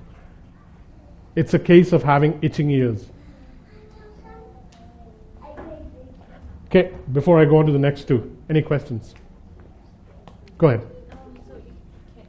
It's 1.36 1.56
a 1.56 1.60
case 1.60 1.94
of 1.94 2.04
having 2.04 2.38
itching 2.44 2.70
ears. 2.70 3.10
Okay, 6.76 6.92
before 7.14 7.40
I 7.40 7.46
go 7.46 7.56
on 7.60 7.66
to 7.68 7.72
the 7.72 7.80
next 7.80 8.06
two, 8.06 8.36
any 8.50 8.62
questions? 8.62 9.16
Go 10.58 10.68
ahead. 10.68 10.86
You, 10.86 11.62
can 12.12 12.28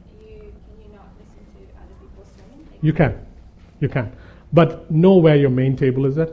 you 1.99 2.13
can 2.13 2.79
You 2.81 2.93
can. 2.93 3.25
You 3.81 3.89
can. 3.89 4.15
But 4.53 4.89
know 4.89 5.17
where 5.17 5.35
your 5.35 5.49
main 5.49 5.75
table 5.75 6.05
is 6.05 6.17
at. 6.17 6.31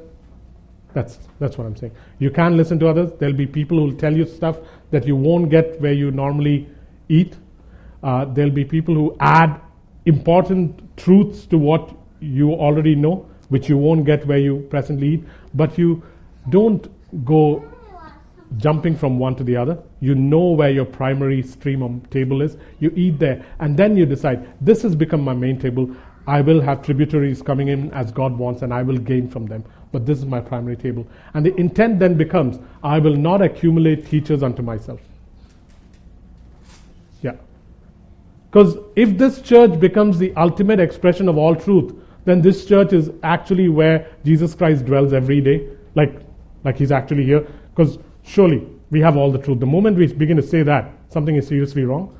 That's 0.92 1.18
that's 1.40 1.58
what 1.58 1.66
I'm 1.66 1.74
saying. 1.74 1.90
You 2.20 2.30
can 2.30 2.56
listen 2.56 2.78
to 2.78 2.88
others. 2.88 3.10
There'll 3.18 3.34
be 3.34 3.48
people 3.48 3.78
who 3.78 3.86
will 3.86 3.96
tell 3.96 4.16
you 4.16 4.26
stuff 4.26 4.58
that 4.92 5.04
you 5.08 5.16
won't 5.16 5.50
get 5.50 5.80
where 5.80 5.92
you 5.92 6.12
normally 6.12 6.68
eat. 7.08 7.36
Uh, 8.04 8.26
there'll 8.26 8.52
be 8.52 8.64
people 8.64 8.94
who 8.94 9.16
add 9.18 9.60
important 10.06 10.96
truths 10.96 11.46
to 11.46 11.58
what 11.58 11.92
you 12.20 12.52
already 12.52 12.94
know, 12.94 13.28
which 13.48 13.68
you 13.68 13.76
won't 13.76 14.06
get 14.06 14.24
where 14.24 14.38
you 14.38 14.64
presently 14.70 15.14
eat. 15.14 15.24
But 15.52 15.76
you 15.76 16.00
don't 16.50 16.88
go 17.24 17.64
jumping 18.56 18.96
from 18.96 19.18
one 19.18 19.36
to 19.36 19.44
the 19.44 19.56
other. 19.56 19.78
You 20.00 20.14
know 20.14 20.50
where 20.50 20.70
your 20.70 20.84
primary 20.84 21.42
stream 21.42 22.00
table 22.10 22.42
is. 22.42 22.56
You 22.80 22.92
eat 22.94 23.18
there, 23.18 23.44
and 23.60 23.76
then 23.76 23.96
you 23.96 24.06
decide 24.06 24.46
this 24.60 24.82
has 24.82 24.94
become 24.94 25.22
my 25.22 25.34
main 25.34 25.58
table. 25.58 25.94
I 26.26 26.40
will 26.40 26.60
have 26.60 26.82
tributaries 26.82 27.42
coming 27.42 27.68
in 27.68 27.92
as 27.92 28.10
God 28.10 28.38
wants, 28.38 28.62
and 28.62 28.72
I 28.72 28.82
will 28.82 28.98
gain 28.98 29.28
from 29.28 29.46
them. 29.46 29.64
But 29.92 30.06
this 30.06 30.18
is 30.18 30.24
my 30.24 30.40
primary 30.40 30.76
table. 30.76 31.06
And 31.34 31.46
the 31.46 31.54
intent 31.56 31.98
then 31.98 32.16
becomes 32.16 32.58
I 32.82 32.98
will 32.98 33.16
not 33.16 33.42
accumulate 33.42 34.06
teachers 34.06 34.42
unto 34.42 34.62
myself. 34.62 35.00
Yeah. 37.22 37.36
Because 38.50 38.76
if 38.96 39.16
this 39.18 39.40
church 39.40 39.78
becomes 39.78 40.18
the 40.18 40.34
ultimate 40.36 40.80
expression 40.80 41.28
of 41.28 41.38
all 41.38 41.54
truth, 41.54 41.94
then 42.24 42.40
this 42.40 42.64
church 42.64 42.92
is 42.92 43.10
actually 43.22 43.68
where 43.68 44.10
Jesus 44.24 44.54
Christ 44.54 44.86
dwells 44.86 45.12
every 45.12 45.40
day, 45.40 45.68
like, 45.94 46.22
like 46.64 46.78
he's 46.78 46.90
actually 46.90 47.24
here. 47.24 47.46
Because 47.74 47.98
surely 48.24 48.66
we 48.90 49.00
have 49.00 49.16
all 49.16 49.30
the 49.30 49.38
truth. 49.38 49.60
The 49.60 49.66
moment 49.66 49.96
we 49.96 50.06
begin 50.06 50.36
to 50.36 50.42
say 50.42 50.62
that, 50.62 50.92
something 51.08 51.36
is 51.36 51.46
seriously 51.46 51.84
wrong. 51.84 52.18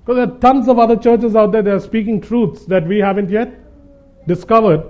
Because 0.00 0.16
there 0.16 0.36
are 0.36 0.38
tons 0.38 0.68
of 0.68 0.78
other 0.78 0.96
churches 0.96 1.34
out 1.34 1.52
there 1.52 1.62
that 1.62 1.74
are 1.74 1.80
speaking 1.80 2.20
truths 2.20 2.64
that 2.66 2.86
we 2.86 2.98
haven't 2.98 3.30
yet 3.30 3.52
discovered. 4.26 4.84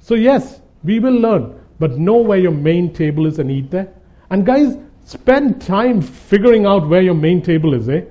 So, 0.00 0.14
yes, 0.14 0.60
we 0.84 1.00
will 1.00 1.14
learn, 1.14 1.60
but 1.78 1.98
know 1.98 2.16
where 2.16 2.38
your 2.38 2.52
main 2.52 2.92
table 2.92 3.26
is 3.26 3.38
and 3.38 3.50
eat 3.50 3.70
there. 3.70 3.92
And, 4.30 4.44
guys, 4.44 4.76
spend 5.04 5.62
time 5.62 6.02
figuring 6.02 6.66
out 6.66 6.88
where 6.88 7.00
your 7.00 7.14
main 7.14 7.40
table 7.42 7.74
is, 7.74 7.88
eh? 7.88 8.02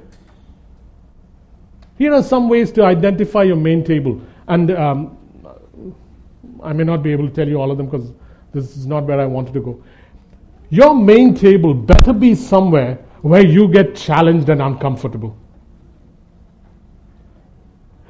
Here 1.98 2.14
are 2.14 2.24
some 2.24 2.50
ways 2.50 2.72
to 2.74 2.84
identify 2.84 3.44
your 3.44 3.56
main 3.56 3.84
table. 3.84 4.22
And 4.48 4.72
um, 4.72 5.18
I 6.64 6.74
may 6.74 6.84
not 6.84 7.04
be 7.04 7.12
able 7.12 7.28
to 7.28 7.34
tell 7.34 7.48
you 7.48 7.60
all 7.60 7.72
of 7.72 7.78
them 7.78 7.88
because 7.88 8.12
this 8.54 8.78
is 8.78 8.86
not 8.86 9.06
where 9.06 9.20
I 9.20 9.26
wanted 9.26 9.54
to 9.54 9.62
go. 9.62 9.84
Your 10.70 10.95
main 10.95 11.34
table 11.36 11.74
better 11.74 12.14
be 12.14 12.36
somewhere 12.36 12.95
where 13.22 13.45
you 13.45 13.68
get 13.68 13.95
challenged 13.95 14.50
and 14.50 14.62
uncomfortable. 14.62 15.38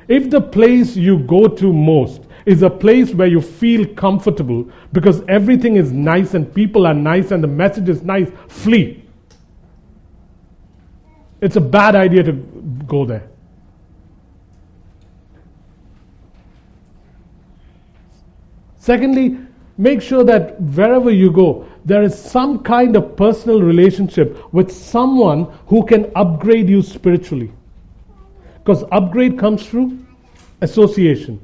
If 0.07 0.29
the 0.29 0.41
place 0.41 0.95
you 0.95 1.19
go 1.19 1.47
to 1.47 1.73
most 1.73 2.21
is 2.45 2.61
a 2.63 2.69
place 2.69 3.13
where 3.13 3.27
you 3.27 3.41
feel 3.41 3.85
comfortable 3.95 4.69
because 4.93 5.21
everything 5.27 5.75
is 5.75 5.91
nice 5.91 6.33
and 6.33 6.53
people 6.53 6.87
are 6.87 6.93
nice 6.93 7.31
and 7.31 7.43
the 7.43 7.47
message 7.47 7.89
is 7.89 8.03
nice, 8.03 8.29
flee. 8.47 9.03
It's 11.41 11.57
a 11.57 11.61
bad 11.61 11.95
idea 11.95 12.23
to 12.23 12.31
go 12.87 13.05
there. 13.05 13.29
Secondly, 18.77 19.37
make 19.77 20.01
sure 20.01 20.23
that 20.23 20.59
wherever 20.59 21.11
you 21.11 21.31
go, 21.31 21.67
there 21.85 22.03
is 22.03 22.17
some 22.17 22.63
kind 22.63 22.95
of 22.95 23.15
personal 23.15 23.61
relationship 23.61 24.53
with 24.53 24.71
someone 24.71 25.45
who 25.67 25.85
can 25.85 26.11
upgrade 26.15 26.67
you 26.67 26.81
spiritually. 26.81 27.51
Because 28.55 28.83
upgrade 28.91 29.39
comes 29.39 29.65
through 29.65 29.97
association. 30.61 31.39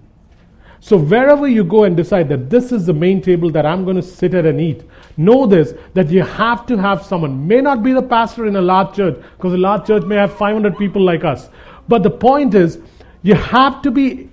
So 0.82 0.98
wherever 0.98 1.48
you 1.48 1.64
go 1.64 1.86
and 1.86 1.96
decide 1.96 2.28
that 2.28 2.50
this 2.50 2.74
is 2.74 2.86
the 2.86 2.94
main 2.94 3.22
table 3.22 3.50
that 3.52 3.66
I'm 3.66 3.86
going 3.86 3.96
to 3.96 4.02
sit 4.02 4.34
at 4.34 4.46
and 4.46 4.60
eat, 4.60 4.84
know 5.16 5.46
this 5.46 5.74
that 5.94 6.10
you 6.10 6.24
have 6.24 6.66
to 6.66 6.76
have 6.76 7.06
someone. 7.06 7.48
May 7.48 7.62
not 7.62 7.84
be 7.84 7.94
the 7.94 8.02
pastor 8.02 8.48
in 8.48 8.58
a 8.58 8.62
large 8.62 8.98
church, 8.98 9.16
because 9.38 9.54
a 9.54 9.58
large 9.58 9.88
church 9.88 10.04
may 10.04 10.18
have 10.18 10.34
500 10.34 10.78
people 10.78 11.02
like 11.02 11.24
us. 11.24 11.50
But 11.88 12.04
the 12.04 12.10
point 12.10 12.54
is, 12.54 12.80
you 13.22 13.36
have 13.36 13.82
to 13.84 13.92
be. 13.92 14.30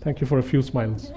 Thank 0.00 0.20
you 0.20 0.26
for 0.26 0.40
a 0.40 0.42
few 0.42 0.62
smiles. 0.62 1.12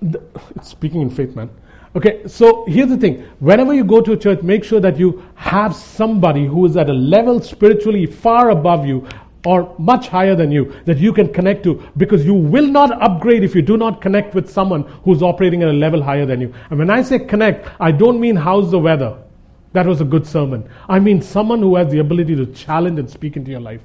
Speaking 0.62 1.02
in 1.02 1.10
faith, 1.10 1.34
man. 1.34 1.50
Okay, 1.94 2.26
so 2.26 2.66
here's 2.66 2.90
the 2.90 2.96
thing. 2.98 3.24
Whenever 3.38 3.72
you 3.72 3.82
go 3.82 4.02
to 4.02 4.12
a 4.12 4.16
church, 4.16 4.42
make 4.42 4.64
sure 4.64 4.80
that 4.80 4.98
you 4.98 5.24
have 5.34 5.74
somebody 5.74 6.46
who 6.46 6.66
is 6.66 6.76
at 6.76 6.90
a 6.90 6.92
level 6.92 7.40
spiritually 7.40 8.04
far 8.04 8.50
above 8.50 8.86
you 8.86 9.06
or 9.46 9.74
much 9.78 10.08
higher 10.08 10.34
than 10.34 10.50
you 10.50 10.74
that 10.84 10.98
you 10.98 11.12
can 11.12 11.32
connect 11.32 11.62
to 11.62 11.82
because 11.96 12.26
you 12.26 12.34
will 12.34 12.66
not 12.66 13.00
upgrade 13.00 13.44
if 13.44 13.54
you 13.54 13.62
do 13.62 13.76
not 13.76 14.02
connect 14.02 14.34
with 14.34 14.50
someone 14.50 14.82
who's 15.04 15.22
operating 15.22 15.62
at 15.62 15.68
a 15.68 15.72
level 15.72 16.02
higher 16.02 16.26
than 16.26 16.40
you. 16.40 16.52
And 16.68 16.78
when 16.78 16.90
I 16.90 17.02
say 17.02 17.20
connect, 17.20 17.68
I 17.80 17.92
don't 17.92 18.20
mean 18.20 18.36
how's 18.36 18.70
the 18.70 18.78
weather. 18.78 19.16
That 19.72 19.86
was 19.86 20.00
a 20.00 20.04
good 20.04 20.26
sermon. 20.26 20.68
I 20.88 20.98
mean 20.98 21.22
someone 21.22 21.60
who 21.60 21.76
has 21.76 21.90
the 21.90 22.00
ability 22.00 22.34
to 22.36 22.46
challenge 22.46 22.98
and 22.98 23.08
speak 23.08 23.36
into 23.36 23.52
your 23.52 23.60
life. 23.60 23.80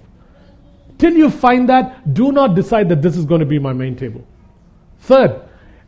Till 0.98 1.14
you 1.14 1.30
find 1.30 1.70
that, 1.70 2.14
do 2.14 2.32
not 2.32 2.56
decide 2.56 2.90
that 2.90 3.02
this 3.02 3.16
is 3.16 3.26
going 3.26 3.40
to 3.40 3.46
be 3.46 3.60
my 3.60 3.74
main 3.74 3.96
table. 3.96 4.26
Third, 5.02 5.42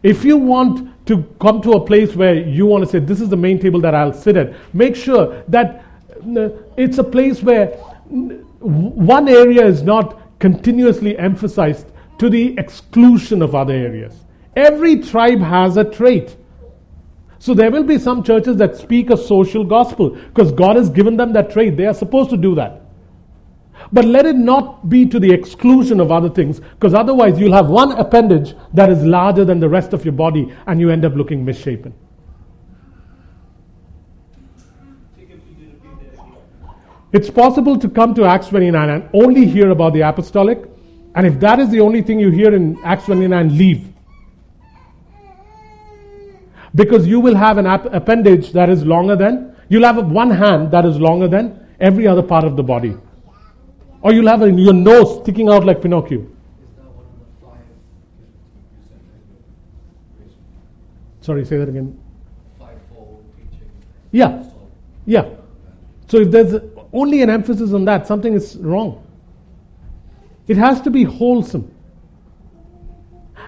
if 0.04 0.26
you 0.26 0.38
want 0.38 1.06
to 1.08 1.24
come 1.42 1.62
to 1.62 1.72
a 1.72 1.86
place 1.86 2.16
where 2.16 2.36
you 2.36 2.66
want 2.66 2.84
to 2.84 2.90
say, 2.90 3.00
This 3.00 3.22
is 3.22 3.30
the 3.30 3.38
main 3.38 3.60
table 3.60 3.82
that 3.82 3.96
I'll 3.96 4.14
sit 4.14 4.38
at, 4.38 4.54
make 4.74 4.96
sure 4.96 5.44
that 5.48 5.86
uh, 6.38 6.50
it's 6.78 6.98
a 6.98 7.04
place 7.04 7.42
where 7.42 7.68
one 8.60 9.28
area 9.28 9.66
is 9.66 9.82
not 9.82 10.40
continuously 10.40 11.18
emphasized 11.18 11.88
to 12.20 12.30
the 12.30 12.58
exclusion 12.58 13.42
of 13.42 13.56
other 13.56 13.74
areas. 13.74 14.14
Every 14.56 15.00
tribe 15.00 15.40
has 15.40 15.78
a 15.78 15.84
trait. 15.84 16.36
So 17.40 17.54
there 17.54 17.72
will 17.72 17.84
be 17.84 17.98
some 17.98 18.24
churches 18.24 18.58
that 18.58 18.78
speak 18.78 19.10
a 19.10 19.18
social 19.18 19.64
gospel 19.64 20.12
because 20.12 20.52
God 20.52 20.76
has 20.76 20.90
given 20.90 21.18
them 21.18 21.34
that 21.34 21.52
trait. 21.52 21.76
They 21.76 21.86
are 21.86 21.94
supposed 21.94 22.30
to 22.30 22.38
do 22.38 22.56
that. 22.56 22.83
But 23.92 24.06
let 24.06 24.26
it 24.26 24.36
not 24.36 24.90
be 24.90 25.06
to 25.08 25.20
the 25.20 25.32
exclusion 25.32 26.00
of 26.00 26.12
other 26.12 26.30
things, 26.30 26.60
because 26.60 26.94
otherwise 26.94 27.40
you'll 27.40 27.54
have 27.54 27.70
one 27.70 27.92
appendage 27.94 28.56
that 28.74 28.90
is 28.90 29.04
larger 29.04 29.46
than 29.46 29.60
the 29.60 29.70
rest 29.70 29.94
of 29.94 30.06
your 30.06 30.14
body 30.14 30.54
and 30.68 30.80
you 30.80 30.90
end 30.90 31.06
up 31.06 31.14
looking 31.16 31.44
misshapen. 31.44 31.94
It's 37.12 37.30
possible 37.30 37.78
to 37.78 37.88
come 37.90 38.16
to 38.16 38.26
Acts 38.26 38.48
29 38.48 38.90
and 38.90 39.10
only 39.14 39.46
hear 39.46 39.70
about 39.70 39.94
the 39.94 40.02
apostolic, 40.02 40.64
and 41.14 41.28
if 41.28 41.40
that 41.42 41.60
is 41.60 41.70
the 41.70 41.80
only 41.80 42.02
thing 42.02 42.20
you 42.20 42.32
hear 42.32 42.56
in 42.56 42.76
Acts 42.84 43.06
29, 43.06 43.56
leave. 43.56 43.88
Because 46.74 47.06
you 47.06 47.20
will 47.20 47.36
have 47.36 47.60
an 47.60 47.68
appendage 47.68 48.52
that 48.54 48.68
is 48.68 48.84
longer 48.84 49.16
than, 49.16 49.56
you'll 49.70 49.84
have 49.84 50.04
one 50.10 50.32
hand 50.32 50.72
that 50.72 50.86
is 50.86 50.98
longer 51.00 51.28
than 51.28 51.68
every 51.80 52.08
other 52.08 52.24
part 52.24 52.46
of 52.46 52.56
the 52.56 52.64
body. 52.64 52.98
Or 54.04 54.12
you'll 54.14 54.28
have 54.28 54.42
a, 54.42 54.52
your 54.52 54.74
nose 54.74 55.22
sticking 55.22 55.50
out 55.50 55.66
like 55.66 55.82
Pinocchio. 55.82 56.28
Sorry, 61.22 61.46
say 61.46 61.58
that 61.58 61.70
again. 61.70 61.98
Yeah. 64.12 64.44
Yeah. 65.06 65.30
So 66.10 66.18
if 66.18 66.32
there's 66.32 66.62
only 66.92 67.22
an 67.22 67.30
emphasis 67.30 67.72
on 67.72 67.86
that, 67.86 68.06
something 68.06 68.34
is 68.34 68.58
wrong. 68.58 69.08
It 70.48 70.58
has 70.58 70.82
to 70.82 70.92
be 70.92 71.04
wholesome. 71.06 71.74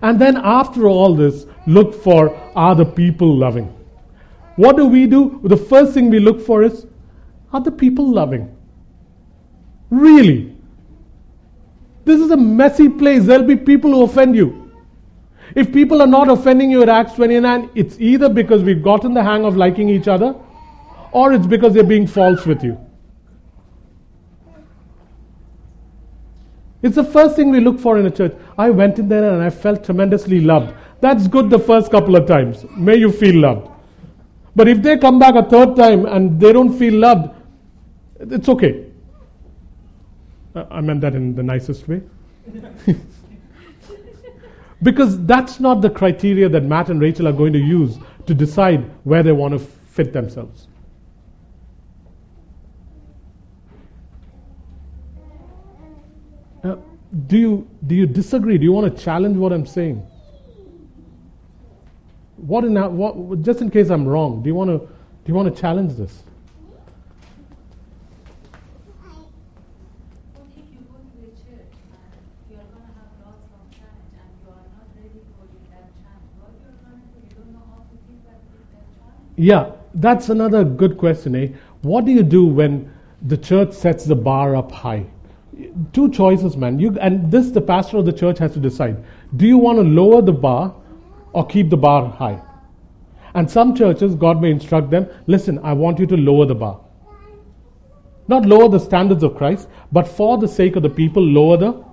And 0.01 0.19
then 0.19 0.37
after 0.37 0.87
all 0.87 1.15
this, 1.15 1.45
look 1.67 1.93
for 1.93 2.33
are 2.55 2.75
the 2.75 2.85
people 2.85 3.35
loving? 3.35 3.65
What 4.55 4.77
do 4.77 4.85
we 4.87 5.05
do? 5.05 5.41
The 5.43 5.57
first 5.57 5.93
thing 5.93 6.09
we 6.09 6.19
look 6.19 6.41
for 6.41 6.63
is 6.63 6.87
are 7.51 7.59
the 7.59 7.71
people 7.71 8.09
loving? 8.09 8.54
Really? 9.95 10.55
This 12.03 12.19
is 12.19 12.29
a 12.31 12.37
messy 12.37 12.89
place. 12.89 13.25
There'll 13.25 13.47
be 13.47 13.55
people 13.55 13.91
who 13.91 14.03
offend 14.03 14.35
you. 14.35 14.71
If 15.55 15.71
people 15.71 16.01
are 16.01 16.07
not 16.07 16.29
offending 16.29 16.69
you 16.69 16.81
at 16.81 16.89
Acts 16.89 17.13
29, 17.13 17.69
it's 17.75 17.99
either 17.99 18.27
because 18.27 18.63
we've 18.63 18.83
gotten 18.83 19.13
the 19.13 19.23
hang 19.23 19.45
of 19.45 19.55
liking 19.55 19.89
each 19.89 20.07
other 20.07 20.35
or 21.11 21.31
it's 21.31 21.47
because 21.47 21.73
they're 21.73 21.83
being 21.83 22.07
false 22.07 22.45
with 22.45 22.63
you. 22.63 22.77
It's 26.81 26.95
the 26.95 27.03
first 27.03 27.37
thing 27.37 27.51
we 27.51 27.61
look 27.61 27.79
for 27.79 27.97
in 27.97 28.05
a 28.05 28.11
church. 28.11 28.35
I 28.57 28.69
went 28.69 28.99
in 28.99 29.07
there 29.07 29.33
and 29.33 29.41
I 29.41 29.49
felt 29.49 29.85
tremendously 29.85 30.41
loved. 30.41 30.75
That's 30.99 31.27
good 31.27 31.49
the 31.49 31.57
first 31.57 31.89
couple 31.89 32.15
of 32.15 32.27
times. 32.27 32.65
May 32.75 32.97
you 32.97 33.11
feel 33.11 33.39
loved. 33.39 33.69
But 34.55 34.67
if 34.67 34.81
they 34.81 34.97
come 34.97 35.19
back 35.19 35.35
a 35.35 35.49
third 35.49 35.75
time 35.75 36.05
and 36.05 36.39
they 36.39 36.51
don't 36.51 36.77
feel 36.77 36.93
loved, 36.95 37.31
it's 38.19 38.49
okay. 38.49 38.84
I 40.55 40.81
meant 40.81 41.01
that 41.01 41.15
in 41.15 41.35
the 41.35 41.43
nicest 41.43 41.87
way. 41.87 42.01
because 44.83 45.23
that's 45.25 45.59
not 45.59 45.81
the 45.81 45.89
criteria 45.89 46.47
that 46.49 46.63
Matt 46.63 46.89
and 46.89 47.01
Rachel 47.01 47.27
are 47.27 47.33
going 47.33 47.53
to 47.53 47.59
use 47.59 47.97
to 48.27 48.33
decide 48.33 48.89
where 49.03 49.23
they 49.23 49.31
want 49.31 49.53
to 49.53 49.59
fit 49.59 50.13
themselves. 50.13 50.67
Uh, 56.63 56.77
do 57.27 57.37
you 57.37 57.67
do 57.85 57.95
you 57.95 58.05
disagree? 58.05 58.57
Do 58.57 58.63
you 58.63 58.71
want 58.71 58.95
to 58.95 59.03
challenge 59.03 59.37
what 59.37 59.53
I'm 59.53 59.65
saying? 59.65 60.05
What 62.37 62.63
in 62.63 62.75
what, 62.75 63.41
just 63.41 63.61
in 63.61 63.69
case 63.71 63.89
I'm 63.89 64.07
wrong, 64.07 64.41
do 64.43 64.49
you 64.49 64.55
want 64.55 64.69
to 64.69 64.77
do 64.79 65.31
you 65.31 65.33
want 65.33 65.53
to 65.53 65.61
challenge 65.61 65.95
this? 65.95 66.23
Yeah, 79.35 79.71
that's 79.93 80.29
another 80.29 80.63
good 80.63 80.97
question, 80.97 81.35
eh? 81.35 81.47
What 81.81 82.05
do 82.05 82.11
you 82.11 82.23
do 82.23 82.45
when 82.45 82.91
the 83.21 83.37
church 83.37 83.73
sets 83.73 84.05
the 84.05 84.15
bar 84.15 84.55
up 84.55 84.71
high? 84.71 85.05
Two 85.93 86.09
choices, 86.09 86.57
man. 86.57 86.79
You, 86.79 86.97
and 86.99 87.31
this 87.31 87.51
the 87.51 87.61
pastor 87.61 87.97
of 87.97 88.05
the 88.05 88.13
church 88.13 88.39
has 88.39 88.53
to 88.53 88.59
decide. 88.59 89.03
Do 89.35 89.45
you 89.45 89.57
want 89.57 89.77
to 89.77 89.83
lower 89.83 90.21
the 90.21 90.33
bar 90.33 90.75
or 91.33 91.45
keep 91.45 91.69
the 91.69 91.77
bar 91.77 92.09
high? 92.09 92.41
And 93.33 93.49
some 93.51 93.75
churches, 93.75 94.15
God 94.15 94.41
may 94.41 94.51
instruct 94.51 94.89
them, 94.89 95.07
listen, 95.27 95.59
I 95.59 95.73
want 95.73 95.99
you 95.99 96.05
to 96.07 96.15
lower 96.15 96.45
the 96.45 96.55
bar. 96.55 96.79
Not 98.27 98.45
lower 98.45 98.69
the 98.69 98.79
standards 98.79 99.23
of 99.23 99.35
Christ, 99.35 99.67
but 99.91 100.07
for 100.07 100.37
the 100.37 100.47
sake 100.47 100.77
of 100.77 100.83
the 100.83 100.89
people, 100.89 101.21
lower 101.21 101.57
the 101.57 101.83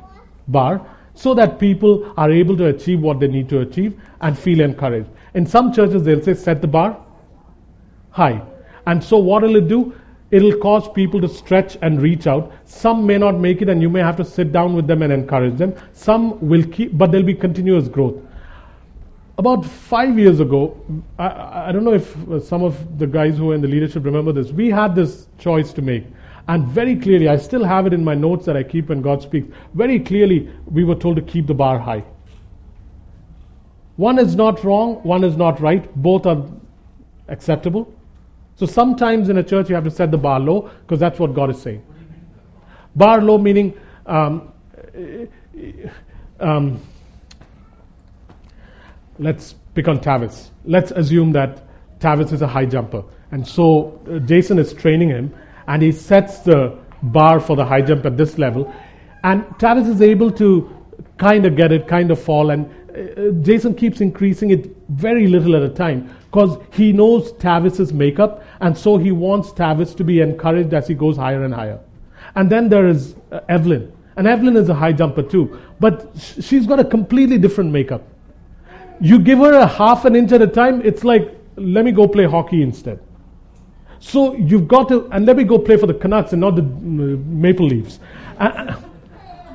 bar 0.48 0.86
so 1.14 1.34
that 1.34 1.58
people 1.58 2.12
are 2.16 2.30
able 2.30 2.56
to 2.56 2.66
achieve 2.66 3.00
what 3.00 3.20
they 3.20 3.28
need 3.28 3.48
to 3.48 3.60
achieve 3.60 4.00
and 4.20 4.38
feel 4.38 4.60
encouraged. 4.60 5.08
In 5.34 5.44
some 5.46 5.72
churches, 5.72 6.04
they'll 6.04 6.22
say, 6.22 6.34
set 6.34 6.62
the 6.62 6.68
bar 6.68 6.98
high. 8.12 8.42
And 8.86 9.02
so 9.02 9.18
what 9.18 9.42
will 9.42 9.56
it 9.56 9.68
do? 9.68 9.94
It'll 10.30 10.56
cause 10.58 10.88
people 10.88 11.20
to 11.20 11.28
stretch 11.28 11.76
and 11.82 12.00
reach 12.00 12.26
out. 12.26 12.52
Some 12.64 13.06
may 13.06 13.18
not 13.18 13.38
make 13.38 13.60
it 13.60 13.68
and 13.68 13.82
you 13.82 13.90
may 13.90 14.00
have 14.00 14.16
to 14.16 14.24
sit 14.24 14.50
down 14.50 14.74
with 14.74 14.86
them 14.86 15.02
and 15.02 15.12
encourage 15.12 15.58
them. 15.58 15.74
Some 15.92 16.48
will 16.48 16.64
keep, 16.64 16.96
but 16.96 17.10
there'll 17.10 17.26
be 17.26 17.34
continuous 17.34 17.88
growth. 17.88 18.16
About 19.36 19.64
five 19.64 20.18
years 20.18 20.40
ago, 20.40 20.76
I, 21.18 21.68
I 21.68 21.72
don't 21.72 21.84
know 21.84 21.92
if 21.94 22.16
uh, 22.28 22.40
some 22.40 22.62
of 22.62 22.98
the 22.98 23.06
guys 23.06 23.36
who 23.36 23.50
are 23.50 23.54
in 23.54 23.60
the 23.60 23.68
leadership 23.68 24.04
remember 24.04 24.32
this, 24.32 24.50
we 24.52 24.70
had 24.70 24.94
this 24.94 25.26
choice 25.38 25.72
to 25.74 25.82
make. 25.82 26.04
And 26.48 26.66
very 26.66 26.96
clearly, 26.96 27.28
I 27.28 27.36
still 27.36 27.64
have 27.64 27.86
it 27.86 27.92
in 27.92 28.02
my 28.02 28.14
notes 28.14 28.46
that 28.46 28.56
I 28.56 28.62
keep 28.62 28.88
when 28.88 29.02
God 29.02 29.22
speaks. 29.22 29.54
Very 29.74 30.00
clearly, 30.00 30.50
we 30.66 30.84
were 30.84 30.94
told 30.94 31.16
to 31.16 31.22
keep 31.22 31.46
the 31.46 31.54
bar 31.54 31.78
high. 31.78 32.04
One 33.96 34.18
is 34.18 34.34
not 34.34 34.64
wrong, 34.64 34.96
one 35.02 35.24
is 35.24 35.36
not 35.36 35.60
right. 35.60 35.94
Both 35.94 36.26
are 36.26 36.44
acceptable. 37.28 37.92
So 38.56 38.66
sometimes 38.66 39.28
in 39.28 39.38
a 39.38 39.42
church 39.42 39.68
you 39.68 39.74
have 39.74 39.84
to 39.84 39.90
set 39.90 40.10
the 40.10 40.18
bar 40.18 40.40
low 40.40 40.70
because 40.80 41.00
that's 41.00 41.18
what 41.18 41.34
God 41.34 41.50
is 41.50 41.60
saying. 41.60 41.84
Bar 42.94 43.22
low 43.22 43.38
meaning 43.38 43.74
um, 44.06 44.52
um, 46.40 46.80
let's 49.18 49.54
pick 49.74 49.88
on 49.88 49.98
Tavis. 50.00 50.50
Let's 50.64 50.90
assume 50.90 51.32
that 51.32 51.62
Tavis 52.00 52.32
is 52.32 52.42
a 52.42 52.46
high 52.46 52.66
jumper. 52.66 53.04
And 53.30 53.46
so 53.46 54.00
uh, 54.10 54.18
Jason 54.18 54.58
is 54.58 54.72
training 54.72 55.08
him 55.08 55.34
and 55.66 55.82
he 55.82 55.92
sets 55.92 56.40
the 56.40 56.78
bar 57.02 57.40
for 57.40 57.56
the 57.56 57.64
high 57.64 57.82
jump 57.82 58.04
at 58.04 58.16
this 58.16 58.38
level. 58.38 58.72
And 59.24 59.44
Tavis 59.58 59.88
is 59.88 60.02
able 60.02 60.30
to 60.32 60.76
kind 61.16 61.46
of 61.46 61.56
get 61.56 61.72
it, 61.72 61.86
kind 61.86 62.10
of 62.10 62.20
fall. 62.20 62.50
And 62.50 62.81
Jason 63.42 63.74
keeps 63.74 64.00
increasing 64.00 64.50
it 64.50 64.76
very 64.88 65.26
little 65.26 65.56
at 65.56 65.62
a 65.62 65.68
time 65.68 66.14
because 66.24 66.58
he 66.72 66.92
knows 66.92 67.32
Tavis's 67.34 67.92
makeup. 67.92 68.44
And 68.60 68.76
so 68.76 68.96
he 68.96 69.12
wants 69.12 69.50
Tavis 69.50 69.96
to 69.96 70.04
be 70.04 70.20
encouraged 70.20 70.74
as 70.74 70.86
he 70.88 70.94
goes 70.94 71.16
higher 71.16 71.42
and 71.44 71.54
higher. 71.54 71.80
And 72.34 72.50
then 72.50 72.68
there 72.68 72.88
is 72.88 73.14
uh, 73.30 73.40
Evelyn. 73.48 73.92
And 74.16 74.26
Evelyn 74.26 74.56
is 74.56 74.68
a 74.68 74.74
high 74.74 74.92
jumper 74.92 75.22
too. 75.22 75.60
But 75.80 76.10
sh- 76.18 76.44
she's 76.44 76.66
got 76.66 76.80
a 76.80 76.84
completely 76.84 77.38
different 77.38 77.70
makeup. 77.70 78.02
You 79.00 79.18
give 79.18 79.38
her 79.38 79.54
a 79.54 79.66
half 79.66 80.04
an 80.04 80.14
inch 80.14 80.32
at 80.32 80.42
a 80.42 80.46
time, 80.46 80.82
it's 80.84 81.02
like, 81.02 81.36
let 81.56 81.84
me 81.84 81.92
go 81.92 82.06
play 82.06 82.24
hockey 82.24 82.62
instead. 82.62 83.00
So 83.98 84.34
you've 84.34 84.68
got 84.68 84.88
to, 84.88 85.06
and 85.12 85.26
let 85.26 85.36
me 85.36 85.44
go 85.44 85.58
play 85.58 85.76
for 85.76 85.86
the 85.86 85.94
Canucks 85.94 86.32
and 86.32 86.40
not 86.40 86.56
the 86.56 86.62
uh, 86.62 86.64
Maple 86.64 87.66
Leafs. 87.66 88.00
Uh, 88.38 88.80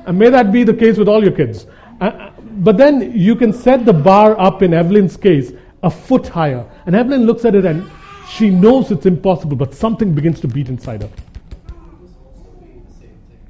and 0.06 0.18
may 0.18 0.30
that 0.30 0.52
be 0.52 0.64
the 0.64 0.74
case 0.74 0.96
with 0.96 1.08
all 1.08 1.22
your 1.22 1.32
kids. 1.32 1.66
Uh, 2.00 2.30
but 2.58 2.76
then 2.76 3.18
you 3.18 3.36
can 3.36 3.52
set 3.52 3.84
the 3.84 3.92
bar 3.92 4.38
up 4.38 4.62
in 4.62 4.74
Evelyn's 4.74 5.16
case 5.16 5.52
a 5.82 5.90
foot 5.90 6.28
higher. 6.28 6.66
And 6.86 6.96
Evelyn 6.96 7.24
looks 7.26 7.44
at 7.44 7.54
it 7.54 7.64
and 7.64 7.88
she 8.28 8.50
knows 8.50 8.90
it's 8.90 9.06
impossible, 9.06 9.56
but 9.56 9.74
something 9.74 10.14
begins 10.14 10.40
to 10.40 10.48
beat 10.48 10.68
inside 10.68 11.02
her. 11.02 11.08
This 11.08 12.10
also 12.24 12.50
be 12.60 12.66
the 12.66 12.92
same 12.92 13.18
thing. 13.28 13.40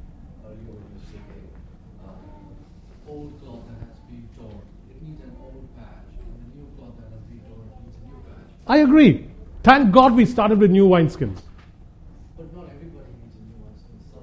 You 0.44 0.72
were 0.72 0.80
just 0.94 1.10
saying, 1.10 1.22
old 3.08 3.32
cloth 3.40 3.60
that 3.66 3.78
has 3.86 3.98
been 4.08 4.28
torn, 4.36 4.62
it 4.90 5.02
needs 5.02 5.22
an 5.22 5.32
old 5.42 5.68
patch, 5.76 6.14
and 6.20 6.28
a 6.36 6.56
new 6.56 6.66
cloth 6.76 6.94
that 7.00 7.10
has 7.10 7.22
been 7.24 7.40
torn, 7.48 7.66
it 7.66 7.80
needs 7.84 7.96
a 7.96 8.06
new 8.06 8.20
patch. 8.22 8.68
I 8.68 8.78
agree. 8.78 9.26
Thank 9.62 9.90
God 9.92 10.14
we 10.14 10.24
started 10.24 10.58
with 10.60 10.70
new 10.70 10.86
wineskins. 10.86 11.40
But 12.36 12.54
not 12.54 12.70
everybody 12.70 13.10
needs 13.20 13.36
a 13.36 13.40
new 13.40 13.64
so. 14.12 14.20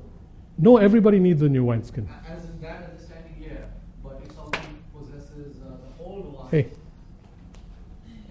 No, 0.57 0.77
everybody 0.77 1.19
needs 1.19 1.41
a 1.41 1.49
new 1.49 1.65
wineskin. 1.65 2.07
As 2.29 2.45
in 2.45 2.61
that 2.61 2.89
understanding, 2.91 3.35
yeah. 3.41 3.57
But 4.03 4.21
if 4.23 4.31
somebody 4.33 4.67
possesses 4.97 5.57
uh, 5.61 5.71
the 5.75 6.03
old 6.03 6.33
one, 6.33 6.44
Hey, 6.55 6.67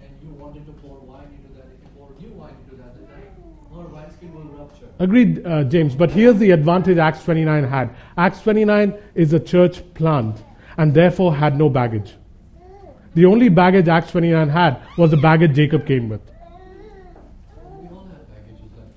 and 0.01 0.09
you 0.23 0.33
wanted 0.33 0.65
to 0.65 0.71
pour 0.71 0.97
wine 0.97 1.27
into 1.37 1.53
that, 1.59 1.67
if 1.67 1.79
you 1.79 1.89
pour 1.95 2.09
new 2.19 2.33
wine 2.33 2.55
into 2.63 2.75
that, 2.81 2.95
then 2.95 3.05
that 3.05 3.77
her 3.77 3.87
wineskin 3.87 4.33
will 4.33 4.45
rupture. 4.57 4.87
agreed, 4.97 5.45
uh, 5.45 5.63
James. 5.65 5.95
But 5.95 6.09
here's 6.09 6.37
the 6.39 6.49
advantage 6.49 6.97
Acts 6.97 7.23
29 7.23 7.63
had. 7.65 7.95
Acts 8.17 8.41
29 8.41 8.95
is 9.13 9.33
a 9.33 9.39
church 9.39 9.83
plant 9.93 10.43
and 10.77 10.91
therefore 10.91 11.35
had 11.35 11.55
no 11.55 11.69
baggage. 11.69 12.15
The 13.13 13.25
only 13.25 13.49
baggage 13.49 13.87
Acts 13.87 14.09
29 14.09 14.49
had 14.49 14.81
was 14.97 15.11
the 15.11 15.17
baggage 15.17 15.55
Jacob 15.55 15.85
came 15.85 16.09
with. 16.09 16.21
We 16.23 17.87
all 17.89 18.07
have 18.07 18.27
packages 18.27 18.71
that. 18.75 18.87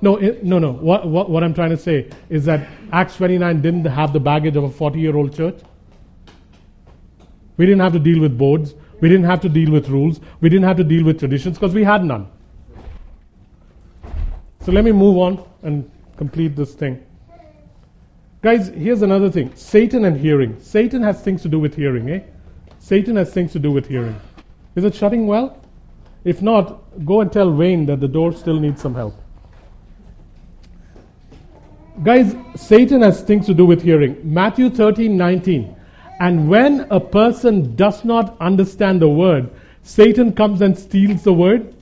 No, 0.00 0.16
it, 0.16 0.42
no, 0.44 0.58
no. 0.58 0.72
What, 0.72 1.06
what, 1.06 1.28
what 1.28 1.44
I'm 1.44 1.52
trying 1.52 1.76
to 1.76 1.76
say 1.76 2.08
is 2.30 2.46
that 2.46 2.66
Acts 2.90 3.16
29 3.16 3.60
didn't 3.60 3.84
have 3.84 4.14
the 4.14 4.20
baggage 4.20 4.56
of 4.56 4.64
a 4.64 4.70
40 4.70 4.98
year 4.98 5.14
old 5.14 5.36
church. 5.36 5.60
We 7.58 7.66
didn't 7.66 7.80
have 7.80 7.92
to 7.92 7.98
deal 7.98 8.20
with 8.20 8.38
boards. 8.38 8.74
We 9.00 9.08
didn't 9.08 9.26
have 9.26 9.40
to 9.42 9.48
deal 9.48 9.70
with 9.70 9.88
rules. 9.88 10.20
We 10.40 10.48
didn't 10.48 10.64
have 10.64 10.78
to 10.78 10.84
deal 10.84 11.04
with 11.04 11.18
traditions 11.18 11.58
because 11.58 11.74
we 11.74 11.84
had 11.84 12.04
none. 12.04 12.28
So 14.62 14.72
let 14.72 14.84
me 14.84 14.92
move 14.92 15.18
on 15.18 15.44
and 15.62 15.90
complete 16.16 16.56
this 16.56 16.74
thing. 16.74 17.04
Guys, 18.40 18.68
here's 18.68 19.02
another 19.02 19.30
thing 19.30 19.52
Satan 19.56 20.04
and 20.04 20.16
hearing. 20.16 20.60
Satan 20.60 21.02
has 21.02 21.20
things 21.20 21.42
to 21.42 21.48
do 21.48 21.58
with 21.58 21.74
hearing, 21.74 22.08
eh? 22.10 22.20
Satan 22.78 23.16
has 23.16 23.32
things 23.32 23.52
to 23.52 23.58
do 23.58 23.72
with 23.72 23.86
hearing. 23.86 24.18
Is 24.76 24.84
it 24.84 24.94
shutting 24.94 25.26
well? 25.26 25.60
If 26.24 26.42
not, 26.42 27.04
go 27.04 27.20
and 27.20 27.32
tell 27.32 27.52
Wayne 27.52 27.86
that 27.86 28.00
the 28.00 28.08
door 28.08 28.32
still 28.32 28.60
needs 28.60 28.80
some 28.80 28.94
help. 28.94 29.14
Guys, 32.02 32.34
Satan 32.54 33.02
has 33.02 33.22
things 33.22 33.46
to 33.46 33.54
do 33.54 33.66
with 33.66 33.82
hearing. 33.82 34.20
Matthew 34.22 34.70
13, 34.70 35.16
19. 35.16 35.77
And 36.20 36.48
when 36.48 36.86
a 36.90 37.00
person 37.00 37.76
does 37.76 38.04
not 38.04 38.36
understand 38.40 39.00
the 39.00 39.08
word, 39.08 39.50
Satan 39.82 40.32
comes 40.32 40.60
and 40.60 40.76
steals 40.76 41.22
the 41.22 41.32
word. 41.32 41.74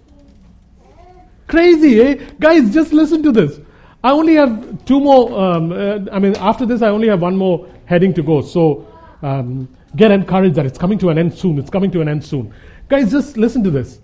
Crazy, 1.47 2.01
eh? 2.01 2.15
Guys, 2.39 2.75
just 2.75 2.93
listen 2.93 3.23
to 3.23 3.33
this. 3.33 3.59
I 4.05 4.13
only 4.13 4.35
have 4.35 4.85
two 4.85 5.01
more, 5.01 5.39
um, 5.39 5.73
uh, 5.73 5.99
I 6.13 6.19
mean, 6.19 6.37
after 6.37 6.67
this, 6.67 6.83
I 6.83 6.89
only 6.89 7.09
have 7.09 7.23
one 7.23 7.37
more 7.37 7.69
heading 7.87 8.15
to 8.15 8.23
go. 8.23 8.43
So 8.43 8.87
um, 9.23 9.69
get 9.97 10.11
encouraged 10.11 10.57
that 10.57 10.67
it's 10.67 10.79
coming 10.79 10.99
to 10.99 11.09
an 11.11 11.19
end 11.19 11.35
soon. 11.35 11.59
It's 11.59 11.71
coming 11.71 11.91
to 11.93 12.01
an 12.01 12.09
end 12.09 12.25
soon. 12.25 12.53
Guys, 12.89 13.11
just 13.11 13.37
listen 13.37 13.65
to 13.65 13.71
this. 13.71 14.01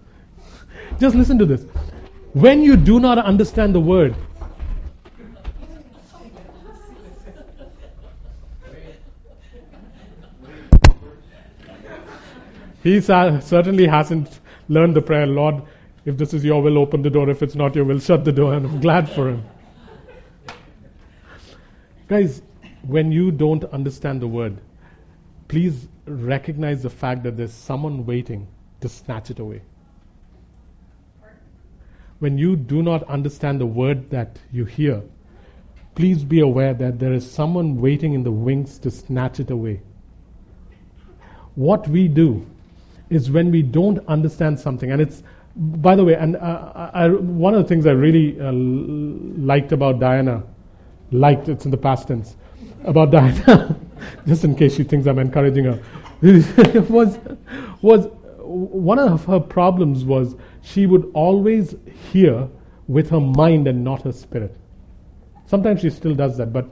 Just 0.99 1.15
listen 1.15 1.39
to 1.39 1.47
this. 1.47 1.65
When 2.33 2.63
you 2.63 2.77
do 2.77 2.99
not 2.99 3.19
understand 3.19 3.75
the 3.75 3.81
word, 3.81 4.17
he 12.83 13.01
certainly 13.01 13.87
hasn't 13.87 14.41
learned 14.69 14.97
the 14.97 15.03
prayer, 15.03 15.27
Lord, 15.27 15.63
if 16.05 16.17
this 16.17 16.35
is 16.35 16.45
your 16.45 16.63
will, 16.63 16.79
open 16.79 17.03
the 17.03 17.11
door. 17.11 17.31
If 17.31 17.43
it's 17.43 17.55
not 17.55 17.77
your 17.77 17.85
will, 17.85 18.01
shut 18.01 18.25
the 18.25 18.33
door. 18.33 18.55
And 18.55 18.67
I'm 18.67 18.81
glad 18.81 19.09
for 19.09 19.29
him. 19.29 19.45
Guys, 22.09 22.43
when 22.83 23.13
you 23.13 23.31
don't 23.31 23.65
understand 23.65 24.21
the 24.21 24.27
word, 24.27 24.61
please 25.47 25.87
recognize 26.07 26.83
the 26.83 26.91
fact 26.91 27.23
that 27.23 27.37
there's 27.37 27.53
someone 27.53 28.05
waiting 28.05 28.49
to 28.81 28.89
snatch 28.89 29.31
it 29.31 29.39
away. 29.39 29.63
When 32.19 32.39
you 32.39 32.57
do 32.57 32.83
not 32.83 33.05
understand 33.05 33.61
the 33.61 33.67
word 33.67 34.11
that 34.11 34.39
you 34.53 34.65
hear, 34.65 35.03
please 35.95 36.25
be 36.25 36.41
aware 36.41 36.75
that 36.75 36.99
there 36.99 37.13
is 37.13 37.31
someone 37.31 37.81
waiting 37.81 38.15
in 38.15 38.25
the 38.25 38.33
wings 38.33 38.79
to 38.81 38.91
snatch 38.91 39.39
it 39.39 39.51
away. 39.51 39.83
What 41.55 41.87
we 41.87 42.09
do 42.09 42.47
is 43.13 43.31
when 43.31 43.51
we 43.51 43.63
don't 43.63 43.99
understand 44.09 44.59
something, 44.59 44.91
and 44.91 45.01
it's, 45.01 45.23
by 45.57 45.95
the 45.95 46.05
way, 46.05 46.15
and 46.15 46.37
uh, 46.37 46.91
I, 46.95 47.09
one 47.09 47.55
of 47.55 47.63
the 47.63 47.69
things 47.69 47.87
I 47.87 47.93
really 47.93 48.41
uh, 48.41 48.53
liked 48.53 49.73
about 49.73 50.01
Diana, 50.01 50.43
liked, 51.11 51.49
it's 51.49 51.65
in 51.65 51.71
the 51.71 51.77
past 51.77 52.09
tense, 52.09 52.37
about 52.85 53.11
Diana, 53.17 53.77
just 54.27 54.45
in 54.45 54.55
case 54.55 54.77
she 54.77 54.85
thinks 54.85 55.07
I'm 55.07 55.19
encouraging 55.19 55.65
her, 55.65 55.83
was, 56.89 57.19
was 57.83 58.07
one 58.43 58.99
of 58.99 59.25
her 59.25 59.41
problems 59.41 60.05
was 60.05 60.35
she 60.63 60.87
would 60.87 61.11
always 61.15 61.75
hear 62.11 62.49
with 62.89 63.11
her 63.11 63.21
mind 63.21 63.67
and 63.67 63.83
not 63.83 64.03
her 64.03 64.13
spirit. 64.13 64.55
Sometimes 65.47 65.81
she 65.81 65.91
still 65.91 66.15
does 66.15 66.37
that, 66.39 66.53
but 66.53 66.69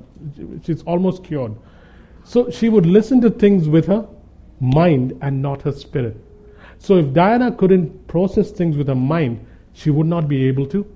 she's 0.64 0.82
almost 0.82 1.24
cured. 1.24 1.54
So 2.24 2.50
she 2.50 2.68
would 2.68 2.86
listen 2.86 3.20
to 3.22 3.30
things 3.30 3.68
with 3.68 3.86
her 3.86 4.06
mind 4.60 5.18
and 5.22 5.40
not 5.40 5.62
her 5.62 5.72
spirit. 5.72 6.16
So 6.80 6.96
if 6.96 7.12
Diana 7.12 7.52
couldn't 7.52 8.08
process 8.08 8.50
things 8.50 8.76
with 8.76 8.88
her 8.88 8.94
mind, 8.94 9.46
she 9.74 9.90
would 9.90 10.06
not 10.06 10.28
be 10.28 10.48
able 10.48 10.66
to 10.68 10.86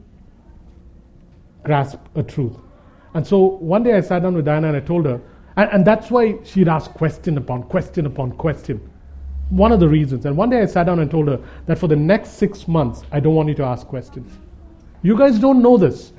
grasp 1.62 1.99
a 2.14 2.22
truth. 2.22 2.57
And 3.12 3.24
so 3.26 3.39
one 3.39 3.82
day 3.82 3.93
I 3.93 4.01
sat 4.01 4.22
down 4.22 4.35
with 4.35 4.47
Diana 4.47 4.68
and 4.68 4.76
I 4.78 4.80
told 4.80 5.05
her, 5.05 5.20
and, 5.57 5.70
and 5.70 5.87
that's 5.87 6.11
why 6.11 6.39
she'd 6.43 6.68
ask 6.68 6.91
question 6.93 7.37
upon 7.37 7.64
question 7.64 8.07
upon 8.07 8.32
question. 8.32 8.80
One 9.51 9.72
of 9.72 9.78
the 9.78 9.89
reasons. 9.89 10.24
And 10.24 10.39
one 10.39 10.49
day 10.49 10.62
I 10.62 10.66
sat 10.66 10.85
down 10.85 11.01
and 11.01 11.11
told 11.11 11.28
her 11.28 11.39
that 11.66 11.78
for 11.78 11.87
the 11.87 11.97
next 11.97 12.30
six 12.30 12.66
months, 12.66 13.03
I 13.12 13.20
don't 13.20 13.35
want 13.35 13.51
you 13.51 13.55
to 13.57 13.64
ask 13.64 13.87
questions. 13.87 14.32
You 15.03 15.18
guys 15.18 15.39
don't 15.39 15.62
know 15.62 15.76
this. 15.76 16.14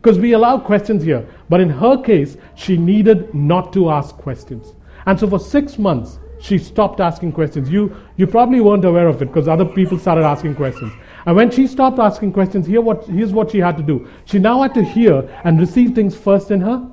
Because 0.00 0.18
we 0.18 0.32
allow 0.32 0.58
questions 0.58 1.02
here. 1.02 1.28
But 1.50 1.60
in 1.60 1.68
her 1.68 2.02
case, 2.02 2.38
she 2.54 2.78
needed 2.78 3.34
not 3.34 3.72
to 3.74 3.90
ask 3.90 4.16
questions. 4.16 4.74
And 5.04 5.20
so 5.20 5.28
for 5.28 5.38
six 5.38 5.78
months, 5.78 6.18
she 6.42 6.58
stopped 6.58 6.98
asking 6.98 7.30
questions. 7.32 7.70
You, 7.70 7.94
you 8.16 8.26
probably 8.26 8.60
weren't 8.60 8.84
aware 8.84 9.06
of 9.06 9.22
it 9.22 9.26
because 9.26 9.46
other 9.46 9.64
people 9.64 9.96
started 9.96 10.24
asking 10.24 10.56
questions. 10.56 10.96
And 11.24 11.36
when 11.36 11.52
she 11.52 11.68
stopped 11.68 12.00
asking 12.00 12.32
questions, 12.32 12.66
here 12.66 12.80
what, 12.80 13.06
here's 13.06 13.32
what 13.32 13.52
she 13.52 13.58
had 13.58 13.76
to 13.76 13.82
do. 13.84 14.08
She 14.24 14.40
now 14.40 14.60
had 14.60 14.74
to 14.74 14.82
hear 14.82 15.30
and 15.44 15.60
receive 15.60 15.94
things 15.94 16.16
first 16.16 16.50
in 16.50 16.60
her 16.60 16.90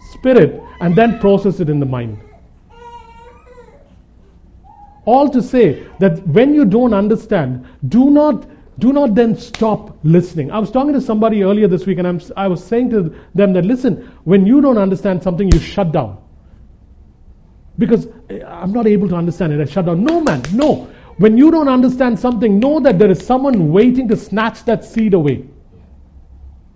spirit 0.00 0.66
and 0.80 0.96
then 0.96 1.20
process 1.20 1.60
it 1.60 1.70
in 1.70 1.78
the 1.78 1.86
mind. 1.86 2.24
All 5.04 5.30
to 5.30 5.42
say 5.42 5.86
that 6.00 6.26
when 6.26 6.52
you 6.52 6.64
don't 6.64 6.92
understand, 6.92 7.66
do 7.88 8.10
not 8.10 8.48
do 8.80 8.92
not 8.92 9.14
then 9.14 9.36
stop 9.36 9.98
listening. 10.02 10.50
I 10.50 10.58
was 10.58 10.72
talking 10.72 10.94
to 10.94 11.00
somebody 11.00 11.44
earlier 11.44 11.68
this 11.68 11.86
week 11.86 11.98
and 11.98 12.06
I'm, 12.06 12.20
I 12.36 12.48
was 12.48 12.64
saying 12.64 12.90
to 12.90 13.14
them 13.34 13.52
that 13.54 13.64
listen, 13.64 14.12
when 14.24 14.46
you 14.46 14.60
don't 14.60 14.78
understand 14.78 15.22
something, 15.22 15.48
you 15.48 15.60
shut 15.60 15.92
down. 15.92 16.18
Because 17.78 18.08
eh, 18.28 18.42
I'm 18.44 18.72
not 18.72 18.86
able 18.86 19.08
to 19.08 19.14
understand 19.14 19.52
it, 19.52 19.60
I 19.60 19.64
shut 19.64 19.86
down. 19.86 20.04
No, 20.04 20.20
man, 20.20 20.42
no. 20.52 20.88
When 21.18 21.36
you 21.36 21.50
don't 21.50 21.68
understand 21.68 22.18
something, 22.18 22.58
know 22.58 22.80
that 22.80 22.98
there 22.98 23.10
is 23.10 23.24
someone 23.24 23.72
waiting 23.72 24.08
to 24.08 24.16
snatch 24.16 24.64
that 24.64 24.84
seed 24.84 25.14
away. 25.14 25.44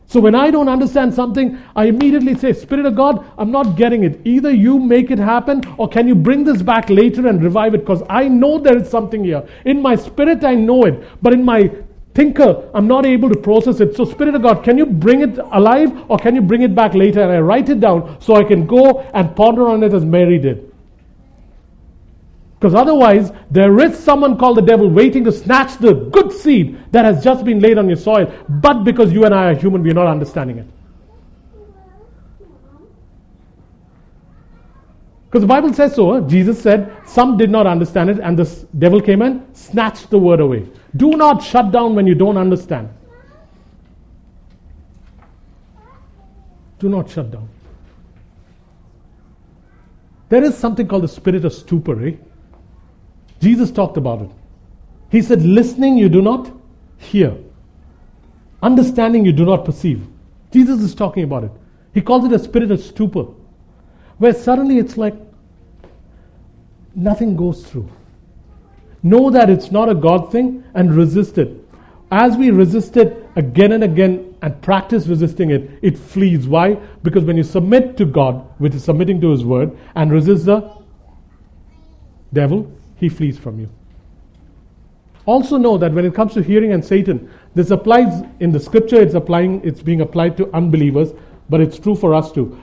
So 0.06 0.20
when 0.20 0.34
I 0.34 0.50
don't 0.50 0.68
understand 0.68 1.14
something, 1.14 1.58
I 1.74 1.86
immediately 1.86 2.34
say, 2.36 2.52
Spirit 2.52 2.84
of 2.84 2.94
God, 2.94 3.24
I'm 3.38 3.50
not 3.50 3.76
getting 3.76 4.04
it. 4.04 4.20
Either 4.26 4.50
you 4.50 4.78
make 4.78 5.10
it 5.10 5.18
happen 5.18 5.62
or 5.78 5.88
can 5.88 6.06
you 6.06 6.14
bring 6.14 6.44
this 6.44 6.60
back 6.60 6.90
later 6.90 7.26
and 7.28 7.42
revive 7.42 7.74
it? 7.74 7.78
Because 7.78 8.02
I 8.10 8.28
know 8.28 8.58
there 8.58 8.76
is 8.76 8.90
something 8.90 9.24
here. 9.24 9.42
In 9.64 9.80
my 9.80 9.94
spirit, 9.94 10.44
I 10.44 10.54
know 10.54 10.82
it. 10.84 11.02
But 11.22 11.32
in 11.32 11.42
my 11.42 11.70
thinker, 12.14 12.68
I'm 12.74 12.86
not 12.86 13.06
able 13.06 13.30
to 13.30 13.38
process 13.38 13.80
it. 13.80 13.96
So, 13.96 14.04
Spirit 14.04 14.34
of 14.34 14.42
God, 14.42 14.62
can 14.64 14.76
you 14.76 14.84
bring 14.84 15.22
it 15.22 15.38
alive 15.38 16.10
or 16.10 16.18
can 16.18 16.34
you 16.34 16.42
bring 16.42 16.60
it 16.60 16.74
back 16.74 16.94
later? 16.94 17.22
And 17.22 17.32
I 17.32 17.38
write 17.38 17.70
it 17.70 17.80
down 17.80 18.20
so 18.20 18.34
I 18.34 18.44
can 18.44 18.66
go 18.66 19.00
and 19.14 19.34
ponder 19.34 19.66
on 19.66 19.82
it 19.82 19.94
as 19.94 20.04
Mary 20.04 20.38
did. 20.38 20.71
Because 22.62 22.76
otherwise, 22.76 23.32
there 23.50 23.76
is 23.80 23.98
someone 23.98 24.38
called 24.38 24.56
the 24.56 24.62
devil 24.62 24.88
waiting 24.88 25.24
to 25.24 25.32
snatch 25.32 25.78
the 25.78 25.94
good 25.94 26.30
seed 26.30 26.78
that 26.92 27.04
has 27.04 27.24
just 27.24 27.44
been 27.44 27.58
laid 27.58 27.76
on 27.76 27.88
your 27.88 27.96
soil. 27.96 28.32
But 28.48 28.84
because 28.84 29.12
you 29.12 29.24
and 29.24 29.34
I 29.34 29.50
are 29.50 29.54
human, 29.56 29.82
we 29.82 29.90
are 29.90 29.94
not 29.94 30.06
understanding 30.06 30.58
it. 30.58 30.66
Because 35.26 35.40
the 35.40 35.48
Bible 35.48 35.72
says 35.72 35.96
so. 35.96 36.20
Jesus 36.20 36.62
said, 36.62 36.96
Some 37.04 37.36
did 37.36 37.50
not 37.50 37.66
understand 37.66 38.10
it, 38.10 38.20
and 38.20 38.38
the 38.38 38.68
devil 38.78 39.00
came 39.00 39.22
and 39.22 39.56
snatched 39.56 40.10
the 40.10 40.18
word 40.18 40.38
away. 40.38 40.68
Do 40.96 41.16
not 41.16 41.42
shut 41.42 41.72
down 41.72 41.96
when 41.96 42.06
you 42.06 42.14
don't 42.14 42.36
understand. 42.36 42.90
Do 46.78 46.88
not 46.88 47.10
shut 47.10 47.28
down. 47.32 47.48
There 50.28 50.44
is 50.44 50.56
something 50.56 50.86
called 50.86 51.02
the 51.02 51.08
spirit 51.08 51.44
of 51.44 51.52
stupor, 51.52 52.06
eh? 52.06 52.12
Jesus 53.42 53.72
talked 53.72 53.96
about 53.96 54.22
it. 54.22 54.30
He 55.10 55.20
said, 55.20 55.42
listening 55.42 55.98
you 55.98 56.08
do 56.08 56.22
not 56.22 56.50
hear, 56.96 57.36
understanding 58.62 59.26
you 59.26 59.32
do 59.32 59.44
not 59.44 59.64
perceive. 59.64 60.06
Jesus 60.52 60.80
is 60.80 60.94
talking 60.94 61.24
about 61.24 61.44
it. 61.44 61.50
He 61.92 62.00
calls 62.00 62.24
it 62.24 62.32
a 62.32 62.38
spirit 62.38 62.70
of 62.70 62.80
stupor, 62.80 63.26
where 64.18 64.32
suddenly 64.32 64.78
it's 64.78 64.96
like 64.96 65.14
nothing 66.94 67.36
goes 67.36 67.66
through. 67.66 67.90
Know 69.02 69.30
that 69.30 69.50
it's 69.50 69.72
not 69.72 69.88
a 69.88 69.94
God 69.96 70.30
thing 70.30 70.62
and 70.74 70.94
resist 70.94 71.36
it. 71.36 71.58
As 72.12 72.36
we 72.36 72.52
resist 72.52 72.96
it 72.96 73.28
again 73.34 73.72
and 73.72 73.82
again 73.82 74.36
and 74.40 74.62
practice 74.62 75.08
resisting 75.08 75.50
it, 75.50 75.80
it 75.82 75.98
flees. 75.98 76.46
Why? 76.46 76.74
Because 77.02 77.24
when 77.24 77.36
you 77.36 77.42
submit 77.42 77.96
to 77.96 78.04
God, 78.04 78.46
which 78.58 78.74
is 78.74 78.84
submitting 78.84 79.20
to 79.22 79.30
His 79.30 79.44
word, 79.44 79.76
and 79.96 80.12
resist 80.12 80.44
the 80.44 80.70
devil, 82.32 82.70
he 83.02 83.08
flees 83.08 83.36
from 83.36 83.58
you. 83.58 83.68
Also 85.26 85.56
know 85.56 85.76
that 85.76 85.92
when 85.92 86.04
it 86.04 86.14
comes 86.14 86.34
to 86.34 86.42
hearing 86.42 86.72
and 86.72 86.84
Satan, 86.84 87.28
this 87.54 87.72
applies 87.72 88.24
in 88.38 88.52
the 88.52 88.60
scripture, 88.60 89.00
it's 89.00 89.14
applying, 89.14 89.60
it's 89.64 89.82
being 89.82 90.02
applied 90.02 90.36
to 90.36 90.48
unbelievers, 90.54 91.12
but 91.50 91.60
it's 91.60 91.80
true 91.80 91.96
for 91.96 92.14
us 92.14 92.30
too. 92.30 92.56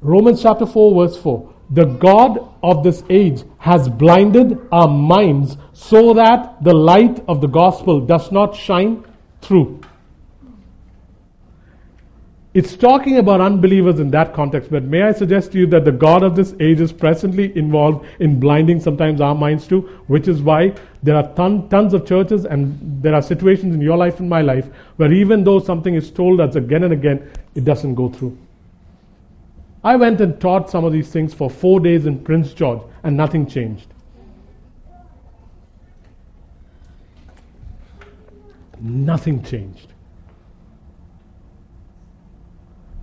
Romans 0.00 0.42
chapter 0.42 0.64
4, 0.64 1.06
verse 1.06 1.18
4. 1.18 1.52
The 1.70 1.84
God 1.84 2.48
of 2.62 2.82
this 2.82 3.04
age 3.10 3.44
has 3.58 3.88
blinded 3.88 4.58
our 4.72 4.88
minds 4.88 5.58
so 5.74 6.14
that 6.14 6.64
the 6.64 6.74
light 6.74 7.22
of 7.28 7.42
the 7.42 7.46
gospel 7.46 8.00
does 8.00 8.32
not 8.32 8.56
shine 8.56 9.04
through. 9.42 9.80
It's 12.54 12.76
talking 12.76 13.16
about 13.16 13.40
unbelievers 13.40 13.98
in 13.98 14.10
that 14.10 14.34
context, 14.34 14.70
but 14.70 14.82
may 14.82 15.02
I 15.02 15.12
suggest 15.12 15.52
to 15.52 15.58
you 15.58 15.66
that 15.68 15.86
the 15.86 15.92
God 15.92 16.22
of 16.22 16.36
this 16.36 16.54
age 16.60 16.80
is 16.80 16.92
presently 16.92 17.56
involved 17.56 18.04
in 18.20 18.38
blinding 18.38 18.78
sometimes 18.78 19.22
our 19.22 19.34
minds 19.34 19.66
too, 19.66 19.80
which 20.06 20.28
is 20.28 20.42
why 20.42 20.74
there 21.02 21.16
are 21.16 21.34
ton, 21.34 21.66
tons 21.70 21.94
of 21.94 22.06
churches 22.06 22.44
and 22.44 22.78
there 23.02 23.14
are 23.14 23.22
situations 23.22 23.74
in 23.74 23.80
your 23.80 23.96
life 23.96 24.20
and 24.20 24.28
my 24.28 24.42
life 24.42 24.66
where 24.96 25.10
even 25.10 25.44
though 25.44 25.60
something 25.60 25.94
is 25.94 26.10
told 26.10 26.42
us 26.42 26.54
again 26.54 26.84
and 26.84 26.92
again, 26.92 27.30
it 27.54 27.64
doesn't 27.64 27.94
go 27.94 28.10
through. 28.10 28.36
I 29.82 29.96
went 29.96 30.20
and 30.20 30.38
taught 30.38 30.68
some 30.68 30.84
of 30.84 30.92
these 30.92 31.08
things 31.08 31.32
for 31.32 31.48
four 31.48 31.80
days 31.80 32.04
in 32.04 32.22
Prince 32.22 32.52
George 32.52 32.82
and 33.02 33.16
nothing 33.16 33.46
changed. 33.46 33.86
Nothing 38.78 39.42
changed. 39.42 39.91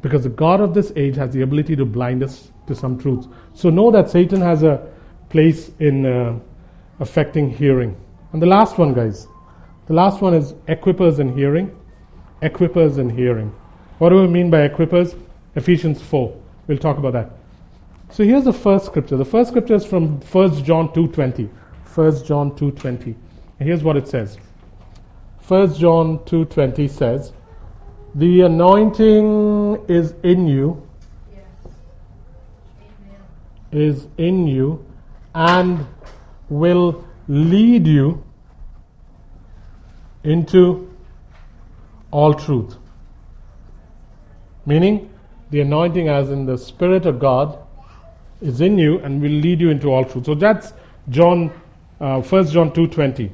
Because 0.01 0.23
the 0.23 0.29
God 0.29 0.61
of 0.61 0.73
this 0.73 0.91
age 0.95 1.15
has 1.15 1.31
the 1.33 1.41
ability 1.41 1.75
to 1.75 1.85
blind 1.85 2.23
us 2.23 2.51
to 2.67 2.75
some 2.75 2.97
truths. 2.97 3.27
So 3.53 3.69
know 3.69 3.91
that 3.91 4.09
Satan 4.09 4.41
has 4.41 4.63
a 4.63 4.87
place 5.29 5.71
in 5.79 6.05
uh, 6.05 6.39
affecting 6.99 7.49
hearing. 7.49 7.95
And 8.31 8.41
the 8.41 8.47
last 8.47 8.77
one, 8.77 8.93
guys. 8.93 9.27
The 9.87 9.93
last 9.93 10.21
one 10.21 10.33
is 10.33 10.53
equippers 10.67 11.19
in 11.19 11.35
hearing. 11.35 11.75
Equippers 12.41 12.97
in 12.99 13.09
hearing. 13.09 13.53
What 13.97 14.09
do 14.09 14.15
we 14.15 14.27
mean 14.27 14.49
by 14.49 14.67
equippers? 14.67 15.19
Ephesians 15.55 16.01
4. 16.01 16.33
We'll 16.67 16.77
talk 16.77 16.97
about 16.97 17.13
that. 17.13 17.31
So 18.11 18.23
here's 18.23 18.45
the 18.45 18.53
first 18.53 18.85
scripture. 18.85 19.17
The 19.17 19.25
first 19.25 19.49
scripture 19.49 19.75
is 19.75 19.85
from 19.85 20.19
1 20.21 20.63
John 20.63 20.89
2.20. 20.89 21.49
1 21.95 22.23
John 22.23 22.51
2.20. 22.51 23.15
And 23.59 23.67
here's 23.67 23.83
what 23.83 23.97
it 23.97 24.07
says. 24.07 24.37
1 25.47 25.73
John 25.75 26.19
2.20 26.19 26.89
says, 26.89 27.33
the 28.15 28.41
anointing 28.41 29.85
is 29.87 30.13
in 30.23 30.47
you, 30.47 30.85
Yes. 31.31 31.73
Is 33.71 34.07
in 34.17 34.47
you, 34.47 34.85
and 35.35 35.85
will 36.49 37.05
lead 37.27 37.85
you 37.85 38.23
into 40.23 40.89
all 42.11 42.33
truth. 42.33 42.75
Meaning, 44.65 45.09
the 45.51 45.61
anointing, 45.61 46.09
as 46.09 46.29
in 46.29 46.45
the 46.45 46.57
Spirit 46.57 47.05
of 47.05 47.19
God, 47.19 47.57
is 48.41 48.61
in 48.61 48.77
you 48.77 48.99
and 48.99 49.21
will 49.21 49.29
lead 49.29 49.59
you 49.59 49.69
into 49.69 49.89
all 49.89 50.05
truth. 50.05 50.25
So 50.25 50.35
that's 50.35 50.73
John, 51.09 51.51
uh, 51.99 52.21
1 52.21 52.47
John 52.47 52.71
2.20. 52.71 53.31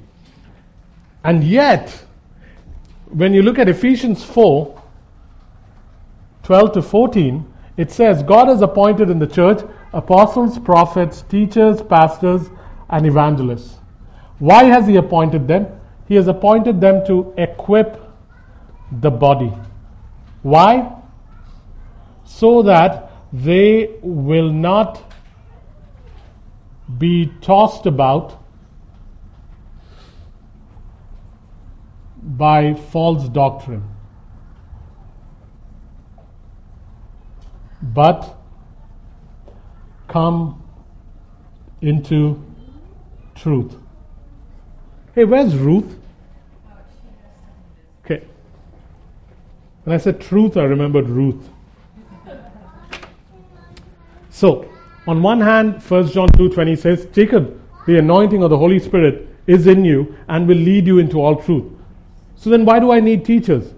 And 1.23 1.43
yet, 1.43 2.05
when 3.10 3.34
you 3.34 3.41
look 3.41 3.60
at 3.60 3.70
Ephesians 3.70 4.24
4 4.24 4.82
12 6.43 6.74
to 6.74 6.82
14, 6.84 7.53
it 7.76 7.91
says, 7.91 8.22
God 8.22 8.47
has 8.49 8.62
appointed 8.62 9.10
in 9.10 9.18
the 9.18 9.28
church 9.28 9.62
apostles, 9.93 10.60
prophets, 10.60 11.24
teachers, 11.24 11.82
pastors, 11.82 12.49
and 12.89 13.08
evangelists. 13.08 13.80
Why 14.38 14.66
has 14.66 14.86
He 14.86 14.97
appointed 14.97 15.47
them? 15.47 15.68
He 16.08 16.16
has 16.16 16.28
appointed 16.28 16.80
them 16.80 17.06
to 17.08 17.34
equip 17.38 17.99
the 18.91 19.10
body. 19.10 19.51
Why? 20.43 20.93
So 22.26 22.62
that 22.64 23.12
they 23.34 23.95
will 24.03 24.51
not 24.51 25.01
be 26.99 27.32
tossed 27.41 27.88
about 27.88 28.39
by 32.26 32.73
false 32.73 33.30
doctrine, 33.30 33.84
but 37.82 38.36
come 40.07 40.63
into 41.82 42.43
truth. 43.36 43.76
Hey, 45.13 45.23
where's 45.23 45.55
Ruth? 45.55 45.97
Okay. 48.03 48.23
When 49.84 49.93
I 49.93 49.97
said 49.97 50.19
truth, 50.19 50.57
I 50.57 50.63
remembered 50.63 51.07
Ruth. 51.07 51.47
So, 54.32 54.67
on 55.07 55.21
one 55.21 55.39
hand, 55.39 55.82
1 55.84 56.07
John 56.07 56.28
2:20 56.30 56.78
says, 56.78 57.05
Jacob, 57.13 57.61
the 57.86 57.99
anointing 57.99 58.41
of 58.41 58.49
the 58.49 58.57
Holy 58.57 58.80
Spirit 58.80 59.30
is 59.47 59.67
in 59.67 59.86
you 59.86 60.15
and 60.28 60.47
will 60.47 60.57
lead 60.57 60.88
you 60.88 60.97
into 60.97 61.21
all 61.21 61.36
truth. 61.36 61.74
So 62.36 62.49
then 62.49 62.65
why 62.65 62.79
do 62.79 62.91
I 62.91 62.99
need 62.99 63.25
teachers? 63.25 63.73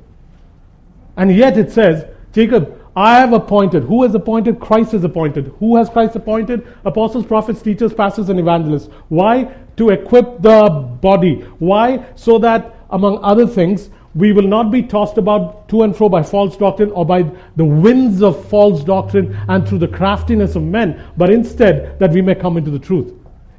And 1.15 1.35
yet 1.35 1.57
it 1.57 1.71
says, 1.71 2.05
Jacob, 2.33 2.79
I 2.95 3.19
have 3.19 3.33
appointed. 3.33 3.83
Who 3.83 4.03
has 4.03 4.15
appointed? 4.15 4.59
Christ 4.59 4.91
has 4.93 5.03
appointed. 5.03 5.53
Who 5.59 5.77
has 5.77 5.89
Christ 5.89 6.15
appointed? 6.15 6.67
Apostles, 6.83 7.25
prophets, 7.25 7.61
teachers, 7.61 7.93
pastors, 7.93 8.29
and 8.29 8.39
evangelists. 8.39 8.89
Why? 9.09 9.55
To 9.77 9.89
equip 9.89 10.41
the 10.41 10.69
body. 11.01 11.41
Why? 11.59 12.05
So 12.15 12.39
that, 12.39 12.75
among 12.89 13.19
other 13.23 13.45
things, 13.45 13.89
we 14.15 14.31
will 14.31 14.47
not 14.47 14.71
be 14.71 14.81
tossed 14.81 15.19
about 15.19 15.69
to 15.69 15.83
and 15.83 15.95
fro 15.95 16.09
by 16.09 16.23
false 16.23 16.57
doctrine 16.57 16.89
or 16.91 17.05
by 17.05 17.21
the 17.55 17.65
winds 17.65 18.23
of 18.23 18.49
false 18.49 18.83
doctrine 18.83 19.37
and 19.47 19.67
through 19.67 19.77
the 19.77 19.87
craftiness 19.87 20.55
of 20.55 20.63
men, 20.63 21.07
but 21.17 21.29
instead 21.29 21.99
that 21.99 22.11
we 22.11 22.21
may 22.21 22.33
come 22.33 22.57
into 22.57 22.71
the 22.71 22.79
truth. 22.79 23.13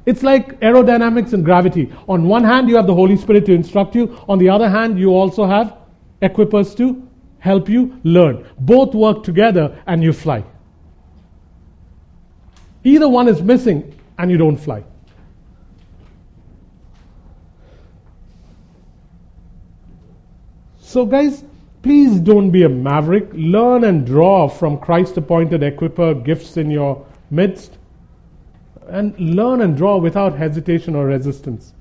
It's 0.09 0.23
like 0.23 0.59
aerodynamics 0.61 1.33
and 1.33 1.45
gravity. 1.45 1.93
On 2.07 2.23
one 2.27 2.43
hand, 2.43 2.67
you 2.67 2.77
have 2.77 2.87
the 2.87 2.95
Holy 2.95 3.15
Spirit 3.15 3.45
to 3.45 3.53
instruct 3.53 3.93
you. 3.93 4.17
On 4.27 4.39
the 4.39 4.49
other 4.49 4.67
hand, 4.67 4.97
you 4.97 5.11
also 5.11 5.45
have 5.45 5.77
equippers 6.23 6.75
to 6.77 7.07
help 7.37 7.69
you 7.69 7.99
learn. 8.03 8.43
Both 8.59 8.95
work 8.95 9.23
together 9.23 9.79
and 9.85 10.03
you 10.03 10.11
fly. 10.11 10.43
Either 12.83 13.07
one 13.07 13.27
is 13.27 13.43
missing 13.43 13.93
and 14.17 14.31
you 14.31 14.37
don't 14.37 14.57
fly. 14.57 14.83
So, 20.79 21.05
guys, 21.05 21.43
please 21.83 22.19
don't 22.19 22.49
be 22.49 22.63
a 22.63 22.69
maverick. 22.69 23.29
Learn 23.33 23.83
and 23.83 24.07
draw 24.07 24.49
from 24.49 24.79
Christ 24.79 25.17
appointed 25.17 25.61
equipper 25.61 26.15
gifts 26.15 26.57
in 26.57 26.71
your 26.71 27.05
midst. 27.29 27.78
And 28.91 29.17
learn 29.19 29.61
and 29.61 29.77
draw 29.77 29.97
without 29.97 30.35
hesitation 30.37 30.95
or 30.95 31.05
resistance. 31.05 31.73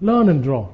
Learn 0.00 0.28
and 0.28 0.42
draw. 0.42 0.68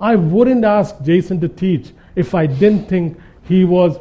I 0.00 0.16
wouldn't 0.16 0.64
ask 0.64 1.00
Jason 1.02 1.40
to 1.40 1.48
teach 1.48 1.92
if 2.14 2.34
I 2.34 2.46
didn't 2.46 2.88
think 2.88 3.18
he 3.44 3.64
was 3.64 3.98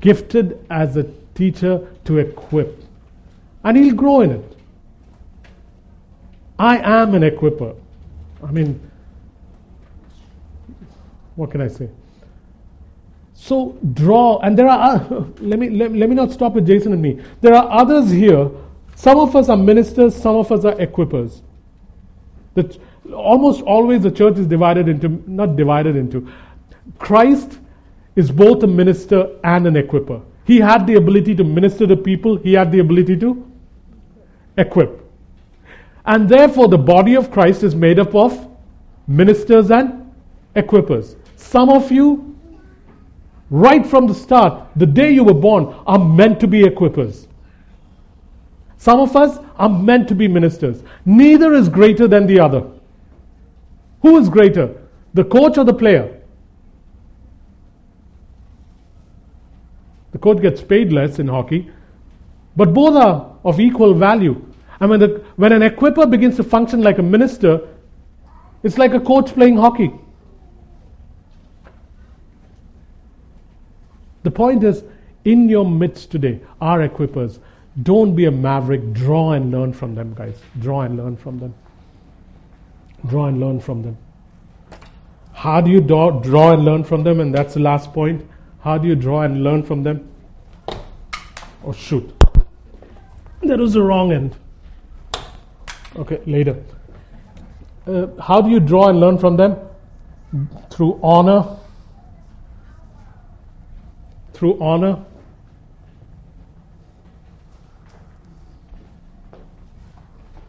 gifted 0.00 0.64
as 0.70 0.96
a 0.96 1.04
teacher 1.34 1.86
to 2.04 2.18
equip. 2.18 2.82
And 3.64 3.76
he'll 3.76 3.94
grow 3.94 4.20
in 4.20 4.30
it. 4.32 4.56
I 6.58 6.78
am 6.78 7.14
an 7.14 7.22
equipper. 7.22 7.74
I 8.42 8.50
mean, 8.50 8.80
what 11.36 11.50
can 11.50 11.60
I 11.60 11.68
say? 11.68 11.88
So 13.40 13.78
draw, 13.94 14.40
and 14.40 14.58
there 14.58 14.68
are, 14.68 14.96
uh, 14.96 15.24
let, 15.40 15.58
me, 15.58 15.70
let, 15.70 15.92
let 15.92 16.08
me 16.08 16.14
not 16.14 16.32
stop 16.32 16.54
with 16.54 16.66
Jason 16.66 16.92
and 16.92 17.00
me. 17.00 17.22
There 17.40 17.54
are 17.54 17.70
others 17.70 18.10
here. 18.10 18.50
Some 18.96 19.18
of 19.18 19.36
us 19.36 19.48
are 19.48 19.56
ministers, 19.56 20.14
some 20.14 20.34
of 20.36 20.50
us 20.50 20.64
are 20.64 20.74
equippers. 20.74 21.40
The, 22.54 22.78
almost 23.14 23.62
always 23.62 24.02
the 24.02 24.10
church 24.10 24.38
is 24.38 24.46
divided 24.48 24.88
into, 24.88 25.08
not 25.30 25.54
divided 25.54 25.94
into. 25.94 26.30
Christ 26.98 27.58
is 28.16 28.30
both 28.30 28.64
a 28.64 28.66
minister 28.66 29.38
and 29.44 29.68
an 29.68 29.76
equipper. 29.76 30.20
He 30.44 30.58
had 30.58 30.86
the 30.88 30.94
ability 30.94 31.36
to 31.36 31.44
minister 31.44 31.86
to 31.86 31.96
people, 31.96 32.36
he 32.36 32.54
had 32.54 32.72
the 32.72 32.80
ability 32.80 33.16
to 33.18 33.46
equip. 34.56 35.00
And 36.04 36.28
therefore, 36.28 36.68
the 36.68 36.78
body 36.78 37.14
of 37.14 37.30
Christ 37.30 37.62
is 37.62 37.74
made 37.76 38.00
up 38.00 38.16
of 38.16 38.48
ministers 39.06 39.70
and 39.70 40.12
equippers. 40.56 41.14
Some 41.36 41.68
of 41.68 41.92
you, 41.92 42.36
right 43.50 43.86
from 43.86 44.06
the 44.06 44.14
start, 44.14 44.68
the 44.76 44.86
day 44.86 45.10
you 45.10 45.24
were 45.24 45.34
born, 45.34 45.74
are 45.86 45.98
meant 45.98 46.40
to 46.40 46.46
be 46.46 46.62
equippers. 46.62 47.26
Some 48.76 49.00
of 49.00 49.16
us 49.16 49.38
are 49.56 49.68
meant 49.68 50.08
to 50.08 50.14
be 50.14 50.28
ministers. 50.28 50.82
Neither 51.04 51.52
is 51.52 51.68
greater 51.68 52.06
than 52.06 52.26
the 52.26 52.38
other. 52.40 52.64
Who 54.02 54.18
is 54.18 54.28
greater, 54.28 54.80
the 55.14 55.24
coach 55.24 55.58
or 55.58 55.64
the 55.64 55.74
player? 55.74 56.20
The 60.12 60.18
coach 60.18 60.40
gets 60.40 60.62
paid 60.62 60.92
less 60.92 61.18
in 61.18 61.28
hockey, 61.28 61.70
but 62.56 62.72
both 62.72 62.96
are 62.96 63.36
of 63.44 63.60
equal 63.60 63.94
value. 63.94 64.44
And 64.80 64.90
when, 64.90 65.00
the, 65.00 65.24
when 65.36 65.52
an 65.52 65.62
equipper 65.62 66.06
begins 66.06 66.36
to 66.36 66.44
function 66.44 66.82
like 66.82 66.98
a 66.98 67.02
minister, 67.02 67.68
it's 68.62 68.78
like 68.78 68.94
a 68.94 69.00
coach 69.00 69.32
playing 69.34 69.56
hockey. 69.56 69.92
The 74.28 74.32
point 74.32 74.62
is, 74.62 74.84
in 75.24 75.48
your 75.48 75.64
midst 75.64 76.10
today 76.10 76.40
are 76.60 76.80
equippers. 76.86 77.38
Don't 77.82 78.14
be 78.14 78.26
a 78.26 78.30
maverick. 78.30 78.92
Draw 78.92 79.32
and 79.32 79.50
learn 79.50 79.72
from 79.72 79.94
them, 79.94 80.12
guys. 80.14 80.36
Draw 80.60 80.82
and 80.82 80.98
learn 80.98 81.16
from 81.16 81.38
them. 81.38 81.54
Draw 83.06 83.28
and 83.28 83.40
learn 83.40 83.58
from 83.58 83.80
them. 83.80 83.96
How 85.32 85.62
do 85.62 85.70
you 85.70 85.80
draw, 85.80 86.10
draw 86.10 86.52
and 86.52 86.62
learn 86.62 86.84
from 86.84 87.04
them? 87.04 87.20
And 87.20 87.34
that's 87.34 87.54
the 87.54 87.60
last 87.60 87.94
point. 87.94 88.22
How 88.60 88.76
do 88.76 88.86
you 88.86 88.94
draw 88.94 89.22
and 89.22 89.42
learn 89.42 89.62
from 89.62 89.82
them? 89.82 90.06
Oh, 91.64 91.72
shoot. 91.72 92.12
That 93.44 93.58
was 93.58 93.72
the 93.72 93.82
wrong 93.82 94.12
end. 94.12 94.36
Okay, 95.96 96.20
later. 96.26 96.62
Uh, 97.86 98.08
how 98.20 98.42
do 98.42 98.50
you 98.50 98.60
draw 98.60 98.90
and 98.90 99.00
learn 99.00 99.16
from 99.16 99.38
them? 99.38 99.56
Through 100.68 101.00
honor. 101.02 101.56
Through 104.38 104.60
honor. 104.60 105.04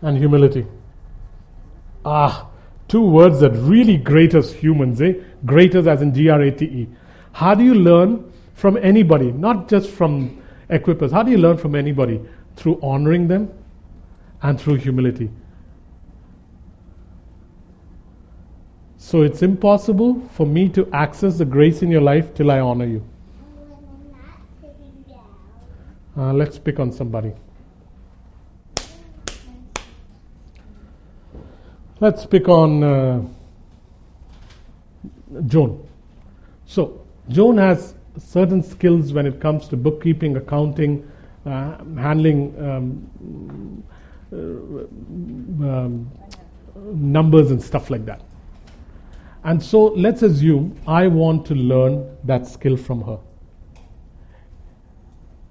And 0.03 0.15
humility. 0.15 0.67
Ah, 2.05 2.47
two 2.87 3.01
words 3.01 3.39
that 3.39 3.49
really 3.53 3.97
grate 3.97 4.35
us 4.35 4.53
humans, 4.53 5.01
eh? 5.01 5.13
Grate 5.43 5.73
us 5.73 5.87
as 5.87 6.03
in 6.03 6.13
G 6.13 6.29
R 6.29 6.39
A 6.39 6.51
T 6.51 6.65
E. 6.65 6.87
How 7.31 7.55
do 7.55 7.63
you 7.63 7.73
learn 7.73 8.31
from 8.53 8.77
anybody, 8.77 9.31
not 9.31 9.67
just 9.67 9.89
from 9.89 10.39
equippers? 10.69 11.11
How 11.11 11.23
do 11.23 11.31
you 11.31 11.39
learn 11.39 11.57
from 11.57 11.73
anybody? 11.73 12.21
Through 12.57 12.79
honoring 12.83 13.27
them 13.27 13.51
and 14.43 14.61
through 14.61 14.75
humility. 14.75 15.31
So 18.97 19.23
it's 19.23 19.41
impossible 19.41 20.21
for 20.33 20.45
me 20.45 20.69
to 20.69 20.87
access 20.93 21.39
the 21.39 21.45
grace 21.45 21.81
in 21.81 21.89
your 21.89 22.01
life 22.01 22.35
till 22.35 22.51
I 22.51 22.59
honor 22.59 22.85
you. 22.85 23.03
Uh, 26.19 26.33
let's 26.33 26.59
pick 26.59 26.79
on 26.81 26.91
somebody. 26.91 27.31
Let's 32.01 32.25
pick 32.25 32.49
on 32.49 32.83
uh, 32.83 33.21
Joan. 35.47 35.87
So, 36.65 37.05
Joan 37.29 37.57
has 37.57 37.95
certain 38.17 38.61
skills 38.61 39.13
when 39.13 39.27
it 39.27 39.39
comes 39.39 39.69
to 39.69 39.77
bookkeeping, 39.77 40.35
accounting, 40.35 41.09
uh, 41.45 41.77
handling 41.95 42.53
um, 42.61 43.83
uh, 44.33 44.35
um, 45.65 46.11
numbers 46.91 47.51
and 47.51 47.63
stuff 47.63 47.89
like 47.89 48.05
that. 48.07 48.21
And 49.45 49.63
so 49.63 49.85
let's 49.85 50.21
assume 50.21 50.77
I 50.85 51.07
want 51.07 51.45
to 51.45 51.55
learn 51.55 52.17
that 52.25 52.45
skill 52.45 52.75
from 52.75 53.03
her. 53.03 53.19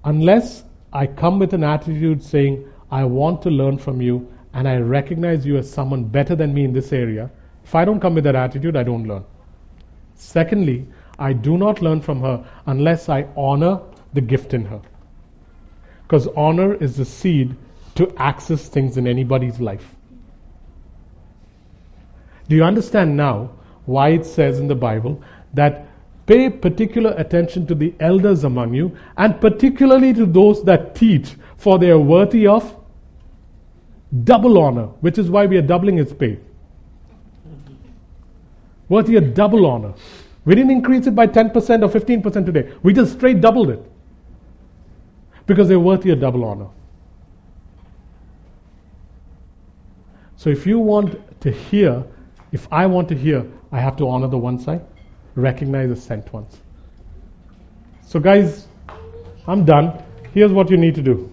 Unless 0.03 0.63
I 0.93 1.07
come 1.07 1.39
with 1.39 1.53
an 1.53 1.63
attitude 1.63 2.23
saying, 2.23 2.65
I 2.91 3.03
want 3.03 3.41
to 3.43 3.49
learn 3.49 3.77
from 3.77 4.01
you 4.01 4.31
and 4.53 4.67
I 4.67 4.77
recognize 4.77 5.45
you 5.45 5.57
as 5.57 5.71
someone 5.71 6.05
better 6.05 6.35
than 6.35 6.53
me 6.53 6.63
in 6.63 6.73
this 6.73 6.91
area, 6.91 7.29
if 7.63 7.75
I 7.75 7.85
don't 7.85 7.99
come 7.99 8.15
with 8.15 8.23
that 8.23 8.35
attitude, 8.35 8.75
I 8.75 8.83
don't 8.83 9.07
learn. 9.07 9.23
Secondly, 10.15 10.87
I 11.19 11.33
do 11.33 11.57
not 11.57 11.81
learn 11.81 12.01
from 12.01 12.21
her 12.21 12.45
unless 12.65 13.09
I 13.09 13.27
honor 13.35 13.81
the 14.13 14.21
gift 14.21 14.53
in 14.53 14.65
her. 14.65 14.81
Because 16.03 16.27
honor 16.35 16.73
is 16.73 16.95
the 16.95 17.05
seed 17.05 17.55
to 17.95 18.11
access 18.17 18.67
things 18.69 18.97
in 18.97 19.05
anybody's 19.05 19.59
life. 19.59 19.95
Do 22.47 22.55
you 22.55 22.63
understand 22.63 23.15
now 23.15 23.51
why 23.85 24.09
it 24.09 24.25
says 24.25 24.59
in 24.59 24.67
the 24.67 24.75
Bible 24.75 25.21
that 25.53 25.88
pay 26.29 26.47
particular 26.47 27.15
attention 27.17 27.65
to 27.65 27.73
the 27.73 27.91
elders 27.99 28.43
among 28.43 28.71
you 28.71 28.95
and 29.17 29.41
particularly 29.41 30.13
to 30.13 30.27
those 30.27 30.63
that 30.63 30.93
teach, 30.93 31.35
for 31.57 31.79
they 31.79 31.89
are 31.89 31.99
worthy 31.99 32.45
of 32.45 32.75
double 34.23 34.59
honor, 34.59 34.85
which 35.07 35.17
is 35.17 35.29
why 35.29 35.47
we 35.47 35.57
are 35.57 35.63
doubling 35.63 35.97
his 35.97 36.13
pay. 36.13 36.37
Worthy 38.89 39.15
of 39.15 39.33
double 39.33 39.65
honor. 39.65 39.93
We 40.45 40.53
didn't 40.53 40.71
increase 40.71 41.07
it 41.07 41.15
by 41.15 41.25
10% 41.25 41.83
or 41.83 41.99
15% 41.99 42.45
today. 42.45 42.73
We 42.83 42.93
just 42.93 43.13
straight 43.13 43.41
doubled 43.41 43.71
it. 43.71 43.91
Because 45.47 45.67
they're 45.67 45.79
worthy 45.79 46.11
of 46.11 46.19
double 46.19 46.45
honor. 46.45 46.67
So 50.37 50.51
if 50.51 50.67
you 50.67 50.79
want 50.79 51.41
to 51.41 51.51
hear, 51.51 52.03
if 52.51 52.67
I 52.71 52.85
want 52.85 53.09
to 53.09 53.15
hear, 53.15 53.45
I 53.71 53.79
have 53.79 53.97
to 53.97 54.07
honor 54.07 54.27
the 54.27 54.37
one 54.37 54.59
side, 54.59 54.81
recognize 55.39 55.89
the 55.89 55.95
sent 55.95 56.31
ones. 56.33 56.57
So, 58.05 58.19
guys, 58.19 58.67
I'm 59.47 59.65
done. 59.65 60.03
Here's 60.33 60.51
what 60.51 60.69
you 60.69 60.77
need 60.77 60.95
to 60.95 61.01
do. 61.01 61.29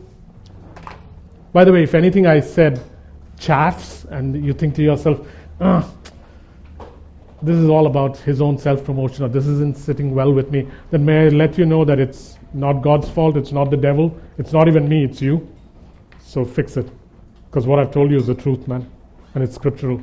By 1.52 1.64
the 1.64 1.72
way, 1.72 1.82
if 1.82 1.94
anything 1.94 2.26
I 2.26 2.40
said 2.40 2.82
chaffs 3.38 4.04
and 4.04 4.44
you 4.44 4.52
think 4.52 4.74
to 4.76 4.82
yourself, 4.82 5.26
ah, 5.60 5.90
this 7.42 7.56
is 7.56 7.68
all 7.68 7.86
about 7.86 8.16
his 8.18 8.40
own 8.40 8.58
self 8.58 8.84
promotion 8.84 9.24
or 9.24 9.28
this 9.28 9.46
isn't 9.46 9.76
sitting 9.76 10.14
well 10.14 10.32
with 10.32 10.50
me, 10.50 10.68
then 10.90 11.04
may 11.04 11.26
I 11.26 11.28
let 11.28 11.58
you 11.58 11.66
know 11.66 11.84
that 11.84 11.98
it's 11.98 12.38
not 12.52 12.82
God's 12.82 13.08
fault, 13.08 13.36
it's 13.36 13.52
not 13.52 13.70
the 13.70 13.76
devil, 13.76 14.18
it's 14.38 14.52
not 14.52 14.68
even 14.68 14.88
me, 14.88 15.04
it's 15.04 15.20
you. 15.20 15.48
So 16.20 16.44
fix 16.44 16.76
it. 16.76 16.88
Because 17.46 17.66
what 17.66 17.78
I've 17.78 17.90
told 17.90 18.10
you 18.10 18.16
is 18.16 18.26
the 18.26 18.34
truth, 18.34 18.66
man. 18.68 18.90
And 19.34 19.44
it's 19.44 19.54
scriptural. 19.54 19.98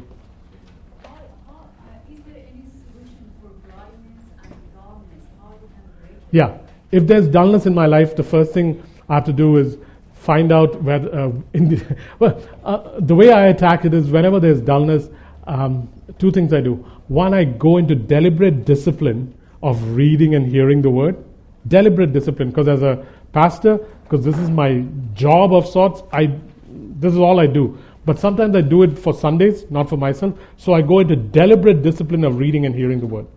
How, 1.03 1.09
how, 1.47 1.69
uh, 1.85 2.11
is 2.11 2.19
there 2.25 2.43
any 2.49 2.65
solution 2.71 3.31
for 3.41 3.49
blindness 3.67 4.23
and 4.43 4.53
dullness? 4.73 5.25
How 5.41 5.51
you 5.61 5.69
can 5.69 5.85
break 6.01 6.17
it? 6.17 6.22
Yeah. 6.33 6.57
If 6.91 7.05
there's 7.07 7.27
dullness 7.27 7.67
in 7.67 7.75
my 7.75 7.85
life, 7.85 8.15
the 8.15 8.23
first 8.23 8.53
thing 8.53 8.83
I 9.07 9.15
have 9.15 9.25
to 9.25 9.33
do 9.33 9.57
is 9.57 9.77
find 10.15 10.51
out 10.51 10.81
whether, 10.81 11.13
uh, 11.13 11.31
in 11.53 11.69
the, 11.69 11.97
well, 12.19 12.41
uh, 12.65 12.99
the 12.99 13.15
way 13.15 13.31
I 13.31 13.47
attack 13.47 13.85
it 13.85 13.93
is 13.93 14.09
whenever 14.09 14.39
there's 14.39 14.59
dullness, 14.59 15.09
um, 15.45 15.87
two 16.17 16.31
things 16.31 16.51
I 16.51 16.61
do. 16.61 16.75
One, 17.07 17.33
I 17.35 17.43
go 17.43 17.77
into 17.77 17.95
deliberate 17.95 18.65
discipline 18.65 19.35
of 19.61 19.95
reading 19.95 20.33
and 20.33 20.47
hearing 20.47 20.81
the 20.81 20.89
word. 20.89 21.23
Deliberate 21.67 22.13
discipline, 22.13 22.49
because 22.49 22.67
as 22.67 22.81
a 22.81 23.05
pastor, 23.31 23.77
because 24.03 24.25
this 24.25 24.37
is 24.39 24.49
my 24.49 24.83
job 25.13 25.53
of 25.53 25.67
sorts, 25.67 26.01
I, 26.11 26.39
this 26.67 27.13
is 27.13 27.19
all 27.19 27.39
I 27.39 27.45
do. 27.45 27.77
But 28.05 28.19
sometimes 28.19 28.55
I 28.55 28.61
do 28.61 28.81
it 28.83 28.97
for 28.97 29.13
Sundays, 29.13 29.69
not 29.69 29.87
for 29.87 29.97
myself. 29.97 30.33
So 30.57 30.73
I 30.73 30.81
go 30.81 30.99
into 30.99 31.15
deliberate 31.15 31.83
discipline 31.83 32.23
of 32.23 32.37
reading 32.39 32.65
and 32.65 32.73
hearing 32.73 32.99
the 32.99 33.07
word. 33.07 33.27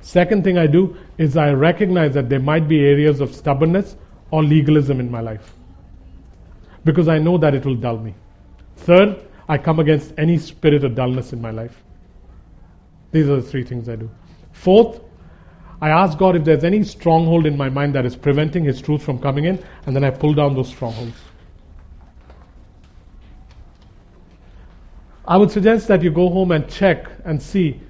Second 0.00 0.44
thing 0.44 0.58
I 0.58 0.66
do 0.66 0.96
is 1.18 1.36
I 1.36 1.52
recognize 1.52 2.14
that 2.14 2.28
there 2.28 2.40
might 2.40 2.68
be 2.68 2.80
areas 2.80 3.20
of 3.20 3.34
stubbornness 3.34 3.96
or 4.30 4.42
legalism 4.42 5.00
in 5.00 5.10
my 5.10 5.20
life. 5.20 5.52
Because 6.84 7.08
I 7.08 7.18
know 7.18 7.36
that 7.38 7.54
it 7.54 7.66
will 7.66 7.76
dull 7.76 7.98
me. 7.98 8.14
Third, 8.76 9.16
I 9.48 9.58
come 9.58 9.78
against 9.80 10.14
any 10.16 10.38
spirit 10.38 10.84
of 10.84 10.94
dullness 10.94 11.32
in 11.32 11.40
my 11.40 11.50
life. 11.50 11.82
These 13.12 13.28
are 13.28 13.36
the 13.36 13.42
three 13.42 13.64
things 13.64 13.88
I 13.88 13.96
do. 13.96 14.10
Fourth, 14.52 15.00
I 15.82 15.90
ask 15.90 16.16
God 16.16 16.36
if 16.36 16.44
there's 16.44 16.64
any 16.64 16.82
stronghold 16.84 17.46
in 17.46 17.56
my 17.56 17.68
mind 17.68 17.94
that 17.94 18.06
is 18.06 18.16
preventing 18.16 18.64
His 18.64 18.80
truth 18.80 19.02
from 19.02 19.18
coming 19.18 19.44
in, 19.44 19.62
and 19.86 19.96
then 19.96 20.04
I 20.04 20.10
pull 20.10 20.34
down 20.34 20.54
those 20.54 20.68
strongholds. 20.68 21.16
I 25.26 25.36
would 25.36 25.50
suggest 25.50 25.88
that 25.88 26.02
you 26.02 26.10
go 26.10 26.28
home 26.28 26.50
and 26.52 26.68
check 26.68 27.10
and 27.24 27.40
see 27.42 27.80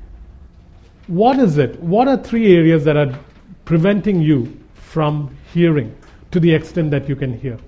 what 1.11 1.41
is 1.41 1.59
it? 1.59 1.81
What 1.83 2.07
are 2.07 2.17
three 2.17 2.55
areas 2.55 2.85
that 2.85 2.97
are 2.97 3.19
preventing 3.65 4.23
you 4.23 4.61
from 4.75 5.37
hearing 5.53 5.97
to 6.31 6.39
the 6.39 6.55
extent 6.55 6.93
that 6.93 7.09
you 7.09 7.17
can 7.17 7.37
hear? 7.37 7.59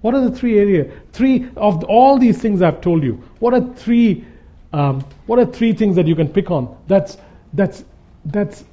What 0.00 0.14
are 0.14 0.22
the 0.22 0.34
three 0.34 0.58
areas? 0.58 0.90
Three 1.12 1.50
of 1.56 1.84
all 1.84 2.18
these 2.18 2.38
things 2.38 2.62
I've 2.62 2.80
told 2.80 3.02
you. 3.02 3.22
What 3.38 3.52
are 3.52 3.74
three? 3.74 4.24
Um, 4.72 5.04
what 5.26 5.38
are 5.38 5.44
three 5.44 5.74
things 5.74 5.96
that 5.96 6.06
you 6.06 6.16
can 6.16 6.28
pick 6.28 6.50
on? 6.50 6.74
That's 6.86 7.18
that's 7.52 7.84
that's 8.24 8.64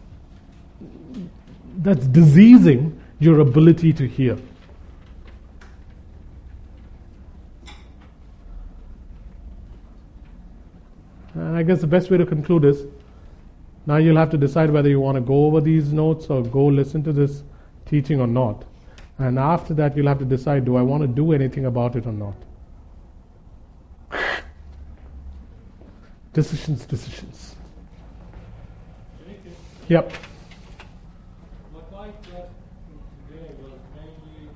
that's 1.80 2.07
diseasing 2.07 3.01
your 3.20 3.41
ability 3.41 3.91
to 3.93 4.07
hear. 4.07 4.38
And 11.34 11.57
I 11.57 11.64
guess 11.64 11.82
the 11.82 11.88
best 11.88 12.10
way 12.10 12.18
to 12.18 12.26
conclude 12.26 12.64
is 12.64 12.86
now 13.90 13.98
you'll 13.98 14.18
have 14.18 14.30
to 14.30 14.38
decide 14.38 14.70
whether 14.70 14.88
you 14.88 15.00
want 15.00 15.16
to 15.16 15.22
go 15.22 15.46
over 15.48 15.60
these 15.60 15.92
notes 15.92 16.28
or 16.28 16.44
go 16.44 16.66
listen 16.68 17.04
to 17.04 17.12
this 17.12 17.44
teaching 17.88 18.22
or 18.22 18.28
not. 18.28 18.64
And 19.18 19.40
after 19.40 19.74
that, 19.74 19.98
you'll 19.98 20.08
have 20.08 20.20
to 20.20 20.26
decide 20.26 20.64
do 20.64 20.76
I 20.76 20.84
want 20.84 21.02
to 21.02 21.08
do 21.08 21.34
anything 21.34 21.66
about 21.66 21.96
it 21.96 22.06
or 22.06 22.14
not? 22.14 22.36
decisions, 26.34 26.86
decisions. 26.86 27.56
Yep. 29.88 30.14
What 31.74 31.90
I 32.00 32.08
got 32.30 32.48
today 33.26 33.50
was 33.60 33.80
mainly 33.98 34.50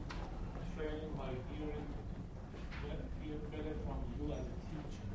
sharing 0.77 1.09
my 1.17 1.33
hearing 1.49 1.87
be- 2.83 3.01
feel 3.17 3.39
better 3.49 3.75
from 3.83 3.97
you 4.13 4.31
as 4.31 4.45
a 4.45 4.57
teacher. 4.69 5.09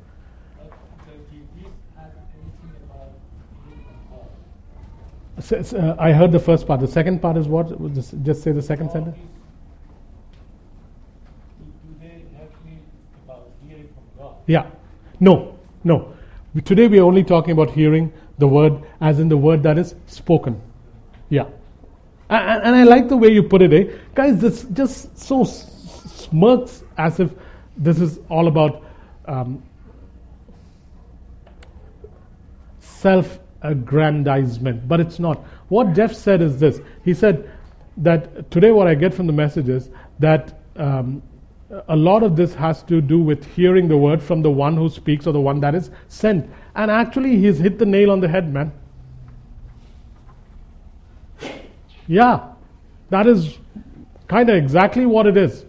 But 0.59 0.69
does 1.07 1.23
this 1.31 1.71
have 1.95 2.11
anything 2.35 2.75
about 2.83 3.15
hearing 3.63 3.95
from 4.09 5.38
God? 5.49 5.65
So, 5.65 5.77
so, 5.77 5.77
uh, 5.79 5.95
I 5.99 6.11
heard 6.11 6.31
the 6.31 6.39
first 6.39 6.67
part. 6.67 6.79
The 6.79 6.87
second 6.87 7.21
part 7.21 7.37
is 7.37 7.47
what? 7.47 7.93
Just 7.93 8.43
say 8.43 8.51
the 8.51 8.61
second 8.61 8.91
sentence. 8.91 9.15
these- 9.17 9.25
Do 11.59 11.65
do 11.65 11.95
they 12.01 12.37
help 12.37 12.51
me 12.65 12.79
about 13.25 13.47
hearing 13.67 13.87
from 13.87 14.03
God? 14.17 14.35
Yeah. 14.47 14.67
No, 15.19 15.55
no. 15.83 16.13
Today 16.65 16.87
we 16.87 16.99
are 16.99 17.03
only 17.05 17.23
talking 17.23 17.51
about 17.51 17.71
hearing 17.71 18.11
the 18.37 18.47
word 18.47 18.73
as 19.01 19.19
in 19.19 19.29
the 19.29 19.37
word 19.37 19.63
that 19.63 19.77
is 19.77 19.95
spoken. 20.07 20.61
Yeah. 21.29 21.45
A- 22.29 22.35
a- 22.35 22.61
And 22.63 22.75
I 22.75 22.83
like 22.83 23.09
the 23.09 23.17
way 23.17 23.29
you 23.29 23.43
put 23.43 23.61
it, 23.61 23.73
eh? 23.73 23.97
Guys, 24.15 24.39
this 24.41 24.63
just 24.63 25.17
so 25.17 25.43
smirks 25.43 26.83
as 26.97 27.19
if 27.19 27.31
this 27.77 27.99
is 27.99 28.19
all 28.29 28.47
about 28.47 28.83
um, 29.25 29.61
self 32.79 33.39
aggrandizement, 33.61 34.87
but 34.87 34.99
it's 34.99 35.19
not. 35.19 35.39
What 35.67 35.93
Jeff 35.93 36.13
said 36.13 36.41
is 36.41 36.59
this 36.59 36.79
he 37.03 37.13
said 37.13 37.49
that 37.97 38.49
today, 38.51 38.71
what 38.71 38.87
I 38.87 38.95
get 38.95 39.13
from 39.13 39.27
the 39.27 39.33
message 39.33 39.69
is 39.69 39.89
that 40.19 40.59
um, 40.75 41.21
a 41.87 41.95
lot 41.95 42.23
of 42.23 42.35
this 42.35 42.53
has 42.55 42.81
to 42.83 43.01
do 43.01 43.19
with 43.19 43.45
hearing 43.55 43.87
the 43.87 43.97
word 43.97 44.23
from 44.23 44.41
the 44.41 44.49
one 44.49 44.75
who 44.75 44.89
speaks 44.89 45.27
or 45.27 45.33
the 45.33 45.41
one 45.41 45.59
that 45.59 45.75
is 45.75 45.91
sent. 46.07 46.49
And 46.75 46.89
actually, 46.89 47.37
he's 47.37 47.59
hit 47.59 47.77
the 47.77 47.85
nail 47.85 48.11
on 48.11 48.21
the 48.21 48.27
head, 48.27 48.51
man. 48.51 48.71
Yeah, 52.07 52.53
that 53.09 53.27
is 53.27 53.57
kind 54.27 54.49
of 54.49 54.55
exactly 54.55 55.05
what 55.05 55.27
it 55.27 55.37
is. 55.37 55.65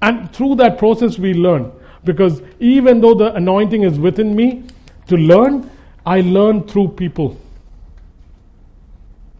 And 0.00 0.32
through 0.32 0.56
that 0.56 0.78
process, 0.78 1.18
we 1.18 1.34
learn. 1.34 1.72
Because 2.04 2.42
even 2.60 3.00
though 3.00 3.14
the 3.14 3.34
anointing 3.34 3.82
is 3.82 3.98
within 3.98 4.34
me 4.34 4.64
to 5.08 5.16
learn, 5.16 5.70
I 6.06 6.20
learn 6.20 6.66
through 6.66 6.88
people. 6.88 7.40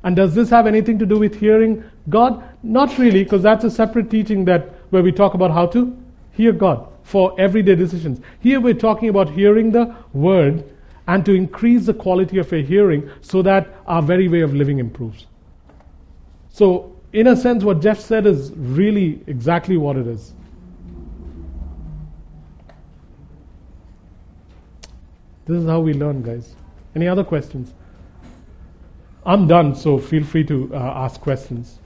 And 0.03 0.17
does 0.17 0.35
this 0.35 0.51
have 0.51 0.67
anything 0.67 0.99
to 0.99 1.07
do 1.07 1.19
with 1.19 1.39
hearing 1.41 1.85
God? 2.09 2.43
Not 2.63 2.99
really, 2.99 3.25
because 3.25 3.43
that's 3.43 3.65
a 3.65 3.71
separate 3.71 4.11
teaching 4.11 4.45
that 4.47 4.75
where 4.91 5.03
we 5.03 5.13
talk 5.13 5.35
about 5.35 5.51
how 5.51 5.67
to 5.69 5.97
hear 6.33 6.53
God 6.53 6.89
for 7.03 7.39
everyday 7.39 7.75
decisions. 7.75 8.21
Here 8.41 8.61
we're 8.61 8.75
talking 8.75 9.09
about 9.09 9.31
hearing 9.31 9.73
the 9.73 9.95
word 10.13 10.65
and 11.07 11.25
to 11.27 11.35
increase 11.35 11.87
the 11.87 11.95
quality 11.95 12.39
of 12.39 12.53
a 12.53 12.63
hearing 12.63 13.11
so 13.21 13.43
that 13.43 13.69
our 13.87 14.03
very 14.03 14.29
way 14.29 14.41
of 14.41 14.55
living 14.55 14.79
improves. 14.79 15.27
So, 16.51 16.97
in 17.13 17.27
a 17.27 17.37
sense, 17.37 17.63
what 17.63 17.81
Jeff 17.81 18.01
said 18.01 18.27
is 18.27 18.51
really 18.53 19.23
exactly 19.27 19.77
what 19.77 19.97
it 19.97 20.07
is. 20.07 20.33
This 25.47 25.63
is 25.63 25.69
how 25.69 25.81
we 25.81 25.93
learn, 25.93 26.23
guys. 26.23 26.55
Any 26.95 27.07
other 27.07 27.25
questions? 27.25 27.75
I'm 29.27 29.47
done, 29.47 29.75
so 29.75 29.99
feel 29.99 30.25
free 30.25 30.45
to 30.45 30.75
uh, 30.75 30.79
ask 30.79 31.21
questions. 31.21 31.79